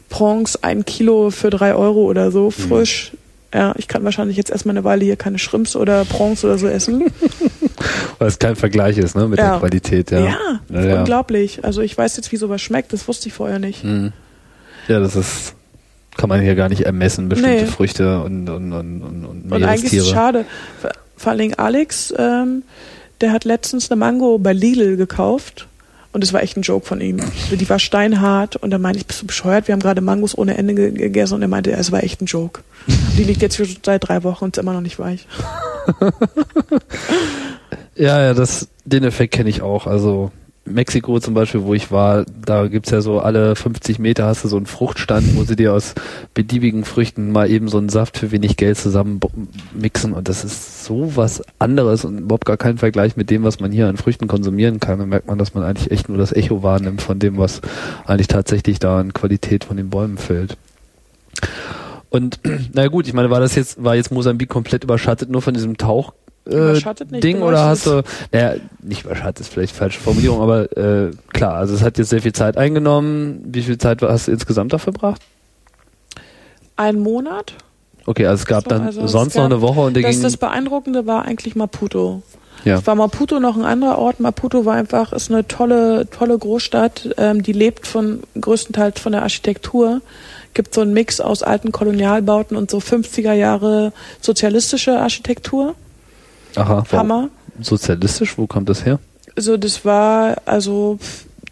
Prongs, 0.09 0.57
ein 0.61 0.85
Kilo 0.85 1.31
für 1.31 1.49
drei 1.49 1.73
Euro 1.73 2.03
oder 2.03 2.29
so, 2.31 2.51
frisch. 2.51 3.11
Ja, 3.53 3.73
ich 3.77 3.87
kann 3.87 4.03
wahrscheinlich 4.03 4.35
jetzt 4.37 4.49
erstmal 4.49 4.73
eine 4.75 4.83
Weile 4.83 5.05
hier 5.05 5.15
keine 5.15 5.37
Shrimps 5.37 5.75
oder 5.75 6.05
Prongs 6.05 6.43
oder 6.43 6.57
so 6.57 6.67
essen. 6.67 7.03
Weil 8.17 8.27
es 8.27 8.39
kein 8.39 8.55
Vergleich 8.55 8.97
ist, 8.97 9.15
ne, 9.15 9.27
mit 9.27 9.37
Ja. 9.39 9.51
der 9.51 9.59
Qualität, 9.59 10.11
ja. 10.11 10.19
Ja, 10.19 10.37
Ja, 10.69 10.81
ja. 10.85 10.99
unglaublich. 10.99 11.63
Also 11.63 11.81
ich 11.81 11.97
weiß 11.97 12.17
jetzt, 12.17 12.31
wie 12.31 12.37
sowas 12.37 12.61
schmeckt, 12.61 12.93
das 12.93 13.07
wusste 13.07 13.27
ich 13.27 13.33
vorher 13.33 13.59
nicht. 13.59 13.83
Mhm. 13.83 14.11
Ja, 14.87 14.99
das 14.99 15.15
ist, 15.15 15.53
kann 16.17 16.29
man 16.29 16.41
hier 16.41 16.55
gar 16.55 16.69
nicht 16.69 16.81
ermessen, 16.81 17.29
bestimmte 17.29 17.63
Nee. 17.63 17.65
Früchte 17.67 18.21
und, 18.21 18.49
und, 18.49 18.73
und, 18.73 19.01
und, 19.03 19.25
und 19.25 19.51
Und 19.51 19.63
eigentlich 19.63 19.93
ist 19.93 20.03
es 20.03 20.09
schade. 20.09 20.45
Vor- 20.81 20.91
Vor 21.15 21.29
allen 21.31 21.39
Dingen 21.39 21.53
Alex, 21.59 22.13
ähm, 22.17 22.63
der 23.21 23.31
hat 23.31 23.45
letztens 23.45 23.89
eine 23.91 23.99
Mango 23.99 24.37
bei 24.39 24.51
Lidl 24.53 24.97
gekauft. 24.97 25.67
Und 26.13 26.23
es 26.23 26.31
war 26.31 26.41
echt 26.43 26.55
ein 26.57 26.61
Joke 26.61 26.85
von 26.85 27.01
ihm. 27.01 27.17
Die 27.51 27.69
war 27.69 27.79
steinhart 27.79 28.55
und 28.55 28.69
da 28.71 28.77
meinte 28.77 28.99
ich, 28.99 29.05
bist 29.07 29.23
du 29.23 29.25
bescheuert? 29.27 29.67
Wir 29.67 29.73
haben 29.73 29.79
gerade 29.81 29.99
Mangos 29.99 30.37
ohne 30.37 30.55
Ende 30.57 30.75
ge- 30.75 30.91
gegessen 30.91 31.33
und 31.35 31.41
er 31.41 31.47
meinte, 31.47 31.71
es 31.71 31.91
war 31.91 32.03
echt 32.03 32.21
ein 32.21 32.25
Joke. 32.25 32.61
Die 33.17 33.23
liegt 33.23 33.41
jetzt 33.41 33.57
schon 33.57 33.67
seit 33.83 34.07
drei 34.07 34.23
Wochen 34.23 34.45
und 34.45 34.55
ist 34.57 34.61
immer 34.61 34.73
noch 34.73 34.81
nicht 34.81 34.99
weich. 34.99 35.27
Ja, 37.95 38.19
ja, 38.21 38.33
das, 38.33 38.69
den 38.85 39.03
Effekt 39.03 39.33
kenne 39.35 39.49
ich 39.49 39.61
auch. 39.61 39.85
Also 39.85 40.31
Mexiko 40.65 41.19
zum 41.19 41.33
Beispiel, 41.33 41.63
wo 41.63 41.73
ich 41.73 41.91
war, 41.91 42.25
da 42.45 42.67
gibt's 42.67 42.91
ja 42.91 43.01
so 43.01 43.19
alle 43.19 43.55
50 43.55 43.99
Meter 43.99 44.25
hast 44.25 44.45
du 44.45 44.47
so 44.47 44.55
einen 44.55 44.65
Fruchtstand, 44.65 45.35
wo 45.35 45.43
sie 45.43 45.57
dir 45.57 45.73
aus 45.73 45.93
beliebigen 46.33 46.85
Früchten 46.85 47.31
mal 47.31 47.49
eben 47.49 47.67
so 47.67 47.77
einen 47.77 47.89
Saft 47.89 48.17
für 48.17 48.31
wenig 48.31 48.55
Geld 48.55 48.77
zusammen 48.77 49.19
mixen 49.73 50.13
und 50.13 50.29
das 50.29 50.45
ist 50.45 50.85
so 50.85 51.17
was 51.17 51.43
anderes 51.59 52.05
und 52.05 52.17
überhaupt 52.17 52.45
gar 52.45 52.55
kein 52.55 52.77
Vergleich 52.77 53.17
mit 53.17 53.29
dem, 53.29 53.43
was 53.43 53.59
man 53.59 53.73
hier 53.73 53.89
an 53.89 53.97
Früchten 53.97 54.27
konsumieren 54.27 54.79
kann. 54.79 54.99
Da 54.99 55.05
merkt 55.05 55.27
man, 55.27 55.37
dass 55.37 55.53
man 55.53 55.63
eigentlich 55.63 55.91
echt 55.91 56.07
nur 56.07 56.17
das 56.17 56.31
Echo 56.31 56.63
wahrnimmt 56.63 57.01
von 57.01 57.19
dem, 57.19 57.37
was 57.37 57.59
eigentlich 58.05 58.27
tatsächlich 58.27 58.79
da 58.79 58.99
an 58.99 59.13
Qualität 59.13 59.65
von 59.65 59.75
den 59.75 59.89
Bäumen 59.89 60.17
fällt. 60.17 60.57
Und 62.09 62.39
na 62.73 62.87
gut, 62.87 63.07
ich 63.07 63.13
meine, 63.13 63.29
war 63.29 63.41
das 63.41 63.55
jetzt, 63.55 63.83
war 63.83 63.95
jetzt 63.95 64.11
Mosambik 64.11 64.47
komplett 64.47 64.85
überschattet 64.85 65.29
nur 65.29 65.41
von 65.41 65.53
diesem 65.53 65.77
Tauch 65.77 66.13
äh, 66.45 66.73
Ding 67.21 67.41
oder 67.41 67.65
hast 67.65 67.85
du, 67.85 68.03
naja, 68.31 68.55
nicht 68.81 69.05
überschattet 69.05 69.41
ist 69.41 69.53
vielleicht 69.53 69.75
falsche 69.75 69.99
Formulierung, 69.99 70.41
aber 70.41 70.75
äh, 70.77 71.11
klar, 71.31 71.55
also 71.55 71.73
es 71.73 71.81
hat 71.81 71.97
jetzt 71.97 72.09
sehr 72.09 72.21
viel 72.21 72.33
Zeit 72.33 72.57
eingenommen. 72.57 73.41
Wie 73.45 73.61
viel 73.61 73.77
Zeit 73.77 74.01
hast 74.01 74.27
du 74.27 74.31
insgesamt 74.31 74.73
dafür 74.73 74.93
verbracht? 74.93 75.21
Ein 76.75 76.99
Monat 76.99 77.53
Okay, 78.05 78.25
also 78.27 78.41
es 78.41 78.45
gab 78.45 78.63
So, 78.65 78.69
dann 78.71 78.81
also 78.87 79.07
sonst 79.07 79.35
noch 79.35 79.43
gab- 79.43 79.51
eine 79.53 79.61
Woche 79.61 79.79
und 79.79 79.93
der 79.95 80.03
Das, 80.03 80.11
ging. 80.15 80.23
das 80.23 80.35
Beeindruckende 80.35 81.05
war 81.07 81.23
eigentlich 81.23 81.55
Maputo. 81.55 82.21
ja. 82.65 82.77
Es 82.79 82.85
war 82.85 82.95
Maputo 82.95 83.39
noch 83.39 83.55
ein 83.55 83.63
anderer 83.63 83.97
Ort. 83.97 84.19
Maputo 84.19 84.65
war 84.65 84.73
einfach, 84.75 85.13
ist 85.13 85.31
eine 85.31 85.47
tolle, 85.47 86.09
tolle 86.09 86.37
Großstadt, 86.37 87.11
ähm, 87.17 87.43
die 87.43 87.53
lebt 87.53 87.87
von 87.87 88.19
größtenteils 88.39 88.99
von 88.99 89.13
der 89.13 89.21
Architektur. 89.21 90.01
Gibt 90.53 90.73
so 90.73 90.81
einen 90.81 90.91
Mix 90.91 91.21
aus 91.21 91.43
alten 91.43 91.71
Kolonialbauten 91.71 92.57
und 92.57 92.69
so 92.69 92.79
50er 92.79 93.31
Jahre 93.31 93.93
sozialistische 94.19 94.99
Architektur. 94.99 95.73
Aha? 96.55 96.83
Hammer. 96.91 97.29
Sozialistisch, 97.61 98.37
wo 98.37 98.47
kommt 98.47 98.69
das 98.69 98.85
her? 98.85 98.99
So, 99.35 99.57
das 99.57 99.85
war 99.85 100.37
also 100.45 100.99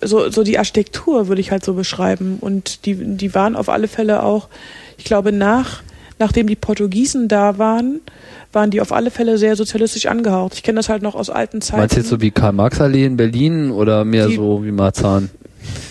so, 0.02 0.30
so 0.30 0.44
die 0.44 0.58
Architektur 0.58 1.28
würde 1.28 1.42
ich 1.42 1.52
halt 1.52 1.64
so 1.64 1.74
beschreiben. 1.74 2.38
Und 2.42 2.86
die, 2.86 2.96
die 2.96 3.34
waren 3.36 3.56
auf 3.56 3.70
alle 3.70 3.88
Fälle 3.88 4.24
auch, 4.24 4.48
ich 4.98 5.04
glaube, 5.06 5.32
nach, 5.32 5.82
nachdem 6.20 6.48
die 6.48 6.56
Portugiesen 6.56 7.28
da 7.28 7.58
waren, 7.58 8.00
waren 8.54 8.70
die 8.72 8.82
auf 8.82 8.92
alle 8.92 9.12
Fälle 9.12 9.38
sehr 9.38 9.56
sozialistisch 9.56 10.08
angehaucht. 10.08 10.56
Ich 10.56 10.64
kenne 10.64 10.78
das 10.78 10.90
halt 10.90 11.02
noch 11.04 11.16
aus 11.16 11.30
alten 11.30 11.62
Zeiten. 11.62 11.80
Meinst 11.82 11.96
du 11.96 12.00
jetzt 12.02 12.10
so 12.10 12.20
wie 12.20 12.32
Karl-Marx-Allee 12.32 13.06
in 13.06 13.16
Berlin 13.18 13.72
oder 13.72 14.04
mehr 14.06 14.28
Die- 14.28 14.36
so 14.36 14.64
wie 14.66 14.72
Marzahn? 14.72 15.30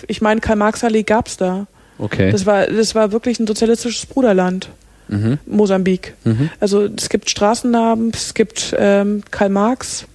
ich 0.07 0.21
meine, 0.21 0.41
Karl-Marx-Allee 0.41 1.03
gab's 1.03 1.37
da. 1.37 1.67
Okay. 1.97 2.31
Das 2.31 2.45
war, 2.45 2.67
das 2.67 2.93
war 2.95 3.11
wirklich 3.11 3.39
ein 3.39 3.47
sozialistisches 3.47 4.05
Bruderland, 4.05 4.69
mhm. 5.11 5.37
Mosambik. 5.45 6.15
Mhm. 6.23 6.49
Also 6.59 6.85
es 6.85 7.09
gibt 7.09 7.29
Straßennamen, 7.29 8.11
es 8.13 8.33
gibt 8.33 8.75
ähm, 8.77 9.21
Karl 9.29 9.49
Marx, 9.49 10.05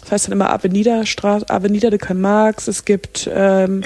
das 0.00 0.12
heißt 0.12 0.26
dann 0.26 0.32
immer 0.32 0.50
Avenida, 0.50 1.04
Straße, 1.04 1.48
Avenida 1.50 1.90
de 1.90 1.98
Karl 1.98 2.16
Marx, 2.16 2.68
es 2.68 2.84
gibt 2.84 3.28
ähm, 3.32 3.82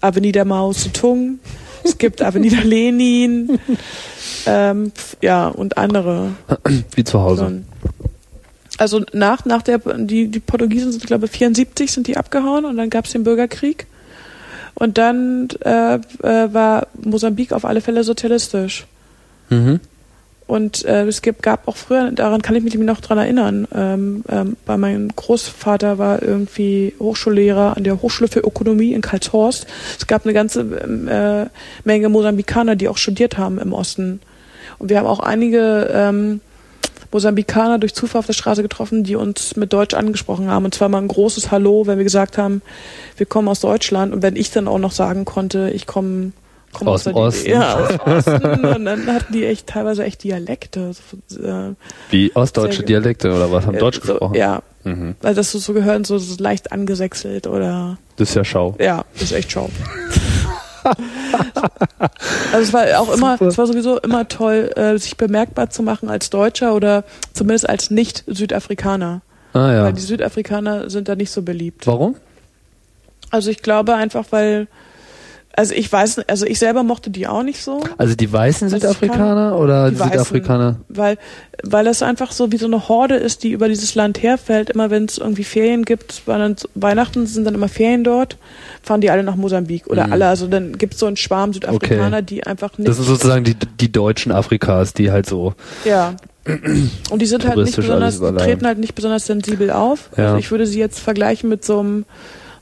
Avenida 0.00 0.44
Mao 0.44 0.72
Zedong, 0.72 1.38
es 1.84 1.96
gibt 1.98 2.22
Avenida 2.22 2.60
Lenin, 2.64 3.60
ähm, 4.46 4.92
ja, 5.22 5.48
und 5.48 5.78
andere. 5.78 6.32
Wie 6.94 7.04
zu 7.04 7.20
Hause. 7.20 7.62
So. 7.98 8.04
Also 8.78 9.04
nach, 9.12 9.44
nach 9.44 9.62
der, 9.62 9.78
die, 9.78 10.28
die 10.28 10.40
Portugiesen 10.40 10.92
sind, 10.92 11.06
glaube 11.06 11.26
ich, 11.26 11.32
74 11.32 11.90
sind 11.90 12.06
die 12.06 12.16
abgehauen 12.16 12.64
und 12.64 12.76
dann 12.76 12.90
gab 12.90 13.06
es 13.06 13.12
den 13.12 13.24
Bürgerkrieg. 13.24 13.86
Und 14.74 14.96
dann 14.98 15.48
äh, 15.64 15.96
äh, 15.96 16.00
war 16.54 16.86
Mosambik 17.02 17.52
auf 17.52 17.64
alle 17.64 17.80
Fälle 17.80 18.04
sozialistisch. 18.04 18.86
Mhm. 19.50 19.80
Und 20.48 20.82
äh, 20.86 21.04
es 21.04 21.20
gibt, 21.20 21.42
gab 21.42 21.68
auch 21.68 21.76
früher, 21.76 22.10
daran 22.10 22.40
kann 22.40 22.56
ich 22.56 22.64
mich 22.64 22.74
noch 22.74 23.02
dran 23.02 23.18
erinnern, 23.18 23.68
ähm, 23.74 24.24
ähm, 24.30 24.56
bei 24.64 24.78
meinem 24.78 25.14
Großvater 25.14 25.98
war 25.98 26.22
irgendwie 26.22 26.94
Hochschullehrer 26.98 27.76
an 27.76 27.84
der 27.84 28.00
Hochschule 28.00 28.28
für 28.28 28.40
Ökonomie 28.40 28.94
in 28.94 29.02
Karlshorst. 29.02 29.66
Es 29.98 30.06
gab 30.06 30.24
eine 30.24 30.32
ganze 30.32 30.60
ähm, 30.60 31.06
äh, 31.06 31.48
Menge 31.84 32.08
Mosambikaner, 32.08 32.76
die 32.76 32.88
auch 32.88 32.96
studiert 32.96 33.36
haben 33.36 33.58
im 33.58 33.74
Osten. 33.74 34.20
Und 34.78 34.88
wir 34.88 34.98
haben 34.98 35.06
auch 35.06 35.20
einige 35.20 35.90
ähm, 35.92 36.40
Mosambikaner 37.12 37.78
durch 37.78 37.94
Zufall 37.94 38.20
auf 38.20 38.26
der 38.26 38.32
Straße 38.32 38.62
getroffen, 38.62 39.04
die 39.04 39.16
uns 39.16 39.54
mit 39.54 39.74
Deutsch 39.74 39.92
angesprochen 39.92 40.48
haben. 40.48 40.64
Und 40.64 40.74
zwar 40.74 40.88
mal 40.88 41.02
ein 41.02 41.08
großes 41.08 41.50
Hallo, 41.50 41.86
wenn 41.86 41.98
wir 41.98 42.04
gesagt 42.04 42.38
haben, 42.38 42.62
wir 43.18 43.26
kommen 43.26 43.48
aus 43.48 43.60
Deutschland. 43.60 44.14
Und 44.14 44.22
wenn 44.22 44.34
ich 44.34 44.50
dann 44.50 44.66
auch 44.66 44.78
noch 44.78 44.92
sagen 44.92 45.26
konnte, 45.26 45.70
ich 45.74 45.86
komme 45.86 46.32
komm 46.72 46.88
Aus 46.88 47.04
der 47.04 47.12
dem 47.12 47.16
Osten. 47.18 47.50
Ja, 47.50 47.74
aus 47.76 48.00
Osten. 48.26 48.64
Und 48.64 48.84
dann 48.84 49.06
hatten 49.06 49.32
die 49.32 49.44
echt 49.46 49.66
teilweise 49.66 50.04
echt 50.04 50.22
Dialekte. 50.24 50.92
So, 51.28 51.36
äh, 51.42 51.74
Wie 52.10 52.34
ostdeutsche. 52.34 52.82
Dialekte 52.82 53.28
oder 53.32 53.50
was? 53.50 53.66
Haben 53.66 53.76
äh, 53.76 53.80
Deutsch 53.80 53.96
so, 54.02 54.12
gesprochen? 54.12 54.34
Ja, 54.34 54.62
Mhm. 54.84 55.16
also 55.22 55.36
das 55.36 55.50
so, 55.50 55.58
so 55.58 55.72
gehören, 55.74 56.04
so, 56.04 56.18
so 56.18 56.40
leicht 56.42 56.70
angesächselt 56.72 57.46
oder 57.48 57.98
Das 58.16 58.28
ist 58.30 58.34
ja 58.36 58.44
Schau. 58.44 58.76
ja, 58.78 59.04
ist 59.16 59.32
echt 59.32 59.50
schau. 59.50 59.68
also 62.52 62.62
es 62.62 62.72
war 62.72 62.84
auch 63.00 63.12
immer, 63.12 63.32
Super. 63.36 63.48
es 63.50 63.58
war 63.58 63.66
sowieso 63.66 63.98
immer 63.98 64.28
toll, 64.28 64.70
äh, 64.76 64.96
sich 64.98 65.16
bemerkbar 65.16 65.70
zu 65.70 65.82
machen 65.82 66.08
als 66.08 66.30
Deutscher 66.30 66.74
oder 66.74 67.04
zumindest 67.34 67.68
als 67.68 67.90
Nicht-Südafrikaner. 67.90 69.20
Ah 69.52 69.72
ja. 69.72 69.84
Weil 69.84 69.92
die 69.94 70.00
Südafrikaner 70.00 70.88
sind 70.90 71.08
da 71.08 71.16
nicht 71.16 71.30
so 71.30 71.42
beliebt. 71.42 71.86
Warum? 71.86 72.16
Also 73.30 73.50
ich 73.50 73.62
glaube 73.62 73.94
einfach, 73.94 74.26
weil, 74.30 74.68
also 75.58 75.74
ich 75.74 75.92
weiß, 75.92 76.20
also 76.28 76.46
ich 76.46 76.60
selber 76.60 76.84
mochte 76.84 77.10
die 77.10 77.26
auch 77.26 77.42
nicht 77.42 77.60
so, 77.62 77.80
Also 77.96 78.14
die 78.14 78.32
weißen 78.32 78.66
Also 78.66 78.76
Südafrikaner 78.78 79.58
oder 79.58 79.90
die 79.90 79.98
Weißen. 79.98 80.12
Südafrikaner? 80.12 80.76
weil, 80.88 81.18
weil 81.64 81.84
das 81.84 82.02
einfach 82.02 82.30
so 82.30 82.52
wie 82.52 82.58
so 82.58 82.66
eine 82.66 82.88
Horde 82.88 83.16
ist, 83.16 83.42
die 83.42 83.50
über 83.50 83.68
dieses 83.68 83.96
Land 83.96 84.22
herfällt. 84.22 84.70
Immer 84.70 84.90
wenn 84.90 85.06
es 85.06 85.18
irgendwie 85.18 85.42
Ferien 85.42 85.84
gibt, 85.84 86.22
Weihnachten 86.26 87.26
sind 87.26 87.44
dann 87.44 87.54
immer 87.54 87.68
Ferien 87.68 88.04
dort, 88.04 88.36
fahren 88.84 89.00
die 89.00 89.10
alle 89.10 89.24
nach 89.24 89.34
Mosambik 89.34 89.88
oder 89.88 90.06
Mhm. 90.06 90.12
alle. 90.12 90.28
Also 90.28 90.46
dann 90.46 90.78
gibt 90.78 90.94
es 90.94 91.00
so 91.00 91.06
einen 91.06 91.16
Schwarm 91.16 91.52
Südafrikaner, 91.52 92.22
die 92.22 92.44
einfach 92.46 92.78
nicht. 92.78 92.88
Das 92.88 92.96
sind 92.96 93.06
sozusagen 93.06 93.42
die, 93.42 93.56
die 93.80 93.90
deutschen 93.90 94.30
Afrikas, 94.30 94.94
die 94.94 95.10
halt 95.10 95.26
so. 95.26 95.54
Ja. 95.84 96.14
Und 97.10 97.20
die 97.20 97.26
sind 97.26 97.46
halt 97.46 97.58
nicht 97.58 97.76
besonders, 97.76 98.20
die 98.20 98.34
treten 98.36 98.64
halt 98.64 98.78
nicht 98.78 98.94
besonders 98.94 99.26
sensibel 99.26 99.70
auf. 99.70 100.08
Ja. 100.16 100.26
Also 100.26 100.38
ich 100.38 100.50
würde 100.50 100.66
sie 100.66 100.78
jetzt 100.78 101.00
vergleichen 101.00 101.48
mit 101.50 101.64
so 101.64 101.80
einem 101.80 102.04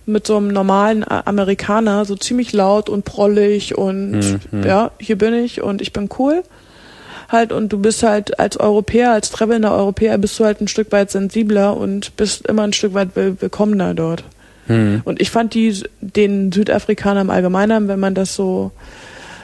mit 0.06 0.26
so 0.26 0.36
einem 0.36 0.48
normalen 0.48 1.02
A- 1.04 1.22
Amerikaner, 1.26 2.04
so 2.04 2.14
ziemlich 2.16 2.52
laut 2.52 2.88
und 2.88 3.04
prollig 3.04 3.76
und 3.76 4.12
Mhm, 4.12 4.40
mhm. 4.52 4.62
ja, 4.64 4.90
hier 5.00 5.18
bin 5.18 5.34
ich 5.34 5.62
und 5.62 5.82
ich 5.82 5.92
bin 5.92 6.08
cool. 6.18 6.42
Halt 7.28 7.50
und 7.52 7.72
du 7.72 7.78
bist 7.78 8.04
halt 8.04 8.38
als 8.38 8.56
Europäer, 8.58 9.10
als 9.10 9.30
travelnder 9.30 9.74
Europäer 9.74 10.16
bist 10.18 10.38
du 10.38 10.44
halt 10.44 10.60
ein 10.60 10.68
Stück 10.68 10.92
weit 10.92 11.10
sensibler 11.10 11.76
und 11.76 12.16
bist 12.16 12.46
immer 12.46 12.62
ein 12.62 12.72
Stück 12.72 12.94
weit 12.94 13.16
will 13.16 13.36
willkommener 13.40 13.94
dort. 13.94 14.22
Hm. 14.68 15.02
Und 15.04 15.20
ich 15.20 15.30
fand 15.30 15.52
die 15.54 15.82
den 16.00 16.52
Südafrikaner 16.52 17.20
im 17.22 17.30
Allgemeinen, 17.30 17.88
wenn 17.88 17.98
man 17.98 18.14
das 18.14 18.34
so 18.36 18.70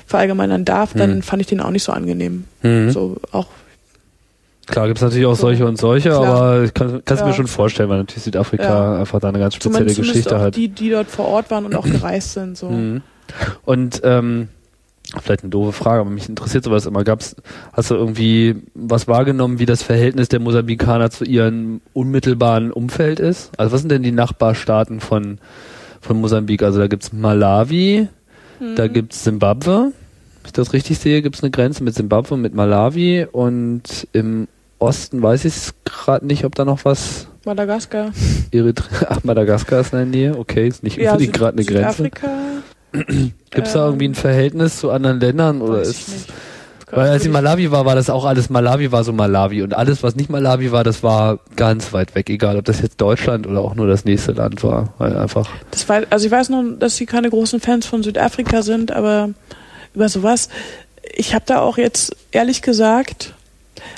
verallgemeinern 0.06 0.64
darf, 0.64 0.92
dann 0.94 1.16
Mhm. 1.16 1.22
fand 1.22 1.42
ich 1.42 1.48
den 1.48 1.60
auch 1.60 1.70
nicht 1.70 1.82
so 1.84 1.92
angenehm. 1.92 2.44
Mhm. 2.62 2.90
So 2.90 3.16
auch 3.32 3.46
Klar 4.66 4.86
gibt 4.86 4.98
es 4.98 5.02
natürlich 5.02 5.26
auch 5.26 5.34
So. 5.34 5.42
solche 5.48 5.66
und 5.66 5.76
solche, 5.78 6.10
Klar. 6.10 6.24
aber 6.26 6.62
ich 6.64 6.72
kann 6.74 7.02
es 7.04 7.20
Ja. 7.20 7.26
mir 7.26 7.32
schon 7.34 7.46
vorstellen, 7.48 7.88
weil 7.88 7.98
natürlich 7.98 8.22
Südafrika 8.24 8.62
Ja. 8.94 9.00
einfach 9.00 9.18
da 9.20 9.28
eine 9.28 9.38
ganz 9.40 9.54
spezielle 9.56 9.86
Zumindest, 9.86 10.00
Geschichte 10.12 10.36
auch 10.36 10.40
hat. 10.40 10.56
die, 10.56 10.68
die 10.68 10.90
dort 10.90 11.08
vor 11.08 11.26
Ort 11.26 11.50
waren 11.50 11.64
und 11.66 11.74
auch 11.74 11.84
gereist 11.84 12.32
sind. 12.34 12.56
So. 12.56 12.68
Mhm. 12.70 13.02
Und 13.64 14.00
ähm, 14.04 14.48
vielleicht 15.20 15.42
eine 15.42 15.50
doofe 15.50 15.72
Frage, 15.72 16.00
aber 16.02 16.10
mich 16.10 16.28
interessiert 16.28 16.62
sowas 16.64 16.86
immer. 16.86 17.02
Gab's, 17.02 17.34
hast 17.72 17.90
du 17.90 17.96
irgendwie 17.96 18.56
was 18.74 19.08
wahrgenommen, 19.08 19.58
wie 19.58 19.66
das 19.66 19.82
Verhältnis 19.82 20.28
der 20.28 20.38
Mosambikaner 20.40 21.10
zu 21.10 21.24
ihrem 21.24 21.80
unmittelbaren 21.92 22.70
Umfeld 22.70 23.18
ist? 23.20 23.50
Also 23.58 23.72
was 23.72 23.80
sind 23.80 23.90
denn 23.90 24.02
die 24.04 24.12
Nachbarstaaten 24.12 25.00
von, 25.00 25.38
von 26.00 26.20
Mosambik? 26.20 26.62
Also 26.62 26.78
da 26.78 26.86
gibt's 26.86 27.12
Malawi, 27.12 28.06
Mhm. 28.60 28.76
da 28.76 28.86
gibt's 28.86 29.24
Simbabwe. 29.24 29.92
Wenn 30.42 30.46
ich 30.46 30.52
das 30.52 30.72
richtig 30.72 30.98
sehe, 30.98 31.22
gibt's 31.22 31.42
eine 31.42 31.50
Grenze 31.50 31.84
mit 31.84 31.94
Simbabwe 31.94 32.34
und 32.34 32.40
mit 32.40 32.54
Malawi 32.54 33.26
und 33.30 34.08
im 34.12 34.48
Osten 34.78 35.22
weiß 35.22 35.44
ich 35.44 35.54
es 35.54 35.74
gerade 35.84 36.26
nicht, 36.26 36.44
ob 36.44 36.54
da 36.56 36.64
noch 36.64 36.84
was 36.84 37.28
Madagaskar. 37.44 38.12
Eritrea, 38.50 39.06
ach, 39.08 39.24
Madagaskar 39.24 39.80
ist 39.80 39.92
in 39.92 39.98
der 39.98 40.06
Nähe, 40.06 40.38
okay, 40.38 40.66
ist 40.68 40.82
nicht 40.82 40.96
Ja, 40.96 41.12
unbedingt 41.12 41.34
gerade 41.34 41.56
eine 41.58 41.64
Grenze. 41.64 42.02
Südafrika. 42.04 42.28
Gibt 43.50 43.66
es 43.66 43.72
da 43.72 43.80
ähm, 43.80 43.86
irgendwie 43.92 44.08
ein 44.08 44.14
Verhältnis 44.14 44.78
zu 44.78 44.90
anderen 44.90 45.20
Ländern 45.20 45.62
oder 45.62 45.80
ist 45.82 46.28
weil 46.94 47.08
als 47.08 47.22
ich 47.22 47.28
in 47.28 47.32
Malawi 47.32 47.70
war, 47.70 47.86
war 47.86 47.94
das 47.94 48.10
auch 48.10 48.26
alles 48.26 48.50
Malawi 48.50 48.92
war 48.92 49.02
so 49.02 49.14
Malawi 49.14 49.62
und 49.62 49.72
alles 49.74 50.02
was 50.02 50.14
nicht 50.14 50.28
Malawi 50.28 50.72
war, 50.72 50.84
das 50.84 51.02
war 51.02 51.38
ganz 51.56 51.94
weit 51.94 52.14
weg, 52.14 52.28
egal 52.28 52.58
ob 52.58 52.66
das 52.66 52.82
jetzt 52.82 53.00
Deutschland 53.00 53.46
oder 53.46 53.60
auch 53.60 53.74
nur 53.74 53.86
das 53.86 54.04
nächste 54.04 54.32
Land 54.32 54.62
war, 54.62 54.92
weil 54.98 55.16
einfach 55.16 55.48
Das 55.70 55.88
war, 55.88 56.02
also 56.10 56.26
ich 56.26 56.30
weiß 56.30 56.50
noch, 56.50 56.62
dass 56.78 56.96
sie 56.96 57.06
keine 57.06 57.30
großen 57.30 57.60
Fans 57.60 57.86
von 57.86 58.02
Südafrika 58.02 58.60
sind, 58.60 58.92
aber 58.92 59.30
über 59.94 60.08
sowas, 60.08 60.48
ich 61.14 61.34
habe 61.34 61.44
da 61.46 61.60
auch 61.60 61.78
jetzt 61.78 62.16
ehrlich 62.30 62.62
gesagt, 62.62 63.34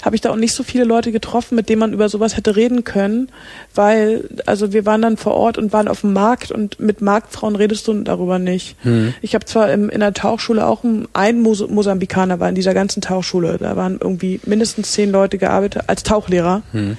habe 0.02 0.16
ich 0.16 0.22
da 0.22 0.30
auch 0.30 0.36
nicht 0.36 0.54
so 0.54 0.62
viele 0.62 0.84
Leute 0.84 1.12
getroffen, 1.12 1.54
mit 1.56 1.68
denen 1.68 1.80
man 1.80 1.92
über 1.92 2.08
sowas 2.08 2.36
hätte 2.36 2.56
reden 2.56 2.84
können, 2.84 3.28
weil, 3.74 4.28
also 4.46 4.72
wir 4.72 4.86
waren 4.86 5.02
dann 5.02 5.16
vor 5.16 5.34
Ort 5.34 5.58
und 5.58 5.72
waren 5.72 5.88
auf 5.88 6.02
dem 6.02 6.12
Markt 6.12 6.50
und 6.50 6.80
mit 6.80 7.00
Marktfrauen 7.00 7.56
redest 7.56 7.88
du 7.88 7.94
darüber 8.02 8.38
nicht. 8.38 8.76
hm. 8.82 9.14
Ich 9.20 9.34
habe 9.34 9.44
zwar 9.44 9.72
im, 9.72 9.90
in 9.90 10.00
der 10.00 10.14
Tauchschule 10.14 10.66
auch 10.66 10.84
ein, 10.84 11.08
ein 11.12 11.40
Mos 11.40 11.66
Mosambikaner 11.68 12.40
war 12.40 12.48
in 12.48 12.54
dieser 12.54 12.74
ganzen 12.74 13.00
Tauchschule, 13.00 13.58
da 13.58 13.76
waren 13.76 13.98
irgendwie 14.00 14.40
mindestens 14.44 14.92
zehn 14.92 15.10
Leute 15.10 15.38
gearbeitet 15.38 15.84
als 15.86 16.02
Tauchlehrer. 16.02 16.62
Hm. 16.72 16.96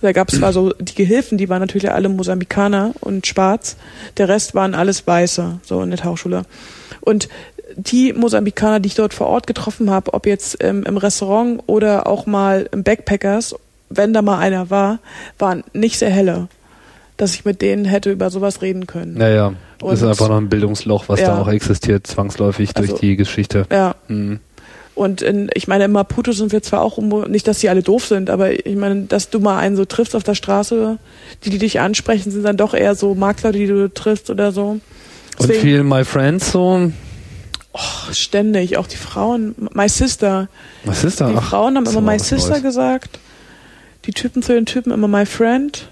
Da 0.00 0.12
gab 0.12 0.32
es 0.32 0.38
zwar 0.38 0.52
so 0.52 0.72
die 0.80 0.94
Gehilfen, 0.96 1.38
die 1.38 1.48
waren 1.48 1.60
natürlich 1.60 1.92
alle 1.92 2.08
Mosambikaner 2.08 2.92
und 3.00 3.26
schwarz. 3.26 3.76
Der 4.16 4.28
Rest 4.28 4.54
waren 4.54 4.74
alles 4.74 5.06
Weiße, 5.06 5.60
so 5.62 5.80
in 5.82 5.90
der 5.90 5.98
Tauchschule. 6.00 6.44
Und 7.00 7.28
die 7.76 8.12
Mosambikaner, 8.12 8.80
die 8.80 8.88
ich 8.88 8.94
dort 8.94 9.14
vor 9.14 9.26
Ort 9.28 9.46
getroffen 9.46 9.90
habe, 9.90 10.14
ob 10.14 10.26
jetzt 10.26 10.58
ähm, 10.62 10.84
im 10.84 10.96
Restaurant 10.96 11.62
oder 11.66 12.06
auch 12.06 12.26
mal 12.26 12.68
im 12.72 12.82
Backpackers, 12.82 13.54
wenn 13.90 14.12
da 14.12 14.22
mal 14.22 14.38
einer 14.38 14.70
war, 14.70 14.98
waren 15.38 15.64
nicht 15.72 15.98
sehr 15.98 16.10
helle, 16.10 16.48
dass 17.16 17.34
ich 17.34 17.44
mit 17.44 17.60
denen 17.62 17.84
hätte 17.84 18.10
über 18.10 18.30
sowas 18.30 18.62
reden 18.62 18.86
können. 18.86 19.14
Naja, 19.14 19.52
Und- 19.80 19.94
ist 19.94 20.02
einfach 20.02 20.28
noch 20.28 20.38
ein 20.38 20.48
Bildungsloch, 20.48 21.04
was 21.08 21.20
Ja. 21.20 21.28
da 21.28 21.42
auch 21.42 21.48
existiert, 21.48 22.06
zwangsläufig 22.06 22.72
durch 22.74 22.90
Also- 22.90 23.00
die 23.00 23.16
Geschichte. 23.16 23.66
Ja, 23.70 23.94
Hm. 24.08 24.40
und 24.94 25.20
in, 25.22 25.50
ich 25.54 25.68
meine, 25.68 25.84
in 25.84 25.92
Maputo 25.92 26.32
sind 26.32 26.52
wir 26.52 26.62
zwar 26.62 26.80
auch, 26.82 26.98
nicht, 27.28 27.46
dass 27.48 27.58
die 27.60 27.68
alle 27.68 27.82
doof 27.82 28.06
sind, 28.06 28.30
aber 28.30 28.52
ich 28.66 28.76
meine, 28.76 29.02
dass 29.02 29.28
du 29.30 29.40
mal 29.40 29.58
einen 29.58 29.76
so 29.76 29.84
triffst 29.84 30.16
auf 30.16 30.22
der 30.24 30.34
Straße, 30.34 30.98
die, 31.44 31.50
die 31.50 31.58
dich 31.58 31.80
ansprechen, 31.80 32.30
sind 32.30 32.44
dann 32.44 32.56
doch 32.56 32.74
eher 32.74 32.94
so 32.94 33.14
Makler, 33.14 33.52
die 33.52 33.66
du 33.66 33.88
triffst 33.92 34.30
oder 34.30 34.52
so. 34.52 34.78
Und 35.38 35.52
viel 35.52 35.82
My 35.82 36.04
Friends 36.04 36.52
so, 36.52 36.90
Oh, 37.74 38.12
ständig, 38.12 38.76
auch 38.76 38.86
die 38.86 38.96
Frauen. 38.96 39.54
My 39.72 39.88
Sister. 39.88 40.48
My 40.84 40.94
Sister? 40.94 41.30
Die 41.30 41.36
Ach, 41.38 41.50
Frauen 41.50 41.76
haben 41.76 41.86
immer 41.86 42.00
My 42.00 42.18
Sister 42.18 42.50
Neues. 42.50 42.62
gesagt. 42.62 43.18
Die 44.04 44.12
Typen 44.12 44.42
zu 44.42 44.52
den 44.52 44.66
Typen 44.66 44.92
immer 44.92 45.08
My 45.08 45.24
Friend. 45.24 45.88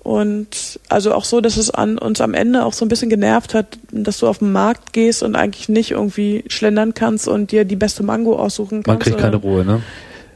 Und 0.00 0.80
also 0.88 1.12
auch 1.12 1.24
so, 1.24 1.40
dass 1.40 1.56
es 1.56 1.70
an 1.70 1.98
uns 1.98 2.20
am 2.20 2.32
Ende 2.32 2.64
auch 2.64 2.72
so 2.72 2.84
ein 2.84 2.88
bisschen 2.88 3.10
genervt 3.10 3.52
hat, 3.54 3.78
dass 3.90 4.18
du 4.18 4.28
auf 4.28 4.38
den 4.38 4.52
Markt 4.52 4.92
gehst 4.92 5.22
und 5.22 5.36
eigentlich 5.36 5.68
nicht 5.68 5.90
irgendwie 5.90 6.44
schlendern 6.48 6.94
kannst 6.94 7.28
und 7.28 7.52
dir 7.52 7.64
die 7.64 7.76
beste 7.76 8.02
Mango 8.02 8.38
aussuchen 8.38 8.82
kannst. 8.82 8.86
Man 8.86 8.98
kriegt 9.00 9.18
keine 9.18 9.36
Ruhe, 9.36 9.64
ne? 9.64 9.82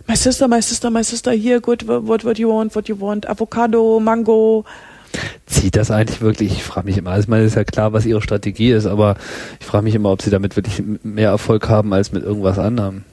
My 0.09 0.16
sister, 0.16 0.49
my 0.49 0.61
sister, 0.61 0.90
my 0.90 1.05
sister, 1.05 1.30
here, 1.30 1.61
good, 1.61 1.86
what, 1.86 2.24
what 2.24 2.36
you 2.38 2.51
want, 2.51 2.74
what 2.74 2.88
you 2.88 3.01
want, 3.01 3.28
Avocado, 3.28 4.01
Mango. 4.01 4.64
Zieht 5.47 5.77
das 5.77 5.91
eigentlich 5.91 6.21
wirklich? 6.21 6.53
Ich 6.53 6.65
frage 6.65 6.87
mich 6.87 6.99
immer. 6.99 7.11
Also 7.11 7.25
ich 7.25 7.29
meine, 7.29 7.45
ist 7.45 7.57
ja 7.57 7.65
klar, 7.65 7.93
was 7.93 8.07
ihre 8.07 8.23
Strategie 8.23 8.73
ist, 8.73 8.87
aber 8.87 9.17
ich 9.61 9.67
frage 9.67 9.85
mich 9.85 9.95
immer, 9.95 10.11
ob 10.11 10.23
sie 10.23 10.31
damit 10.31 10.57
wirklich 10.57 10.83
mehr 11.03 11.31
Erfolg 11.31 11.69
haben 11.69 11.93
als 11.93 12.13
mit 12.13 12.25
irgendwas 12.25 12.59
anderem. 12.59 13.05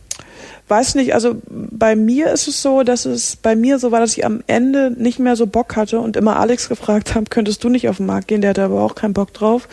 Weiß 0.67 0.93
nicht, 0.93 1.15
also 1.15 1.35
bei 1.49 1.95
mir 1.95 2.31
ist 2.31 2.47
es 2.47 2.61
so, 2.61 2.83
dass 2.83 3.05
es 3.05 3.35
bei 3.35 3.55
mir 3.55 3.79
so 3.79 3.91
war, 3.91 3.99
dass 3.99 4.15
ich 4.15 4.23
am 4.23 4.43
Ende 4.45 4.91
nicht 4.91 5.17
mehr 5.17 5.35
so 5.35 5.47
Bock 5.47 5.75
hatte 5.75 5.99
und 5.99 6.15
immer 6.15 6.39
Alex 6.39 6.69
gefragt 6.69 7.15
habe, 7.15 7.25
könntest 7.27 7.63
du 7.63 7.69
nicht 7.69 7.89
auf 7.89 7.97
den 7.97 8.05
Markt 8.05 8.27
gehen? 8.27 8.41
Der 8.41 8.51
hatte 8.51 8.63
aber 8.63 8.81
auch 8.81 8.93
keinen 8.93 9.13
Bock 9.13 9.33
drauf. 9.33 9.67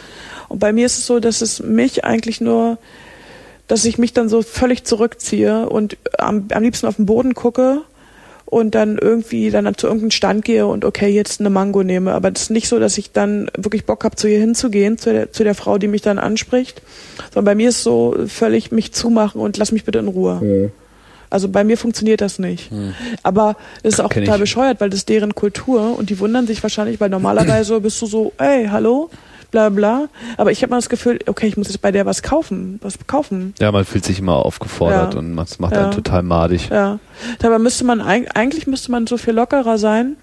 Und 0.49 0.59
bei 0.59 0.73
mir 0.73 0.87
ist 0.87 0.97
es 0.97 1.07
so, 1.07 1.21
dass 1.21 1.43
es 1.43 1.63
mich 1.63 2.05
eigentlich 2.07 2.41
nur, 2.41 2.79
dass 3.69 3.85
ich 3.85 3.99
mich 3.99 4.15
dann 4.15 4.31
so 4.31 4.41
völlig 4.41 4.85
zurückziehe 4.85 5.69
und 5.69 5.99
am, 6.19 6.49
am 6.51 6.63
liebsten 6.63 6.87
auf 6.87 6.97
den 6.97 7.07
Boden 7.07 7.35
gucke 7.35 7.83
und 8.47 8.75
dann 8.77 8.97
irgendwie 8.97 9.51
dann 9.51 9.77
zu 9.77 9.87
irgendeinem 9.89 10.13
Stand 10.13 10.45
gehe 10.45 10.67
und 10.67 10.85
okay, 10.85 11.09
jetzt 11.09 11.41
eine 11.41 11.51
Mango 11.51 11.83
nehme. 11.83 12.15
Aber 12.15 12.31
das 12.31 12.45
ist 12.45 12.51
nicht 12.51 12.69
so, 12.69 12.79
dass 12.79 12.97
ich 12.97 13.13
dann 13.13 13.51
wirklich 13.57 13.85
Bock 13.85 14.05
habe, 14.05 14.17
zu 14.17 14.29
ihr 14.29 14.39
hinzugehen, 14.39 14.99
zu 14.99 15.13
der, 15.13 15.33
zu 15.33 15.45
der 15.45 15.55
Frau, 15.55 15.79
die 15.79 15.89
mich 15.89 16.01
dann 16.03 16.19
anspricht. 16.19 16.81
Sondern 17.35 17.45
bei 17.45 17.55
mir 17.57 17.69
ist 17.71 17.83
so 17.83 18.17
völlig 18.29 18.71
mich 18.71 18.93
zumachen 18.93 19.41
und 19.41 19.57
lass 19.57 19.73
mich 19.73 19.85
bitte 19.85 19.99
in 19.99 20.09
Ruhe. 20.09 20.71
Also 21.29 21.49
bei 21.49 21.65
mir 21.65 21.77
funktioniert 21.77 22.21
das 22.21 22.39
nicht. 22.39 22.71
Aber 23.25 23.57
es 23.83 23.95
ist 23.95 24.01
auch 24.01 24.11
Kenn 24.11 24.25
total 24.25 24.39
ich. 24.39 24.43
bescheuert, 24.43 24.81
weil 24.81 24.91
das 24.91 25.01
ist 25.01 25.09
deren 25.09 25.35
Kultur 25.35 25.99
und 25.99 26.09
die 26.09 26.19
wundern 26.21 26.47
sich 26.47 26.63
wahrscheinlich, 26.63 27.01
weil 27.01 27.11
normalerweise 27.11 27.81
bist 27.81 28.01
du 28.01 28.07
so, 28.07 28.33
ey, 28.39 28.69
hallo, 28.71 29.11
bla 29.51 29.69
bla. 29.69 30.09
Aber 30.37 30.51
ich 30.53 30.63
habe 30.63 30.71
mal 30.71 30.77
das 30.79 30.89
Gefühl, 30.89 31.19
okay, 31.27 31.47
ich 31.47 31.57
muss 31.57 31.69
jetzt 31.69 31.81
bei 31.83 31.93
der 31.93 32.07
was 32.07 32.23
kaufen, 32.23 32.79
was 32.83 32.95
kaufen. 33.07 33.55
Ja, 33.61 33.73
man 33.73 33.85
fühlt 33.85 34.05
sich 34.05 34.19
immer 34.19 34.37
aufgefordert 34.45 35.15
Ja. 35.15 35.19
und 35.21 35.37
das 35.37 35.59
macht 35.59 35.75
Ja. 35.75 35.85
einen 35.85 35.93
total 35.93 36.23
madig. 36.23 36.69
Ja. 36.71 36.99
Dabei 37.39 37.59
müsste 37.59 37.85
man 37.85 38.01
eig- 38.01 38.29
eigentlich 38.35 38.67
müsste 38.67 38.91
man 38.91 39.07
so 39.07 39.17
viel 39.17 39.35
lockerer 39.35 39.79
sein. 39.79 40.17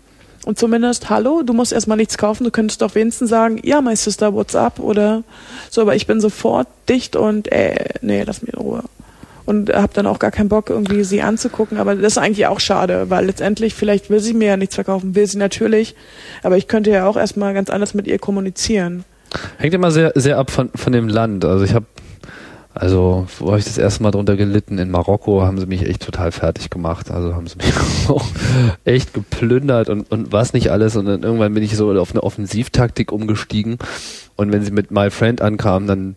Und 0.45 0.59
zumindest, 0.59 1.09
hallo, 1.09 1.41
du 1.41 1.53
musst 1.53 1.71
erstmal 1.71 1.95
nichts 1.95 2.17
kaufen, 2.17 2.43
du 2.43 2.51
könntest 2.51 2.81
doch 2.81 2.95
wenigstens 2.95 3.29
sagen, 3.29 3.61
ja, 3.63 3.79
my 3.79 3.95
sister, 3.95 4.33
what's 4.33 4.55
up? 4.55 4.79
Oder 4.79 5.23
so, 5.69 5.79
aber 5.81 5.95
ich 5.95 6.05
bin 6.05 6.19
sofort 6.19 6.67
dicht 6.89 7.15
und 7.15 7.49
äh, 7.49 7.85
nee, 8.01 8.23
lass 8.23 8.41
mich 8.41 8.53
in 8.53 8.59
Ruhe. 8.59 8.83
Und 9.45 9.73
habe 9.73 9.91
dann 9.93 10.05
auch 10.05 10.19
gar 10.19 10.31
keinen 10.31 10.47
Bock, 10.49 10.69
irgendwie 10.69 11.03
sie 11.05 11.21
anzugucken. 11.21 11.77
Aber 11.77 11.95
das 11.95 12.13
ist 12.13 12.17
eigentlich 12.17 12.47
auch 12.47 12.59
schade, 12.61 13.09
weil 13.09 13.25
letztendlich, 13.25 13.73
vielleicht 13.73 14.09
will 14.09 14.19
sie 14.21 14.33
mir 14.33 14.47
ja 14.49 14.57
nichts 14.57 14.75
verkaufen, 14.75 15.15
will 15.15 15.27
sie 15.27 15.37
natürlich. 15.37 15.95
Aber 16.43 16.57
ich 16.57 16.67
könnte 16.69 16.91
ja 16.91 17.07
auch 17.07 17.15
erstmal 17.17 17.53
ganz 17.53 17.69
anders 17.69 17.93
mit 17.93 18.07
ihr 18.07 18.19
kommunizieren. 18.19 19.03
Hängt 19.57 19.73
immer 19.73 19.91
sehr, 19.91 20.11
sehr 20.15 20.37
ab 20.37 20.51
von, 20.51 20.69
von 20.75 20.93
dem 20.93 21.07
Land. 21.07 21.45
Also 21.45 21.63
ich 21.65 21.73
habe, 21.73 21.85
also 22.73 23.27
wo 23.39 23.47
habe 23.47 23.59
ich 23.59 23.65
das 23.65 23.77
erste 23.77 24.03
Mal 24.03 24.11
drunter 24.11 24.35
gelitten? 24.35 24.77
In 24.77 24.91
Marokko 24.91 25.41
haben 25.41 25.59
sie 25.59 25.65
mich 25.65 25.87
echt 25.87 26.03
total 26.03 26.31
fertig 26.31 26.69
gemacht. 26.69 27.11
Also 27.11 27.35
haben 27.35 27.47
sie 27.47 27.57
mich 27.57 27.73
auch 28.09 28.25
echt 28.83 29.13
geplündert 29.13 29.89
und, 29.89 30.11
und 30.11 30.31
was 30.31 30.53
nicht 30.53 30.71
alles. 30.71 30.95
Und 30.95 31.05
dann 31.05 31.23
irgendwann 31.23 31.53
bin 31.53 31.63
ich 31.63 31.75
so 31.75 31.91
auf 31.99 32.11
eine 32.11 32.23
Offensivtaktik 32.23 33.11
umgestiegen. 33.11 33.77
Und 34.35 34.51
wenn 34.51 34.63
sie 34.63 34.71
mit 34.71 34.91
My 34.91 35.09
Friend 35.09 35.41
ankamen, 35.41 35.87
dann 35.87 36.15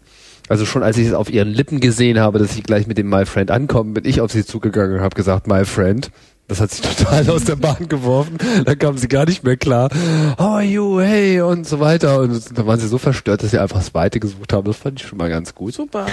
also 0.48 0.64
schon 0.64 0.82
als 0.82 0.96
ich 0.96 1.08
es 1.08 1.12
auf 1.12 1.30
ihren 1.30 1.48
Lippen 1.48 1.80
gesehen 1.80 2.20
habe, 2.20 2.38
dass 2.38 2.54
sie 2.54 2.62
gleich 2.62 2.86
mit 2.86 2.98
dem 2.98 3.08
My 3.08 3.26
Friend 3.26 3.50
ankommen, 3.50 3.94
bin 3.94 4.04
ich 4.04 4.20
auf 4.20 4.30
sie 4.30 4.44
zugegangen 4.44 4.96
und 4.96 5.00
habe 5.00 5.16
gesagt, 5.16 5.46
My 5.46 5.64
Friend. 5.64 6.10
Das 6.48 6.60
hat 6.60 6.70
sich 6.70 6.80
total 6.96 7.28
aus 7.30 7.44
der 7.44 7.56
Bahn 7.56 7.88
geworfen. 7.88 8.38
Da 8.64 8.74
kamen 8.74 8.98
sie 8.98 9.08
gar 9.08 9.26
nicht 9.26 9.44
mehr 9.44 9.56
klar. 9.56 9.90
How 10.38 10.46
are 10.46 10.62
you? 10.62 11.00
Hey 11.00 11.40
und 11.40 11.66
so 11.66 11.80
weiter. 11.80 12.20
Und 12.20 12.56
da 12.56 12.66
waren 12.66 12.78
sie 12.78 12.88
so 12.88 12.98
verstört, 12.98 13.42
dass 13.42 13.50
sie 13.50 13.58
einfach 13.58 13.78
das 13.78 13.94
Weite 13.94 14.20
gesucht 14.20 14.52
haben. 14.52 14.66
Das 14.66 14.76
fand 14.76 15.00
ich 15.00 15.06
schon 15.06 15.18
mal 15.18 15.28
ganz 15.28 15.54
gut. 15.54 15.74
Super. 15.74 16.06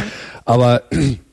Aber 0.45 0.83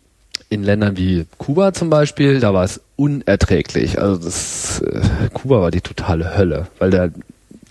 in 0.50 0.62
Ländern 0.64 0.96
wie 0.96 1.26
Kuba 1.38 1.72
zum 1.72 1.90
Beispiel, 1.90 2.40
da 2.40 2.52
war 2.52 2.64
es 2.64 2.80
unerträglich. 2.96 4.00
Also 4.00 4.22
das 4.22 4.80
äh, 4.82 5.00
Kuba 5.32 5.62
war 5.62 5.70
die 5.70 5.80
totale 5.80 6.36
Hölle, 6.36 6.66
weil 6.78 6.90
da 6.90 7.08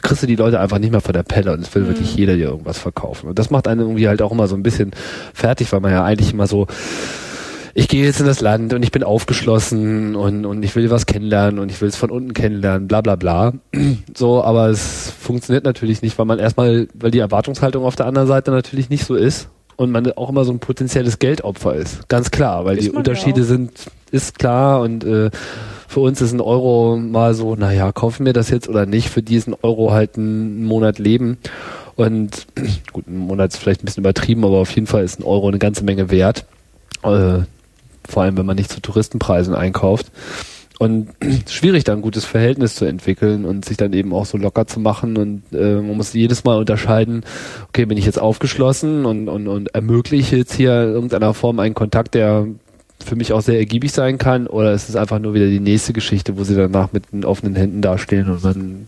kriegst 0.02 0.24
du 0.24 0.28
die 0.28 0.38
Leute 0.38 0.60
einfach 0.60 0.80
nicht 0.80 0.92
mehr 0.92 1.02
von 1.02 1.14
der 1.14 1.24
Pelle 1.24 1.52
und 1.52 1.60
es 1.60 1.76
will 1.76 1.86
wirklich 1.88 2.16
jeder 2.16 2.36
dir 2.36 2.48
irgendwas 2.48 2.78
verkaufen. 2.78 3.28
Und 3.28 3.38
das 3.38 3.50
macht 3.50 3.68
einen 3.68 3.82
irgendwie 3.82 4.08
halt 4.08 4.22
auch 4.22 4.32
immer 4.32 4.48
so 4.48 4.56
ein 4.56 4.64
bisschen 4.64 4.92
fertig, 5.34 5.72
weil 5.74 5.82
man 5.82 5.92
ja 5.92 6.04
eigentlich 6.04 6.32
immer 6.32 6.48
so 6.48 6.68
ich 7.74 7.88
gehe 7.88 8.06
jetzt 8.06 8.20
in 8.20 8.26
das 8.26 8.42
Land 8.42 8.74
und 8.74 8.84
ich 8.84 8.92
bin 8.92 9.04
aufgeschlossen 9.04 10.16
und, 10.16 10.46
und 10.46 10.64
ich 10.64 10.76
will 10.76 10.90
was 10.90 11.06
kennenlernen 11.06 11.60
und 11.60 11.70
ich 11.72 11.82
will 11.82 11.90
es 11.90 11.96
von 11.96 12.12
unten 12.12 12.34
kennenlernen, 12.34 12.88
bla 12.88 13.02
bla 13.02 13.16
bla. 13.16 13.54
So, 14.16 14.44
aber 14.44 14.70
es 14.70 15.12
funktioniert 15.20 15.64
natürlich 15.64 16.02
nicht, 16.02 16.18
weil 16.18 16.26
man 16.26 16.40
erstmal, 16.40 16.88
weil 16.94 17.12
die 17.12 17.20
Erwartungshaltung 17.20 17.86
auf 17.86 17.96
der 17.96 18.06
anderen 18.06 18.28
Seite 18.28 18.52
natürlich 18.52 18.90
nicht 18.90 19.06
so 19.06 19.16
ist 19.16 19.50
und 19.78 19.92
man 19.92 20.12
auch 20.14 20.30
immer 20.30 20.44
so 20.44 20.52
ein 20.52 20.60
potenzielles 20.60 21.20
Geldopfer 21.20 21.76
ist. 21.76 22.10
Ganz 22.10 22.32
klar, 22.32 22.66
weil 22.66 22.78
Ist 22.78 22.88
die 22.88 22.92
ja 22.92 22.98
Unterschiede 22.98 23.42
auch. 23.42 23.46
sind, 23.46 23.72
ist 24.12 24.38
klar 24.40 24.82
und 24.82 25.06
äh, 25.06 25.30
für 25.88 26.02
uns 26.02 26.22
ist 26.22 26.34
ein 26.34 26.42
Euro 26.42 26.98
mal 26.98 27.34
so, 27.34 27.56
naja, 27.56 27.92
kaufen 27.92 28.26
wir 28.26 28.34
das 28.34 28.50
jetzt 28.50 28.68
oder 28.68 28.86
nicht, 28.86 29.10
für 29.10 29.24
diesen 29.24 29.56
Euro 29.62 29.92
halt 29.92 30.18
einen 30.18 30.66
Monat 30.66 31.00
leben. 31.00 31.38
Und 31.96 32.48
gut, 32.94 33.08
ein 33.08 33.18
Monat 33.18 33.54
ist 33.54 33.58
vielleicht 33.58 33.82
ein 33.82 33.86
bisschen 33.86 34.04
übertrieben, 34.04 34.44
aber 34.44 34.58
auf 34.58 34.72
jeden 34.72 34.88
Fall 34.88 35.04
ist 35.04 35.20
ein 35.20 35.24
Euro 35.24 35.48
eine 35.48 35.60
ganze 35.60 35.84
Menge 35.86 36.12
wert. 36.12 36.46
Äh, 37.04 37.40
vor 38.10 38.24
allem, 38.24 38.38
wenn 38.38 38.45
man 38.45 38.55
nicht 38.55 38.72
zu 38.72 38.82
Touristenpreisen 38.82 39.55
einkauft. 39.55 40.07
Und 40.80 41.10
schwierig, 41.49 41.84
da 41.84 41.93
ein 41.93 42.01
gutes 42.01 42.26
Verhältnis 42.26 42.76
zu 42.76 42.86
entwickeln 42.86 43.45
und 43.45 43.66
sich 43.66 43.78
dann 43.78 43.93
eben 43.93 44.14
auch 44.14 44.26
so 44.26 44.38
locker 44.38 44.66
zu 44.66 44.80
machen. 44.80 45.18
Und 45.18 45.43
äh, 45.53 45.76
man 45.76 45.97
muss 45.97 46.14
jedes 46.14 46.43
Mal 46.45 46.57
unterscheiden, 46.57 47.24
okay, 47.68 47.86
bin 47.86 47.97
ich 47.97 48.05
jetzt 48.05 48.20
aufgeschlossen 48.20 49.05
und, 49.05 49.28
und, 49.28 49.47
und 49.47 49.76
ermögliche 49.76 50.38
jetzt 50.38 50.53
hier 50.53 50.84
in 50.84 50.89
irgendeiner 50.89 51.34
Form 51.34 51.60
einen 51.60 51.76
Kontakt, 51.76 52.16
der 52.16 52.47
für 53.03 53.16
mich 53.16 53.34
auch 53.34 53.41
sehr 53.41 53.60
ergiebig 53.60 53.91
sein 53.91 54.18
kann, 54.18 54.47
oder 54.47 54.74
ist 54.74 54.89
es 54.89 54.95
einfach 54.95 55.20
nur 55.20 55.34
wieder 55.34 55.47
die 55.47 55.60
nächste 55.62 55.93
Geschichte, 55.93 56.38
wo 56.38 56.43
sie 56.43 56.55
danach 56.55 56.89
mit 56.91 57.05
offenen 57.26 57.55
Händen 57.55 57.82
dastehen 57.82 58.30
und 58.30 58.43
man, 58.43 58.88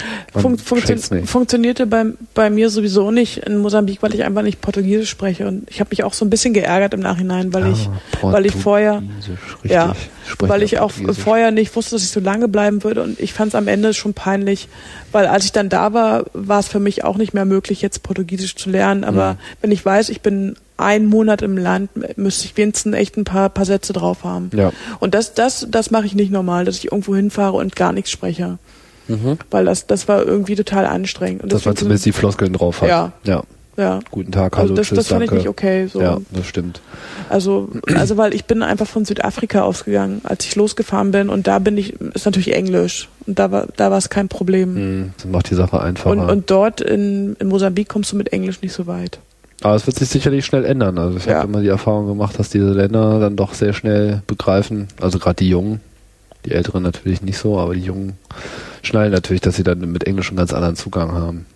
checkt's 0.00 1.08
funktio 1.08 1.26
funktionierte 1.26 1.86
bei, 1.86 2.04
bei 2.34 2.50
mir 2.50 2.70
sowieso 2.70 3.10
nicht 3.10 3.38
in 3.38 3.58
Mosambik, 3.58 4.02
weil 4.02 4.14
ich 4.14 4.24
einfach 4.24 4.42
nicht 4.42 4.60
Portugiesisch 4.60 5.10
spreche. 5.10 5.46
Und 5.46 5.68
ich 5.70 5.80
habe 5.80 5.90
mich 5.90 6.04
auch 6.04 6.12
so 6.12 6.24
ein 6.24 6.30
bisschen 6.30 6.52
geärgert 6.54 6.94
im 6.94 7.00
Nachhinein, 7.00 7.52
weil 7.54 7.72
ich, 7.72 7.88
Ah, 8.22 8.32
weil 8.32 8.46
ich 8.46 8.54
vorher, 8.54 9.02
ja, 9.64 9.94
weil 10.38 10.62
ich 10.62 10.78
auch 10.78 10.90
vorher 10.90 11.50
nicht 11.50 11.74
wusste, 11.74 11.94
dass 11.96 12.02
ich 12.02 12.10
so 12.10 12.20
lange 12.20 12.48
bleiben 12.48 12.84
würde. 12.84 13.02
Und 13.02 13.18
ich 13.20 13.32
fand 13.32 13.48
es 13.48 13.54
am 13.54 13.68
Ende 13.68 13.94
schon 13.94 14.14
peinlich, 14.14 14.68
weil 15.12 15.26
als 15.26 15.44
ich 15.44 15.52
dann 15.52 15.68
da 15.68 15.92
war, 15.92 16.24
war 16.32 16.60
es 16.60 16.68
für 16.68 16.80
mich 16.80 17.04
auch 17.04 17.16
nicht 17.16 17.34
mehr 17.34 17.44
möglich, 17.44 17.82
jetzt 17.82 18.02
Portugiesisch 18.02 18.56
zu 18.56 18.70
lernen. 18.70 19.04
Aber 19.04 19.34
Mhm. 19.34 19.38
wenn 19.62 19.72
ich 19.72 19.84
weiß, 19.84 20.08
ich 20.10 20.20
bin 20.20 20.56
einen 20.76 21.06
Monat 21.06 21.42
im 21.42 21.58
Land, 21.58 21.90
müsste 22.16 22.46
ich 22.46 22.56
wenigstens 22.56 22.94
echt 22.94 23.16
ein 23.18 23.24
paar, 23.24 23.50
paar 23.50 23.66
Sätze 23.66 23.92
drauf 23.92 24.24
haben. 24.24 24.50
Ja. 24.54 24.72
Und 24.98 25.14
das, 25.14 25.34
das, 25.34 25.66
das 25.70 25.90
mache 25.90 26.06
ich 26.06 26.14
nicht 26.14 26.32
normal, 26.32 26.64
dass 26.64 26.76
ich 26.78 26.86
irgendwo 26.86 27.14
hinfahre 27.14 27.56
und 27.58 27.76
gar 27.76 27.92
nichts 27.92 28.10
spreche. 28.10 28.58
Mhm. 29.10 29.38
Weil 29.50 29.64
das, 29.64 29.86
das 29.86 30.08
war 30.08 30.24
irgendwie 30.24 30.54
total 30.56 30.86
anstrengend. 30.86 31.42
Und 31.42 31.52
Dass 31.52 31.64
man 31.64 31.74
deswegen- 31.74 31.78
zumindest 31.78 32.06
die 32.06 32.12
Floskeln 32.12 32.52
drauf 32.52 32.82
hat. 32.82 32.88
Ja. 32.88 33.12
Ja. 33.24 33.42
ja. 33.76 34.00
Guten 34.10 34.32
Tag, 34.32 34.56
hallo, 34.56 34.62
Also 34.62 34.74
das, 34.74 34.86
tschüss, 34.88 34.96
das 34.98 35.08
fand 35.08 35.22
ich 35.22 35.28
danke. 35.30 35.42
nicht 35.42 35.48
okay. 35.48 35.86
So. 35.86 36.00
Ja, 36.00 36.18
das 36.30 36.46
stimmt. 36.46 36.80
Also, 37.28 37.68
also 37.94 38.16
weil 38.16 38.34
ich 38.34 38.44
bin 38.44 38.62
einfach 38.62 38.86
von 38.86 39.04
Südafrika 39.04 39.62
ausgegangen, 39.62 40.20
als 40.24 40.44
ich 40.46 40.56
losgefahren 40.56 41.10
bin 41.12 41.28
und 41.28 41.46
da 41.46 41.58
bin 41.60 41.76
ich, 41.78 42.00
ist 42.00 42.24
natürlich 42.26 42.54
Englisch 42.54 43.08
und 43.26 43.38
da 43.38 43.50
war, 43.52 43.66
da 43.76 43.90
war 43.90 43.98
es 43.98 44.08
kein 44.10 44.28
Problem. 44.28 44.74
Hm, 44.76 45.10
Das 45.16 45.26
macht 45.26 45.50
die 45.50 45.54
Sache 45.54 45.80
einfacher. 45.80 46.10
Und, 46.10 46.20
und 46.20 46.50
dort 46.50 46.80
in, 46.80 47.36
in 47.38 47.48
Mosambik 47.48 47.88
kommst 47.88 48.12
du 48.12 48.16
mit 48.16 48.32
Englisch 48.32 48.60
nicht 48.62 48.72
so 48.72 48.86
weit. 48.86 49.18
Aber 49.62 49.74
es 49.74 49.86
wird 49.86 49.98
sich 49.98 50.08
sicherlich 50.08 50.46
schnell 50.46 50.64
ändern. 50.64 50.96
Also 50.98 51.18
ich 51.18 51.26
Ja. 51.26 51.34
habe 51.36 51.48
immer 51.48 51.60
die 51.60 51.68
Erfahrung 51.68 52.06
gemacht, 52.06 52.38
dass 52.38 52.48
diese 52.48 52.70
Länder 52.72 53.20
dann 53.20 53.36
doch 53.36 53.52
sehr 53.54 53.74
schnell 53.74 54.22
begreifen, 54.26 54.88
also 55.00 55.18
gerade 55.18 55.36
die 55.36 55.50
Jungen, 55.50 55.80
die 56.46 56.52
Älteren 56.52 56.82
natürlich 56.82 57.20
nicht 57.20 57.36
so, 57.36 57.58
aber 57.58 57.74
die 57.74 57.82
Jungen 57.82 58.14
schnallen 58.82 59.12
natürlich, 59.12 59.40
dass 59.40 59.56
sie 59.56 59.62
dann 59.62 59.80
mit 59.92 60.04
Englisch 60.04 60.28
einen 60.28 60.36
ganz 60.36 60.52
anderen 60.52 60.76
Zugang 60.76 61.12
haben. 61.12 61.46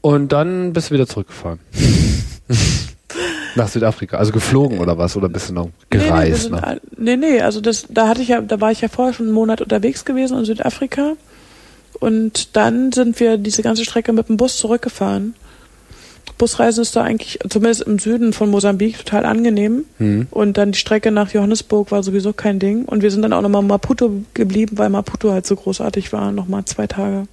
Und 0.00 0.32
dann 0.32 0.72
bist 0.72 0.90
du 0.90 0.94
wieder 0.94 1.06
zurückgefahren. 1.06 1.58
Nach 3.56 3.68
Südafrika. 3.68 4.18
Also 4.18 4.32
geflogen 4.32 4.78
oder 4.78 4.98
was? 4.98 5.16
Oder 5.16 5.28
bist 5.28 5.48
du 5.48 5.54
noch 5.54 5.64
nee, 5.64 5.72
nee, 5.90 5.98
gereist? 5.98 6.42
sind, 6.42 6.52
ne? 6.52 6.80
nee, 6.96 7.16
nee, 7.16 7.40
also 7.40 7.60
das, 7.60 7.86
da 7.88 8.08
hatte 8.08 8.22
ich 8.22 8.28
ja, 8.28 8.40
da 8.40 8.60
war 8.60 8.70
ich 8.70 8.82
ja 8.82 8.88
vorher 8.88 9.14
schon 9.14 9.26
einen 9.26 9.34
Monat 9.34 9.62
unterwegs 9.62 10.04
gewesen 10.04 10.38
in 10.38 10.44
Südafrika 10.44 11.14
und 11.98 12.54
dann 12.56 12.92
sind 12.92 13.18
wir 13.18 13.38
diese 13.38 13.62
ganze 13.62 13.84
Strecke 13.84 14.12
mit 14.12 14.28
dem 14.28 14.36
Bus 14.36 14.58
zurückgefahren. 14.58 15.34
Busreisen 16.38 16.82
ist 16.82 16.94
da 16.96 17.02
eigentlich, 17.02 17.38
zumindest 17.48 17.82
im 17.82 17.98
Süden 17.98 18.32
von 18.32 18.50
Mosambik, 18.50 18.98
total 18.98 19.24
angenehm. 19.24 19.84
Hm. 19.98 20.26
Und 20.30 20.58
dann 20.58 20.72
die 20.72 20.78
Strecke 20.78 21.10
nach 21.10 21.32
Johannesburg 21.32 21.90
war 21.90 22.02
sowieso 22.02 22.32
kein 22.32 22.58
Ding. 22.58 22.84
Und 22.84 23.02
wir 23.02 23.10
sind 23.10 23.22
dann 23.22 23.32
auch 23.32 23.42
nochmal 23.42 23.62
in 23.62 23.68
Maputo 23.68 24.10
geblieben, 24.34 24.76
weil 24.78 24.90
Maputo 24.90 25.30
halt 25.32 25.46
so 25.46 25.56
großartig 25.56 26.12
war. 26.12 26.32
Nochmal 26.32 26.64
zwei 26.66 26.86
Tage. 26.86 27.26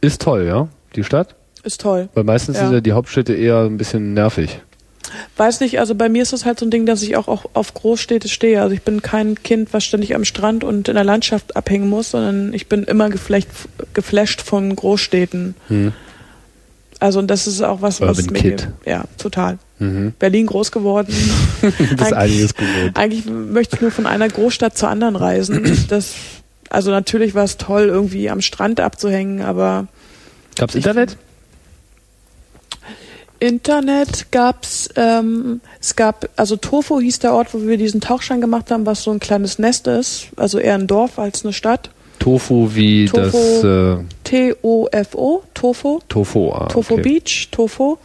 Ist 0.00 0.22
toll, 0.22 0.44
ja? 0.46 0.68
Die 0.96 1.04
Stadt? 1.04 1.34
Ist 1.62 1.80
toll. 1.80 2.08
Weil 2.14 2.24
meistens 2.24 2.56
Ja. 2.56 2.64
sind 2.64 2.74
ja 2.74 2.80
die 2.80 2.92
Hauptstädte 2.92 3.34
eher 3.34 3.60
ein 3.64 3.76
bisschen 3.78 4.14
nervig. 4.14 4.60
Weiß 5.36 5.60
nicht, 5.60 5.78
also 5.78 5.94
bei 5.94 6.08
mir 6.08 6.22
ist 6.22 6.32
das 6.32 6.44
halt 6.44 6.58
so 6.58 6.66
ein 6.66 6.70
Ding, 6.70 6.86
dass 6.86 7.02
ich 7.02 7.16
auch, 7.16 7.28
auch 7.28 7.44
auf 7.54 7.72
Großstädte 7.74 8.28
stehe. 8.28 8.60
Also 8.60 8.74
ich 8.74 8.82
bin 8.82 9.00
kein 9.02 9.40
Kind, 9.42 9.72
was 9.72 9.84
ständig 9.84 10.14
am 10.14 10.24
Strand 10.24 10.64
und 10.64 10.88
in 10.88 10.94
der 10.94 11.04
Landschaft 11.04 11.56
abhängen 11.56 11.88
muss, 11.88 12.10
sondern 12.10 12.52
ich 12.52 12.68
bin 12.68 12.84
immer 12.84 13.10
geflecht, 13.10 13.48
geflasht 13.92 14.40
von 14.42 14.74
Großstädten. 14.74 15.54
Hm. 15.68 15.92
Also 17.00 17.18
und 17.18 17.28
das 17.28 17.46
ist 17.46 17.60
auch 17.62 17.82
was, 17.82 18.00
was 18.00 18.18
Urban 18.18 18.32
mir 18.32 18.40
Kid. 18.40 18.68
ja 18.86 19.04
total. 19.18 19.58
Mhm. 19.78 20.12
Berlin 20.18 20.46
groß 20.46 20.70
geworden. 20.72 21.12
Eig- 21.62 22.12
einiges 22.12 22.54
gewohnt. 22.54 22.96
Eigentlich 22.96 23.26
möchte 23.26 23.76
ich 23.76 23.82
nur 23.82 23.90
von 23.90 24.06
einer 24.06 24.28
Großstadt 24.28 24.76
zur 24.78 24.88
anderen 24.88 25.16
reisen. 25.16 25.86
Das, 25.88 26.12
also 26.70 26.90
natürlich 26.90 27.34
war 27.34 27.44
es 27.44 27.56
toll, 27.56 27.84
irgendwie 27.84 28.30
am 28.30 28.40
Strand 28.40 28.80
abzuhängen, 28.80 29.42
aber 29.42 29.88
Gab's 30.56 30.74
Internet? 30.76 31.16
Internet 33.40 34.30
gab's, 34.30 34.88
ähm, 34.96 35.60
es 35.80 35.96
gab, 35.96 36.30
also 36.36 36.56
Tofu 36.56 37.00
hieß 37.00 37.18
der 37.18 37.34
Ort, 37.34 37.52
wo 37.52 37.60
wir 37.66 37.76
diesen 37.76 38.00
Tauchschein 38.00 38.40
gemacht 38.40 38.70
haben, 38.70 38.86
was 38.86 39.02
so 39.02 39.10
ein 39.10 39.20
kleines 39.20 39.58
Nest 39.58 39.86
ist, 39.86 40.28
also 40.36 40.58
eher 40.58 40.74
ein 40.74 40.86
Dorf 40.86 41.18
als 41.18 41.44
eine 41.44 41.52
Stadt. 41.52 41.90
Tofu 42.18 42.70
wie 42.74 43.06
Tofu. 43.06 43.20
das 43.20 43.64
äh, 43.64 43.96
T-O-F-O, 44.24 45.42
Tofu, 45.54 46.00
Tofu. 46.08 46.52
Ah, 46.52 46.66
Tofu 46.66 46.94
okay. 46.94 47.02
Beach, 47.02 47.48
Tofu. 47.50 47.98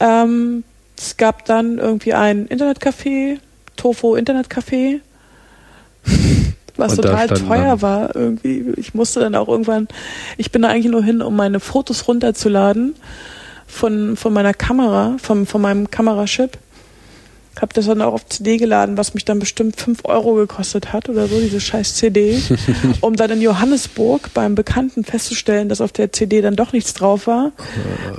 Ähm, 0.00 0.64
es 0.96 1.16
gab 1.16 1.44
dann 1.44 1.78
irgendwie 1.78 2.14
ein 2.14 2.46
Internetcafé, 2.48 3.38
Tofu 3.76 4.16
Internetcafé, 4.16 5.00
was 6.76 6.92
Und 6.92 7.02
total 7.02 7.28
teuer 7.28 7.82
war 7.82 8.14
irgendwie. 8.14 8.64
Ich 8.76 8.94
musste 8.94 9.20
dann 9.20 9.34
auch 9.34 9.48
irgendwann, 9.48 9.88
ich 10.36 10.50
bin 10.52 10.62
da 10.62 10.68
eigentlich 10.68 10.90
nur 10.90 11.04
hin, 11.04 11.22
um 11.22 11.36
meine 11.36 11.60
Fotos 11.60 12.08
runterzuladen 12.08 12.94
von, 13.66 14.16
von 14.16 14.32
meiner 14.32 14.54
Kamera, 14.54 15.16
von, 15.20 15.46
von 15.46 15.60
meinem 15.60 15.90
Kamerachip. 15.90 16.58
Hab 17.60 17.74
das 17.74 17.86
dann 17.86 18.00
auch 18.02 18.12
auf 18.14 18.26
CD 18.28 18.56
geladen, 18.56 18.96
was 18.96 19.14
mich 19.14 19.24
dann 19.24 19.38
bestimmt 19.38 19.80
5 19.80 20.04
Euro 20.04 20.34
gekostet 20.34 20.92
hat 20.92 21.08
oder 21.08 21.26
so, 21.26 21.40
diese 21.40 21.60
scheiß 21.60 21.94
CD. 21.96 22.40
um 23.00 23.16
dann 23.16 23.30
in 23.30 23.40
Johannesburg 23.42 24.30
beim 24.34 24.54
Bekannten 24.54 25.04
festzustellen, 25.04 25.68
dass 25.68 25.80
auf 25.80 25.92
der 25.92 26.12
CD 26.12 26.40
dann 26.40 26.54
doch 26.56 26.72
nichts 26.72 26.94
drauf 26.94 27.26
war. 27.26 27.52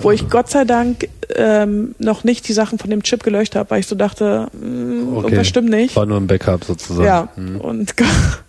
Wo 0.01 0.11
ich 0.11 0.29
Gott 0.29 0.49
sei 0.49 0.65
Dank 0.65 1.07
ähm, 1.35 1.95
noch 1.99 2.23
nicht 2.23 2.47
die 2.47 2.53
Sachen 2.53 2.79
von 2.79 2.89
dem 2.89 3.03
Chip 3.03 3.23
gelöscht 3.23 3.55
habe, 3.55 3.69
weil 3.71 3.79
ich 3.79 3.87
so 3.87 3.95
dachte, 3.95 4.47
mh, 4.53 5.17
Okay. 5.19 5.23
irgendwas 5.27 5.47
stimmt 5.47 5.69
nicht. 5.69 5.95
War 5.95 6.05
nur 6.05 6.17
ein 6.17 6.27
Backup 6.27 6.63
sozusagen. 6.65 7.05
Ja, 7.05 7.29
Hm. 7.35 7.61
und, 7.61 7.93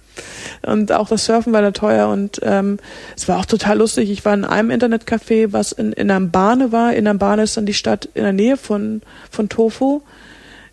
und 0.63 0.93
auch 0.93 1.09
das 1.09 1.25
Surfen 1.25 1.53
war 1.53 1.63
da 1.63 1.71
teuer 1.71 2.09
und 2.09 2.41
ähm, 2.43 2.79
es 3.17 3.29
war 3.29 3.39
auch 3.39 3.45
total 3.47 3.79
lustig. 3.79 4.11
Ich 4.11 4.25
war 4.25 4.35
in 4.35 4.45
einem 4.45 4.71
Internetcafé, 4.71 5.53
was 5.53 5.73
in, 5.73 5.93
in 5.93 6.11
Ambane 6.11 6.73
war. 6.73 6.93
In 6.95 7.07
Ambane 7.07 7.43
ist 7.43 7.57
dann 7.57 7.67
die 7.67 7.75
Stadt 7.75 8.09
in 8.15 8.23
der 8.25 8.33
Nähe 8.33 8.57
von, 8.57 9.03
von 9.31 9.49
Tofu. 9.49 10.03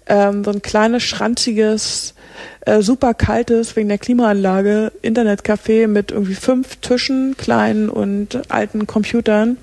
Ähm, 0.08 0.44
so 0.44 0.52
ein 0.52 0.62
kleines, 0.62 1.04
schranziges, 1.04 2.14
äh, 2.62 2.82
super 2.82 3.14
kaltes, 3.14 3.76
wegen 3.76 3.88
der 3.88 3.98
Klimaanlage, 3.98 4.92
Internetcafé 5.02 5.88
mit 5.88 6.12
irgendwie 6.12 6.36
fünf 6.36 6.76
Tischen, 6.78 7.36
kleinen 7.38 7.90
und 7.90 8.52
alten 8.52 8.88
Computern. 8.88 9.58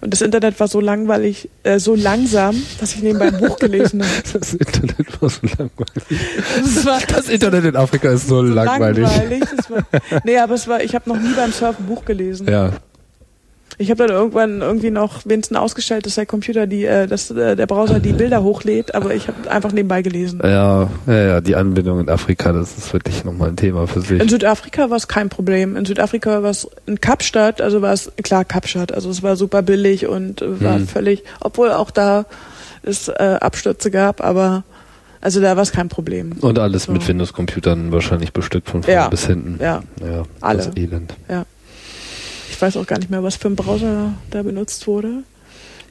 Und 0.00 0.12
das 0.12 0.20
Internet 0.20 0.58
war 0.60 0.68
so 0.68 0.80
langweilig, 0.80 1.48
äh, 1.62 1.78
so 1.78 1.94
langsam, 1.94 2.60
dass 2.80 2.94
ich 2.94 3.02
nebenbei 3.02 3.28
ein 3.28 3.38
Buch 3.38 3.58
gelesen 3.58 4.02
habe. 4.02 4.10
Das 4.40 4.54
Internet 4.54 5.22
war 5.22 5.30
so 5.30 5.40
langweilig. 5.42 6.20
Das 6.56 6.86
war 6.86 7.00
Das 7.06 7.28
Internet 7.28 7.64
in 7.64 7.76
Afrika 7.76 8.10
ist 8.10 8.28
so, 8.28 8.42
langweilig. 8.42 9.06
Das 9.56 9.70
war, 9.70 9.82
nee, 10.24 10.38
aber 10.38 10.54
es 10.54 10.66
war, 10.66 10.82
ich 10.82 10.94
habe 10.94 11.08
noch 11.08 11.20
nie 11.20 11.32
beim 11.34 11.52
Surfen 11.52 11.86
Buch 11.86 12.04
gelesen. 12.04 12.48
Ja. 12.48 12.72
Ich 13.80 13.90
habe 13.90 14.06
dann 14.06 14.14
irgendwann 14.14 14.60
irgendwie 14.60 14.90
noch 14.90 15.22
wenigstens 15.24 15.56
ausgestellt, 15.56 16.04
dass 16.04 16.16
der 16.16 16.26
Computer 16.26 16.66
die, 16.66 16.84
äh, 16.84 17.06
dass 17.06 17.30
äh, 17.30 17.56
der 17.56 17.66
Browser 17.66 17.98
die 17.98 18.12
Bilder 18.12 18.42
hochlädt, 18.42 18.94
aber 18.94 19.14
ich 19.14 19.26
habe 19.26 19.50
einfach 19.50 19.72
nebenbei 19.72 20.02
gelesen. 20.02 20.38
Ja, 20.44 20.90
ja, 21.06 21.14
ja, 21.14 21.40
die 21.40 21.56
Anbindung 21.56 21.98
in 21.98 22.10
Afrika, 22.10 22.52
das 22.52 22.76
ist 22.76 22.92
wirklich 22.92 23.24
nochmal 23.24 23.48
ein 23.48 23.56
Thema 23.56 23.86
für 23.86 24.02
sich. 24.02 24.20
In 24.20 24.28
Südafrika 24.28 24.90
war 24.90 24.98
es 24.98 25.08
kein 25.08 25.30
Problem. 25.30 25.76
In 25.76 25.86
Südafrika 25.86 26.42
war 26.42 26.50
es 26.50 26.68
in 26.84 27.00
Kapstadt, 27.00 27.62
also 27.62 27.80
war 27.80 27.94
es 27.94 28.12
klar 28.22 28.44
Kapstadt, 28.44 28.92
also 28.92 29.08
es 29.08 29.22
war 29.22 29.36
super 29.36 29.62
billig 29.62 30.06
und 30.06 30.42
war 30.62 30.74
Hm. 30.74 30.86
völlig, 30.86 31.24
obwohl 31.40 31.72
auch 31.72 31.90
da 31.90 32.26
es 32.82 33.08
äh, 33.08 33.38
Abstürze 33.40 33.90
gab, 33.90 34.22
aber 34.22 34.62
also 35.22 35.40
da 35.40 35.56
war 35.56 35.62
es 35.62 35.72
kein 35.72 35.88
Problem. 35.88 36.32
Und 36.42 36.58
alles 36.58 36.86
mit 36.88 37.00
So. 37.00 37.08
Windows-Computern 37.08 37.92
wahrscheinlich 37.92 38.34
bestückt 38.34 38.68
von 38.68 38.82
vorne 38.82 38.94
Ja. 38.94 39.08
bis 39.08 39.26
hinten. 39.26 39.58
Ja, 39.58 39.82
Ja, 40.04 40.24
Alle. 40.42 40.58
das 40.58 40.76
Elend. 40.76 41.14
Ich 42.50 42.60
weiß 42.60 42.76
auch 42.76 42.86
gar 42.86 42.98
nicht 42.98 43.10
mehr, 43.10 43.22
was 43.22 43.36
für 43.36 43.48
ein 43.48 43.56
Browser 43.56 44.12
da 44.30 44.42
benutzt 44.42 44.86
wurde. 44.86 45.22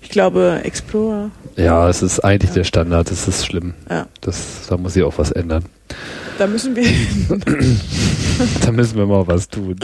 Ich 0.02 0.10
glaube 0.10 0.62
Explorer. 0.64 1.30
Ja, 1.58 1.90
es 1.90 2.02
ist 2.02 2.20
eigentlich 2.22 2.52
Ja. 2.52 2.56
der 2.56 2.64
Standard, 2.64 3.12
das 3.12 3.28
ist 3.28 3.46
schlimm. 3.46 3.74
Ja. 3.90 4.08
Das, 4.22 4.68
da 4.70 4.78
muss 4.78 4.96
ich 4.96 5.04
auch 5.04 5.18
was 5.18 5.32
ändern. 5.32 5.66
Da 6.38 6.48
müssen 6.48 6.76
wir 6.76 6.86
da 8.66 8.72
müssen 8.72 8.98
wir 8.98 9.06
mal 9.06 9.28
was 9.28 9.50
tun. 9.50 9.76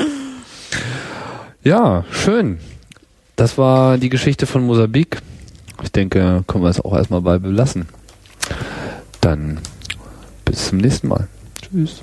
Ja, 1.63 2.05
schön. 2.11 2.59
Das 3.35 3.57
war 3.57 3.97
die 3.97 4.09
Geschichte 4.09 4.45
von 4.45 4.65
Mosambik. 4.65 5.21
Ich 5.83 5.91
denke, 5.91 6.43
können 6.47 6.63
wir 6.63 6.69
es 6.69 6.79
auch 6.79 6.95
erstmal 6.95 7.21
bei 7.21 7.37
belassen. 7.37 7.87
Dann 9.19 9.59
bis 10.45 10.67
zum 10.69 10.77
nächsten 10.77 11.09
Mal. 11.09 11.27
Tschüss. 11.61 12.01